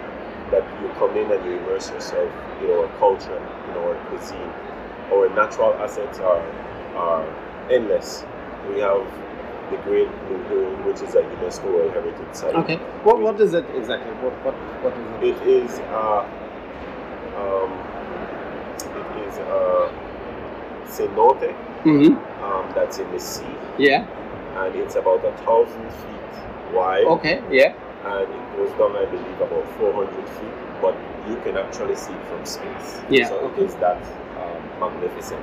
[0.50, 2.30] that you come in and you immerse yourself
[2.62, 4.53] in our culture, in our cuisine.
[5.12, 6.42] Our natural assets are,
[6.96, 7.26] are
[7.70, 8.24] endless.
[8.68, 9.05] We have
[9.70, 12.55] the Great Blue Hill, which is a UNESCO World Heritage Site.
[12.55, 12.76] Okay.
[13.05, 14.12] What, what is it exactly?
[14.22, 14.92] What, what, what
[15.22, 15.42] is it?
[15.42, 16.24] It is, uh,
[17.36, 17.72] um,
[18.98, 19.90] it is a
[20.86, 21.55] cenote
[21.85, 22.45] mm-hmm.
[22.45, 23.47] um, that's in the sea.
[23.78, 24.07] Yeah.
[24.62, 27.05] And it's about a thousand feet wide.
[27.05, 27.43] Okay.
[27.51, 27.74] Yeah.
[28.05, 30.97] And it goes down, I believe, about 400 feet, but
[31.28, 33.01] you can actually see it from space.
[33.09, 33.28] Yeah.
[33.28, 33.62] So okay.
[33.62, 34.02] it is that
[34.39, 35.40] um, magnificent.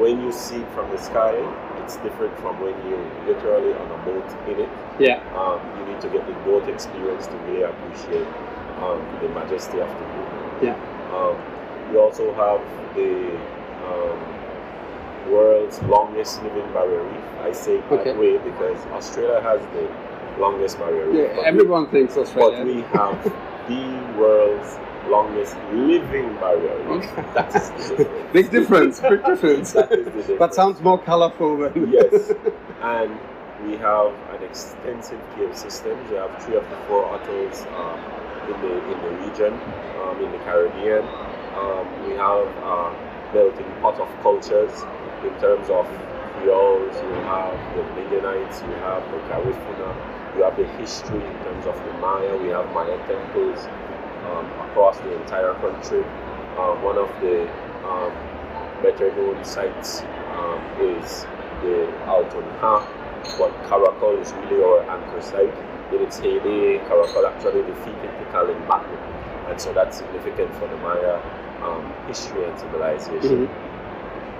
[0.00, 1.36] When you see it from the sky,
[1.84, 4.70] it's different from when you're literally on a boat in it.
[4.98, 5.20] Yeah.
[5.36, 8.26] Um, you need to get the boat experience to really appreciate
[8.80, 10.72] um, the majesty of the view.
[10.72, 10.76] Yeah.
[11.12, 11.36] Um,
[11.92, 12.62] we also have
[12.96, 13.36] the
[13.84, 14.41] um,
[15.30, 17.24] world's longest living barrier reef.
[17.40, 18.04] I say it Okay.
[18.10, 19.88] that way because Australia has the
[20.40, 21.30] longest barrier reef.
[21.36, 22.58] Yeah, everyone thinks we, Australia.
[22.58, 23.24] but we have
[23.68, 24.78] the world's
[25.08, 27.14] longest living barrier reef.
[27.34, 28.32] That is the difference.
[28.32, 29.72] Big difference, big difference.
[29.72, 30.30] That difference.
[30.38, 32.32] But sounds more colorful than yes.
[32.80, 33.18] And
[33.66, 35.98] we have an extensive cave system.
[36.10, 37.98] We have three of the four atolls um,
[38.50, 39.52] in the in the region,
[40.02, 41.04] um, in the Caribbean.
[41.54, 44.72] Um, we have a melting pot of cultures
[45.24, 45.86] in terms of
[46.38, 46.94] Creoles.
[46.96, 48.62] You have the Midianites.
[48.62, 49.90] You have the Garifuna.
[50.36, 52.36] You have the history in terms of the Maya.
[52.36, 53.66] We have Maya temples
[54.26, 56.04] um, across the entire country.
[56.58, 57.48] Um, one of the
[57.86, 58.12] um,
[58.82, 60.02] better known sites
[60.36, 61.24] um, is
[61.62, 62.82] the Alton Ha,
[63.38, 65.54] but Karakol is really our anchor site.
[65.92, 68.96] In its heyday, Karakol actually defeated Tikal in battle,
[69.48, 71.20] and so that's significant for the Maya
[71.62, 73.48] um, history and civilization.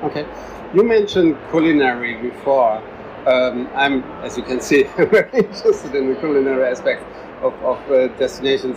[0.04, 0.26] Okay.
[0.74, 2.82] You mentioned culinary before.
[3.26, 7.04] Um, I'm, as you can see, very interested in the culinary aspect
[7.42, 8.76] of, of uh, destinations.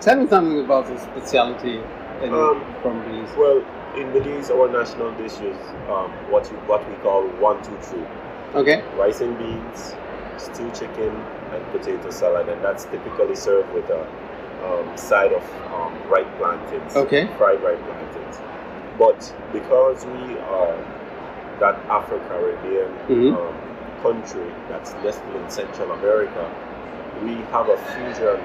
[0.00, 1.80] Tell me something about the specialty
[2.22, 3.34] in, Um, from Belize.
[3.36, 3.64] Well,
[3.96, 5.56] in Belize, our national dish is
[5.88, 8.04] um, what you, what we call one, two, three.
[8.54, 8.82] Okay.
[8.98, 9.94] rice and beans,
[10.36, 11.08] stewed chicken,
[11.54, 14.02] and potato salad, and that's typically served with a
[14.66, 15.42] um, side of
[15.72, 17.26] um, ripe plantains, Okay.
[17.38, 18.36] fried ripe plantains.
[18.98, 20.76] But because we are
[21.60, 23.36] that Afro-Caribbean Mhm.
[23.36, 23.54] um,
[24.02, 26.44] country that's nestled in Central America,
[27.24, 28.38] we have a fusion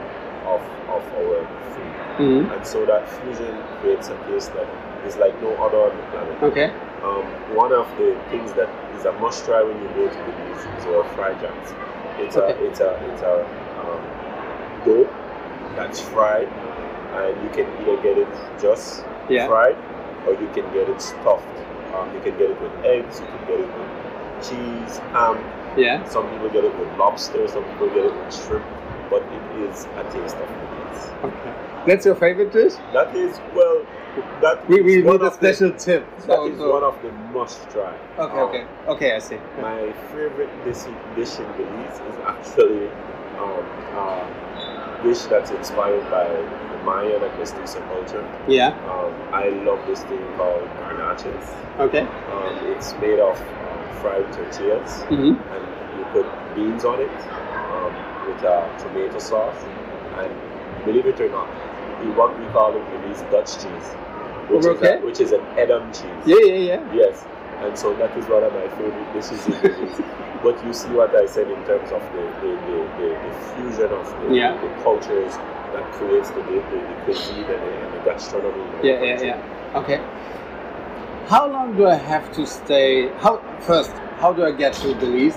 [0.46, 1.42] of, of our
[1.74, 2.52] food, Mhm.
[2.54, 4.68] and so that fusion creates a taste that
[5.06, 6.44] is like no other on the planet.
[6.44, 6.72] Okay.
[7.04, 7.26] Um,
[7.56, 10.86] one of the things that is a must try when you go to Belize is
[10.88, 11.74] our fried jams.
[12.20, 12.54] It's Okay.
[12.54, 13.36] a it's a it's a
[13.82, 14.02] um,
[14.86, 15.08] dough
[15.76, 16.48] that's fried,
[17.16, 18.28] and you can either get it
[18.60, 19.48] just Yeah.
[19.48, 19.76] fried
[20.28, 21.48] or you can get it stuffed.
[21.96, 25.38] Um, you can get it with eggs, you can get it with cheese, ham.
[25.78, 26.04] Yeah.
[26.10, 28.66] Some people get it with lobster, some people get it with shrimp,
[29.10, 31.10] but it is a taste of Belize.
[31.24, 31.54] Okay.
[31.88, 32.74] That's your favorite dish?
[32.94, 33.86] That is well.
[34.42, 36.04] That We, we need a of the- special tip.
[36.18, 37.94] that So, is so- one of the must try.
[38.18, 38.66] okay, Um, okay.
[38.88, 39.38] Okay, I see.
[39.62, 40.84] My favorite dish,
[41.16, 42.90] dish in Belize is actually
[43.38, 43.64] um,
[43.96, 46.26] a dish that's inspired by
[46.88, 48.24] Mayan and Mestizo culture.
[48.48, 48.70] Yeah.
[48.92, 51.46] Um, I love this thing called garnaches.
[51.80, 52.02] Okay.
[52.32, 55.36] Um, it's made of um, fried tortillas, Mhm.
[55.54, 55.64] and
[56.00, 57.12] you put beans on it
[57.76, 57.92] um,
[58.28, 59.62] with a tomato sauce.
[60.18, 60.32] And
[60.86, 61.48] believe it or not,
[62.16, 63.88] what we call in Belize Dutch cheese,
[64.50, 64.96] which, Okay.
[64.96, 66.24] is, a, which is an Edam cheese.
[66.26, 66.94] Yeah, yeah, yeah.
[67.02, 67.26] Yes,
[67.64, 70.00] and so that is one of my favorite dishes in Belize.
[70.46, 73.92] but you see what I said in terms of the, the, the, the, the fusion
[73.92, 74.56] of the, Yeah.
[74.64, 75.36] the cultures
[75.78, 78.64] that creates the, the, the cuisine and the, and the gastronomy.
[78.84, 79.80] Yeah, yeah, yeah.
[79.80, 80.00] Okay.
[81.28, 83.10] How long do I have to stay?
[83.20, 83.92] How first?
[84.22, 85.36] How do I get to Belize?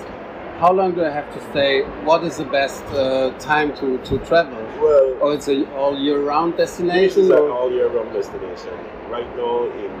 [0.59, 1.81] How long do I have to stay?
[2.05, 4.57] What is the best uh, time to, to travel?
[4.79, 7.23] Well, Or it's a all year round destination?
[7.23, 8.73] is an all year round destination.
[9.09, 9.91] Right now in,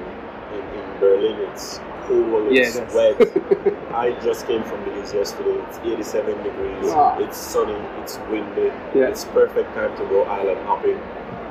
[0.55, 2.93] in, in Berlin, it's cool, it's it is.
[2.93, 3.73] wet.
[3.93, 5.57] I just came from Belize yesterday.
[5.67, 6.91] It's 87 degrees.
[6.91, 7.17] Wow.
[7.19, 7.73] It's sunny.
[8.01, 8.71] It's windy.
[8.95, 9.07] Yeah.
[9.09, 10.99] It's perfect time to go island hopping.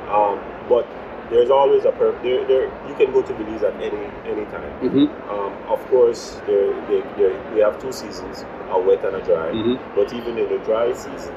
[0.08, 0.86] Um, but
[1.30, 2.64] there's always a per- there, there.
[2.88, 4.72] You can go to Belize at any any time.
[4.80, 5.06] Mhm.
[5.30, 9.50] Um, of course, there, there, there, we have two seasons: a wet and a dry.
[9.52, 9.78] Mhm.
[9.94, 11.34] But even in the dry season,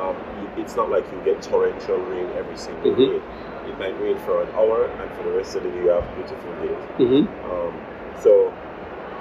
[0.00, 2.96] um, you, it's not like you get torrential rain every single Mhm.
[3.12, 3.20] day.
[3.68, 6.04] It might rain for an hour, and for the rest of the day, you have
[6.16, 6.82] beautiful days.
[6.98, 7.26] Mhm.
[7.50, 7.74] Um,
[8.22, 8.52] so,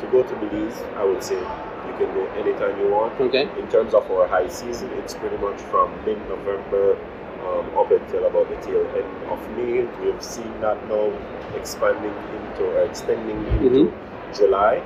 [0.02, 3.20] to go to Belize, I would say you can go anytime you want.
[3.20, 3.44] Okay.
[3.60, 6.98] In terms of our high season, it's pretty much from mid-November
[7.46, 9.84] um, up until about the tail end of May.
[10.04, 11.14] We have seen that now
[11.56, 13.94] expanding into or extending into
[14.34, 14.82] July.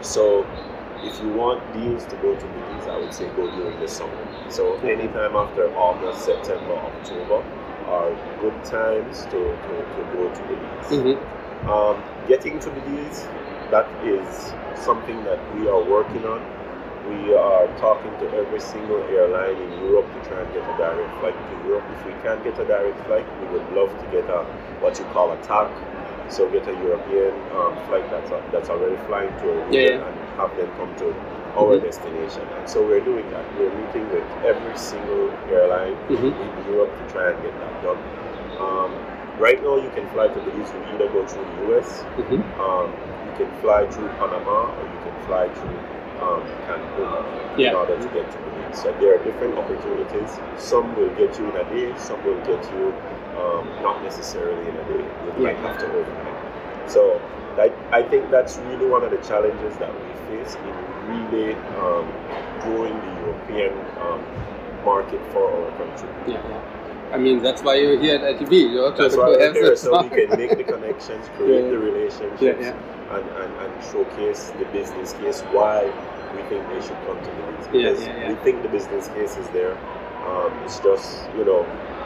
[0.00, 0.46] So,
[1.02, 4.26] if you want deals to go to Belize, I would say go during the summer.
[4.50, 7.44] So, anytime after August, September, October
[7.86, 8.10] are
[8.40, 10.90] good times to, to, to go to Belize.
[10.90, 11.39] Mhm.
[11.68, 13.26] Um, getting to the Belize,
[13.70, 16.40] that is something that we are working on.
[17.08, 21.18] We are talking to every single airline in Europe to try and get a direct
[21.20, 21.84] flight to Europe.
[21.98, 24.44] If we can't get a direct flight, we would love to get a
[24.80, 25.68] what you call a TAC.
[26.30, 30.06] So get a European um, flight that's, a, that's already flying to a region Yeah,
[30.06, 31.10] and have them come to
[31.58, 31.82] our Mhm.
[31.82, 32.46] destination.
[32.56, 33.44] And so we're doing that.
[33.58, 36.30] We're meeting with every single airline Mhm.
[36.30, 37.98] in Europe to try and get that done.
[38.60, 38.90] Um,
[39.40, 40.70] right now, you can fly to Belize.
[40.72, 42.40] You either go through the US, Mhm.
[42.60, 42.88] um,
[43.26, 45.78] you can fly through Panama, or you can fly through
[46.20, 47.24] um, Cancun
[47.56, 47.70] Yeah.
[47.70, 48.82] in order to get to Belize.
[48.82, 50.38] So there are different opportunities.
[50.58, 51.92] Some will get you in a day.
[51.96, 52.92] Some will get you
[53.40, 55.04] um, not necessarily in a day.
[55.36, 55.66] You might Yeah.
[55.68, 56.38] have to overnight.
[56.86, 57.20] So
[57.58, 60.74] I, I think that's really one of the challenges that we face in
[61.10, 62.06] really um,
[62.60, 63.72] growing the European
[64.04, 64.20] um,
[64.84, 66.08] market for our country.
[66.26, 66.60] Yeah, yeah.
[67.12, 68.72] I mean, that's why you're here at ITB.
[68.72, 71.70] You're that's why we're here, so we can make the connections, create yeah.
[71.70, 73.16] the relationships, yeah, yeah.
[73.16, 75.84] And, and, and showcase the business case why
[76.34, 77.66] we think they should come to Belize.
[77.66, 79.76] Because we think the business case is there.
[80.26, 81.62] Um, it's just, you know,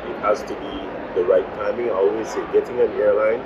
[0.09, 0.75] it has to be
[1.15, 1.91] the right timing.
[1.91, 3.41] I always say getting an airline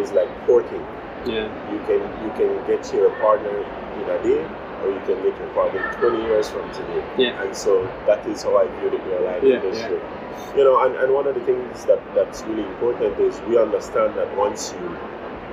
[0.00, 0.84] is like porting.
[1.26, 1.48] Yeah.
[1.72, 4.44] You can you can get your partner in a day
[4.82, 7.04] or you can make your partner 20 years from today.
[7.16, 7.42] Yeah.
[7.42, 9.96] And so that is how I view the airline yeah, industry.
[9.96, 10.23] Yeah.
[10.56, 14.16] You know, and, and one of the things that, that's really important is we understand
[14.16, 14.98] that once you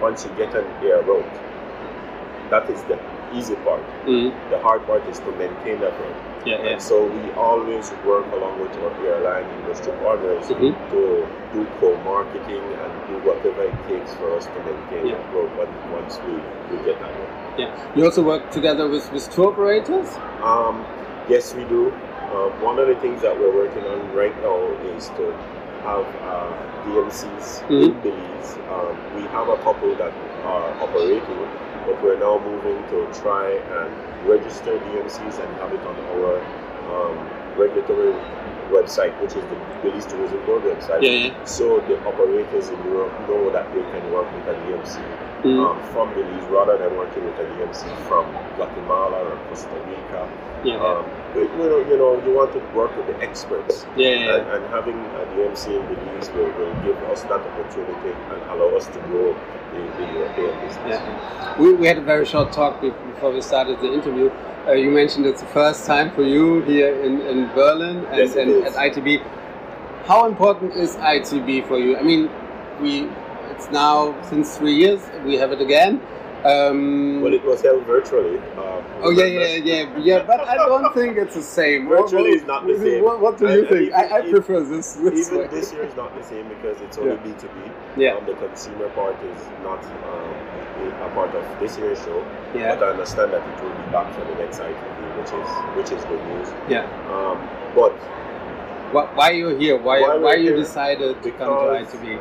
[0.01, 1.33] once you get an air route,
[2.49, 2.99] that is the
[3.33, 3.83] easy part.
[4.05, 4.33] Mm-hmm.
[4.49, 6.15] The hard part is to maintain that route.
[6.45, 6.69] Yeah, yeah.
[6.71, 10.73] And so we always work along with our airline industry partners mm-hmm.
[10.91, 15.17] to do co-marketing and do whatever it takes for us to maintain Yeah.
[15.17, 15.51] that growth
[15.91, 16.33] once we,
[16.75, 17.59] we get that route.
[17.59, 17.95] Yeah.
[17.95, 20.09] You also work together with, with tour operators?
[20.41, 20.83] Um,
[21.29, 21.93] yes, we do.
[22.31, 24.57] Um, one of the things that we're working on right now
[24.95, 25.31] is to
[25.83, 26.47] have uh,
[26.85, 28.01] DMCs in Mhm.
[28.03, 28.57] Belize.
[28.71, 30.13] Um, we have a couple that
[30.45, 31.41] are operating,
[31.85, 33.91] but we're now moving to try and
[34.29, 36.39] register DMCs and have it on our
[36.93, 37.17] um,
[37.57, 38.13] regulatory
[38.71, 41.01] website, which is the Belize Tourism Board website.
[41.01, 41.43] Yeah, yeah.
[41.43, 45.01] So the operators in Europe know that they can work with a DMC
[45.43, 45.57] Mm.
[45.57, 50.29] um, from Belize rather than working with an EMC from Guatemala or Costa Rica.
[50.63, 50.83] Yeah, yeah.
[50.85, 54.19] Um, but, you know, you know, you want to work with the experts, Yeah, yeah,
[54.19, 54.35] yeah.
[54.35, 58.69] and, and having a EMC in Belize will, will give us that opportunity and allow
[58.77, 59.33] us to grow
[59.73, 61.01] the, the European business.
[61.01, 61.59] Yeah.
[61.59, 64.29] We, we had a very short talk before we started the interview.
[64.67, 68.35] Uh, you mentioned it's the first time for you here in, in Berlin and, Yes,
[68.35, 69.25] and at ITB.
[70.05, 71.97] How important is ITB for you?
[71.97, 72.29] I mean,
[72.79, 73.09] we
[73.51, 76.01] it's now since three years we have it again.
[76.43, 78.39] Um, Well, it was held virtually.
[78.57, 80.23] Um, oh yeah, yeah, yeah, yeah.
[80.25, 81.87] But I don't think it's the same.
[81.87, 83.03] Virtually What- is not the same.
[83.03, 83.81] What, what do you and think?
[83.81, 84.93] even- I, I even- prefer this.
[84.93, 85.47] this Even way.
[85.57, 87.57] this year is not the same because it's only B2B.
[87.95, 88.15] Yeah.
[88.15, 90.33] Um, the consumer part is not um,
[91.07, 92.25] a part of this year's show.
[92.55, 92.73] Yeah.
[92.73, 95.91] But I understand that it will be back for the next ITV, which is which
[95.99, 96.49] is good news.
[96.67, 96.89] Yeah.
[97.13, 97.37] Um,
[97.75, 97.93] but
[98.95, 99.77] Why, why you're here?
[99.77, 100.57] Why Why why you here?
[100.65, 102.17] decided to come to Because- ITB?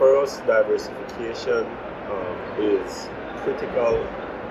[0.00, 1.68] For us, diversification
[2.08, 3.06] um, is
[3.44, 4.00] critical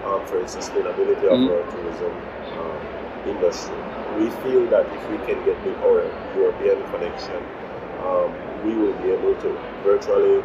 [0.06, 1.50] um, for the sustainability of Mhm.
[1.50, 2.14] our tourism
[2.62, 2.78] um,
[3.34, 3.76] industry.
[4.20, 6.06] We feel that if we can get the, our
[6.38, 7.40] European connection,
[8.06, 8.30] um,
[8.64, 9.50] we will be able to
[9.84, 10.38] virtually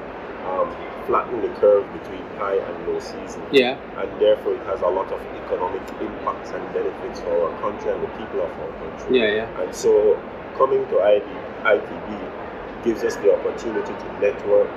[0.50, 0.68] um,
[1.06, 3.42] flatten the curve between high and low season.
[3.52, 3.76] Yeah.
[4.00, 8.00] And therefore, it has a lot of economic impacts and benefits for our country and
[8.02, 9.20] the people of our country.
[9.20, 9.60] Yeah, yeah.
[9.60, 10.16] And so
[10.56, 11.28] coming to ID,
[11.76, 12.08] ITB
[12.84, 14.68] gives us the opportunity to network,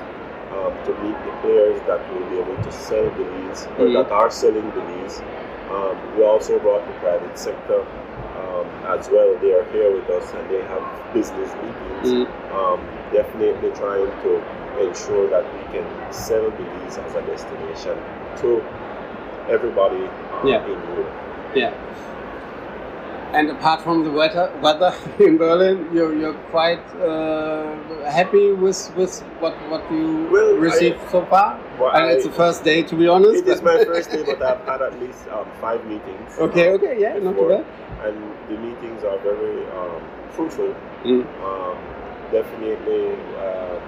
[0.52, 3.94] um, to meet the players that will be able to sell Belize or Mhm.
[3.94, 5.22] that are selling Belize.
[5.72, 7.82] Um, we also brought the private sector
[8.40, 9.36] um, as well.
[9.42, 10.84] They are here with us and they have
[11.14, 12.28] business meetings.
[12.28, 12.28] Mm.
[12.56, 12.80] Um,
[13.12, 14.42] definitely trying to
[14.80, 17.98] ensure that we can sell Belize as a destination
[18.42, 18.64] to
[19.50, 20.04] everybody
[20.34, 20.64] um, Yeah.
[20.66, 21.12] in Europe.
[21.56, 21.72] Yeah.
[23.34, 27.76] And apart from the weather, weather in Berlin, you're, you're quite uh,
[28.10, 31.60] happy with, with what what you Well, received I- so far.
[31.78, 33.44] Well, and it's the first day, to be honest.
[33.46, 36.38] It is my first day, but I've had at least um, five meetings.
[36.40, 37.66] Okay, um, okay, yeah, not too bad.
[38.08, 38.18] And
[38.50, 40.02] the meetings are very um,
[40.32, 40.74] fruitful.
[41.04, 41.28] Mm.
[41.44, 41.78] Um,
[42.32, 43.14] definitely,
[43.44, 43.80] um,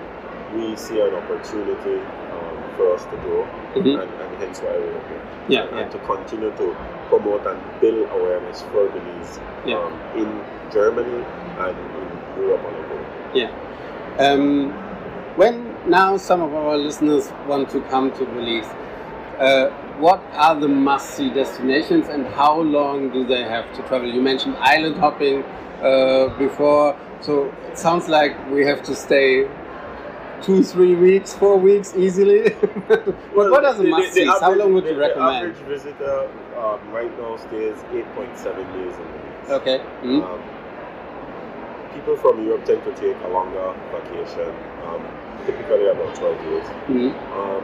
[0.53, 1.97] we see an opportunity
[2.35, 4.01] um, for us to grow, Mhm.
[4.03, 5.21] and, and hence why we're here.
[5.47, 5.81] Yeah, and, yeah.
[5.83, 6.75] and to continue to
[7.09, 9.77] promote and build awareness for Belize Yeah.
[9.77, 10.29] um, in
[10.71, 11.25] Germany
[11.59, 13.05] and in Europe on the whole.
[13.33, 13.51] Yeah.
[14.19, 14.71] Um,
[15.35, 18.67] when now some of our listeners want to come to Belize,
[19.39, 19.69] uh,
[19.99, 24.07] what are the must-see destinations and how long do they have to travel?
[24.09, 25.43] You mentioned island hopping
[25.81, 29.49] uh, before, so it sounds like we have to stay
[30.41, 32.49] two, three weeks, four weeks easily.
[32.87, 33.05] but
[33.35, 35.55] what are the, the- the- the How long would you the- recommend?
[35.55, 39.49] The average visitor um, right now stays 8.7 days in Belize.
[39.61, 39.81] Okay.
[40.03, 40.23] Mhm.
[40.23, 40.41] Um,
[41.93, 44.49] people from Europe tend to take a longer vacation,
[44.87, 45.01] um,
[45.45, 46.67] typically about 12 days.
[46.87, 47.11] Mhm.
[47.33, 47.63] Um,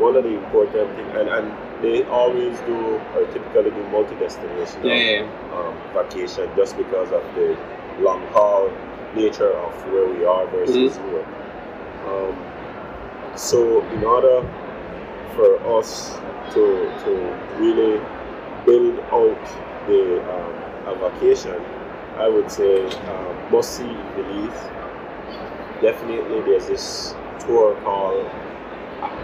[0.00, 1.52] one of the important things, and, and
[1.82, 2.76] they always do,
[3.14, 7.56] or typically do multi-destination Yeah, yeah, Um, vacation just because of the
[8.00, 8.72] long haul
[9.14, 11.10] nature of where we are versus Mhm.
[11.12, 11.26] Europe.
[12.06, 14.42] Um, so in order
[15.34, 16.16] for us
[16.54, 16.64] to,
[17.04, 17.12] to
[17.58, 18.00] really
[18.64, 19.44] build out
[19.86, 21.60] the um, a vacation,
[22.16, 24.70] I would say um, must see in Belize.
[25.82, 28.30] Definitely, there's this tour called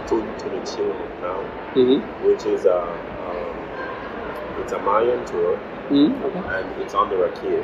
[0.07, 1.41] to the Tuntunechil now,
[1.73, 2.27] mm-hmm.
[2.27, 5.57] which is a um, it's a Mayan tour,
[5.89, 6.23] mm-hmm.
[6.23, 6.59] okay.
[6.59, 7.63] and it's under a cave,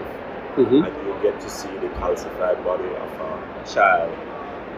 [0.56, 0.84] mm-hmm.
[0.84, 4.12] and you get to see the calcified body of a child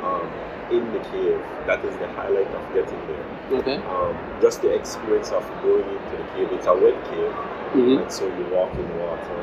[0.04, 0.28] um,
[0.72, 1.40] in the cave.
[1.66, 3.26] That is the highlight of getting there.
[3.60, 3.78] Okay.
[3.78, 6.50] Um, just the experience of going into the cave.
[6.52, 7.34] It's a wet cave,
[7.74, 8.04] mm-hmm.
[8.04, 9.40] and so you walk in water.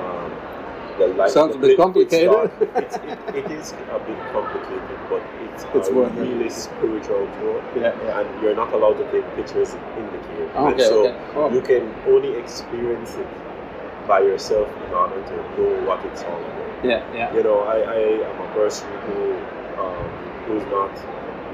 [0.00, 0.32] Um,
[0.98, 2.30] the light, Sounds the, a bit complicated.
[2.76, 7.62] It's, it, it is a bit complicated, but it's, it's a really spiritual tour.
[7.76, 10.50] Yeah, yeah, And you're not allowed to take pictures in the cave.
[10.54, 11.18] Okay, and so okay.
[11.34, 11.52] Oh.
[11.52, 13.26] you can only experience it
[14.06, 16.84] by yourself in order to know what it's all about.
[16.84, 17.34] Yeah, yeah.
[17.34, 17.98] You know, I, I
[18.28, 19.34] am a person who
[19.78, 20.04] um,
[20.46, 20.92] who's not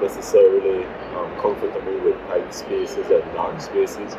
[0.01, 0.85] necessarily
[1.15, 4.17] um, comfortable with tight spaces and dark spaces,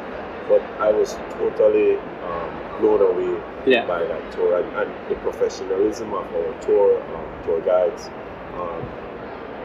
[0.47, 3.85] but I was totally um, blown away yeah.
[3.85, 8.07] by that tour and, and, the professionalism of our tour um, tour guides
[8.53, 8.81] um,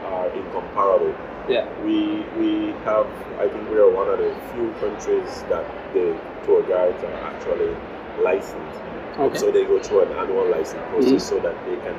[0.04, 1.14] are incomparable.
[1.48, 1.66] Yeah.
[1.82, 3.06] We we have
[3.38, 7.76] I think we are one of the few countries that the tour guides are actually
[8.22, 8.80] licensed.
[9.18, 9.38] Okay.
[9.38, 11.18] So they go through an annual license process mm-hmm.
[11.18, 11.96] so that they can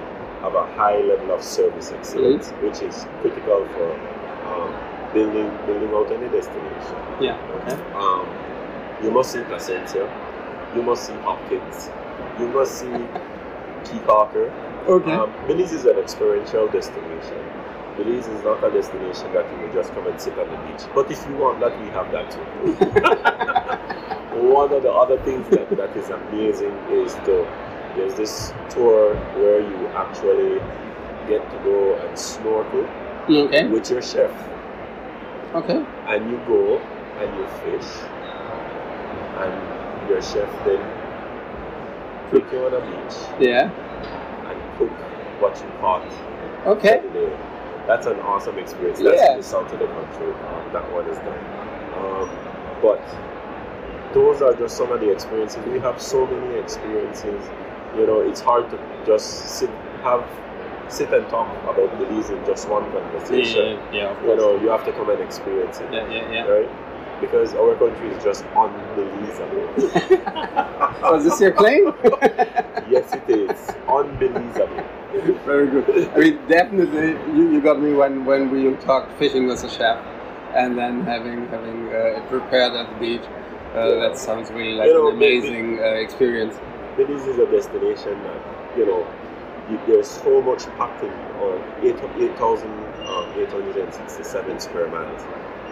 [0.47, 2.65] have a high level of service excellence, mm-hmm.
[2.65, 3.91] which is critical for
[4.47, 4.71] um,
[5.13, 6.97] building building out any destination.
[7.19, 7.37] Yeah.
[7.59, 7.75] Okay.
[7.93, 8.25] Um,
[9.03, 10.07] you must see Placentia.
[10.75, 11.89] You must see Hopkins.
[12.39, 12.91] You must see
[13.83, 14.49] Key Parker.
[14.87, 15.11] Okay.
[15.11, 17.43] Um, Belize is an experiential destination.
[17.97, 20.87] Belize is not a destination that you will just come and sit on the beach.
[20.95, 22.71] But if you want that, we have that too.
[24.53, 27.45] One of the other things that, that is amazing is the
[27.97, 30.59] there's this tour where you actually
[31.27, 32.87] get to go and snorkel
[33.27, 33.67] okay.
[33.67, 34.31] with your chef.
[35.55, 35.83] Okay.
[36.05, 37.89] And you go and you fish,
[39.41, 40.79] and your chef then
[42.31, 43.17] take you on a beach.
[43.39, 43.71] Yeah.
[44.45, 44.91] And cook
[45.41, 46.05] what you caught.
[46.67, 47.01] Okay.
[47.87, 48.99] That's an awesome experience.
[48.99, 49.37] That's yeah.
[49.37, 50.33] the south of the country.
[50.33, 51.39] Um, that one is done.
[51.97, 52.29] Um,
[52.81, 53.01] but
[54.13, 55.65] those are just some of the experiences.
[55.65, 57.41] We have so many experiences
[57.97, 59.69] you know, it's hard to just sit
[60.03, 60.23] have
[60.89, 63.79] sit and talk about Belize in just one conversation.
[63.91, 65.91] Yeah, yeah, you know, you have to come and experience it.
[65.91, 66.45] Yeah, yeah, yeah.
[66.45, 67.21] Right?
[67.21, 69.67] Because our country is just unbelievable.
[71.11, 71.93] Was this your claim?
[72.89, 73.75] yes, it is.
[73.87, 74.83] Unbelievable.
[75.45, 76.09] Very good.
[76.09, 79.97] I mean, definitely, you, you got me when, when we talked fishing with a chef
[80.55, 83.21] and then having having uh, it prepared at the beach.
[83.75, 84.07] Uh, yeah.
[84.07, 86.55] That sounds really like you know, an amazing uh, experience.
[86.97, 88.41] Belize is a destination that,
[88.77, 89.07] you know,
[89.69, 95.21] you, there's so much packed in, or 8,867 um, square miles,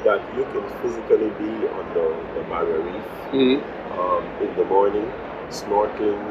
[0.04, 3.04] that you can physically be on the, the barrier reef
[3.34, 3.60] mm-hmm.
[4.00, 5.12] um, in the morning,
[5.50, 6.22] snorkeling,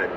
[0.00, 0.10] and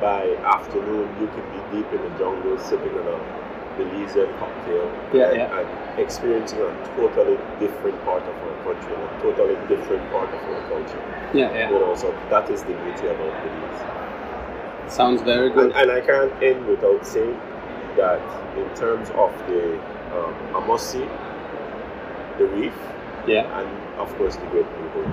[0.00, 3.43] by afternoon you can be deep in the jungle sipping on a
[3.78, 5.58] Belizean cocktail yeah, and, yeah.
[5.60, 10.40] and experiencing a totally different part of our country and a totally different part of
[10.42, 11.30] our culture.
[11.32, 11.70] Yeah, yeah.
[11.70, 14.92] You know, so that is the beauty about Belize.
[14.92, 15.72] Sounds very good.
[15.72, 17.38] And, and, I can't end without saying
[17.96, 18.20] that
[18.56, 19.74] in terms of the
[20.14, 21.06] um, I must see
[22.38, 22.74] the reef,
[23.26, 25.04] yeah, and of course the great people.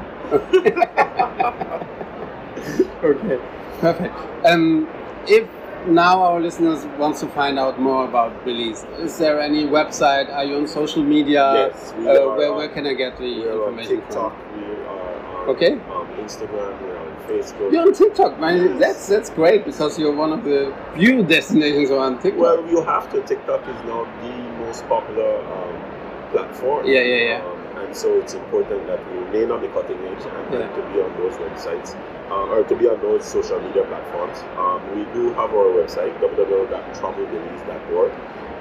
[3.04, 3.40] okay,
[3.80, 4.16] perfect.
[4.46, 4.88] Um,
[5.28, 5.48] if
[5.88, 8.84] now our listeners want to find out more about Belize.
[9.00, 10.32] Is there any website?
[10.34, 11.54] Are you on social media?
[11.54, 14.62] Yes, we uh, are where, where can I get the information on TikTok, from?
[14.62, 15.74] We are on okay.
[15.74, 17.72] Um, Instagram, we're on Facebook.
[17.72, 18.58] You're on TikTok, man.
[18.58, 18.80] Yes.
[18.80, 22.42] That's that's great because you're one of the few destinations on TikTok.
[22.42, 23.22] Well, you have to.
[23.22, 26.86] TikTok is now the most popular um, platform.
[26.86, 27.46] Yeah, yeah, yeah.
[27.46, 30.68] Um, and so it's important that we remain on the cutting edge and, yeah.
[30.76, 31.96] to be on those websites
[32.32, 34.40] uh, or to be on those social media platforms.
[34.56, 38.12] Um, we do have our website www.travelbelize.org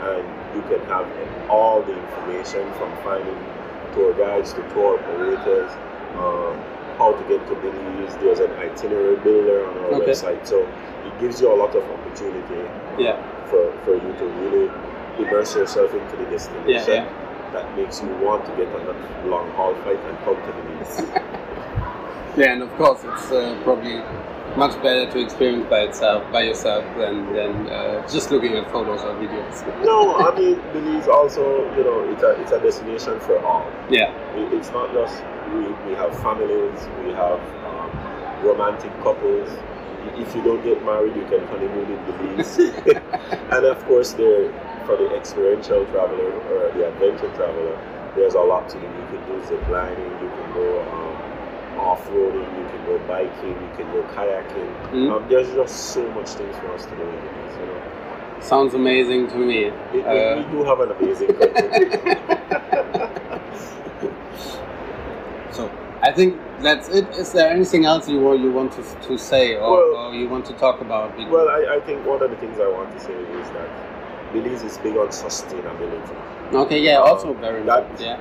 [0.01, 0.26] and
[0.56, 1.06] you can have
[1.48, 3.38] all the information from finding
[3.94, 5.70] tour guides to tour operators,
[6.18, 6.59] um,
[6.98, 8.16] how to get to Belize.
[8.16, 10.10] There's an itinerary builder on our okay.
[10.10, 10.66] website, so
[11.06, 12.68] it gives you a lot of opportunity
[12.98, 13.22] yeah.
[13.47, 14.68] for, for you to really
[15.22, 16.68] immerse yourself into the destination.
[16.68, 20.36] Yeah, yeah that makes you want to get on a long haul flight and come
[20.36, 20.86] to the Middle
[22.36, 24.02] yeah, and of course, it's uh, probably
[24.57, 29.01] much better to experience by itself, by yourself, than, than uh, just looking at photos
[29.02, 29.85] or videos.
[29.85, 33.70] no, I mean, Belize also, you know, it's a, it's a destination for all.
[33.89, 34.12] Yeah.
[34.52, 35.23] it's not just,
[35.55, 39.48] we, we have families, we have um, romantic couples.
[40.16, 42.59] If you don't get married, you can honeymoon in Belize.
[43.55, 44.51] and of course, there
[44.86, 47.78] for the experiential traveler or the adventure traveler,
[48.16, 48.86] there's a lot to do.
[48.86, 51.30] You can do zip lining, you can go um,
[51.78, 54.72] off-roading, you can go biking, you can go kayaking.
[54.90, 55.10] Mm-hmm.
[55.10, 57.02] Um, there's just so much things for us to do.
[57.02, 57.82] You know?
[58.40, 59.68] Sounds amazing to me.
[59.68, 60.01] Uh, we,
[60.44, 61.52] we, do have an amazing country.
[65.52, 65.70] so
[66.02, 67.06] I think that's it.
[67.10, 70.28] Is there anything else you want you want to, to say or, well, or you
[70.28, 71.16] want to talk about?
[71.16, 73.68] Because well, I, I think one of the things I want to say is that
[74.32, 76.55] Belize is big on sustainability.
[76.55, 78.01] Okay, yeah, um, also very that, important.
[78.01, 78.18] Yeah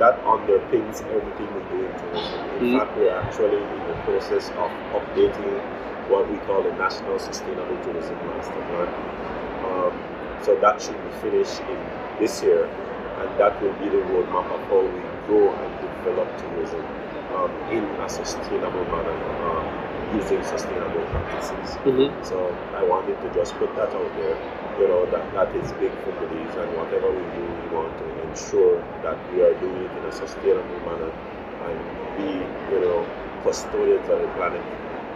[0.00, 2.40] that underpins everything we do in tourism.
[2.40, 2.78] In mm-hmm.
[2.78, 5.60] fact, we're actually in the process of updating
[6.08, 8.88] what we call the National Sustainable Tourism Master Plan.
[9.68, 9.92] Um,
[10.42, 11.78] so that should be finished in
[12.18, 15.70] this year, and that will be the roadmap of how we grow and
[16.02, 16.80] develop tourism
[17.36, 19.14] um, in a sustainable manner
[19.46, 19.68] um,
[20.16, 21.76] using sustainable practices.
[21.84, 22.24] Mm-hmm.
[22.24, 24.34] So I wanted to just put that out there.
[24.80, 28.19] You know that that is big for Belize, and whatever we do, we want to
[28.30, 31.10] ensure that we are doing it in a sustainable manner
[31.66, 31.78] and
[32.16, 33.06] be, you know,
[33.42, 34.62] custodians of the planet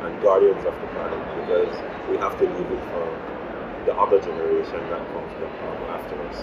[0.02, 1.74] and guardians of the planet because
[2.10, 3.06] we have to leave it for
[3.86, 5.30] the other generation that comes
[5.90, 6.42] after us.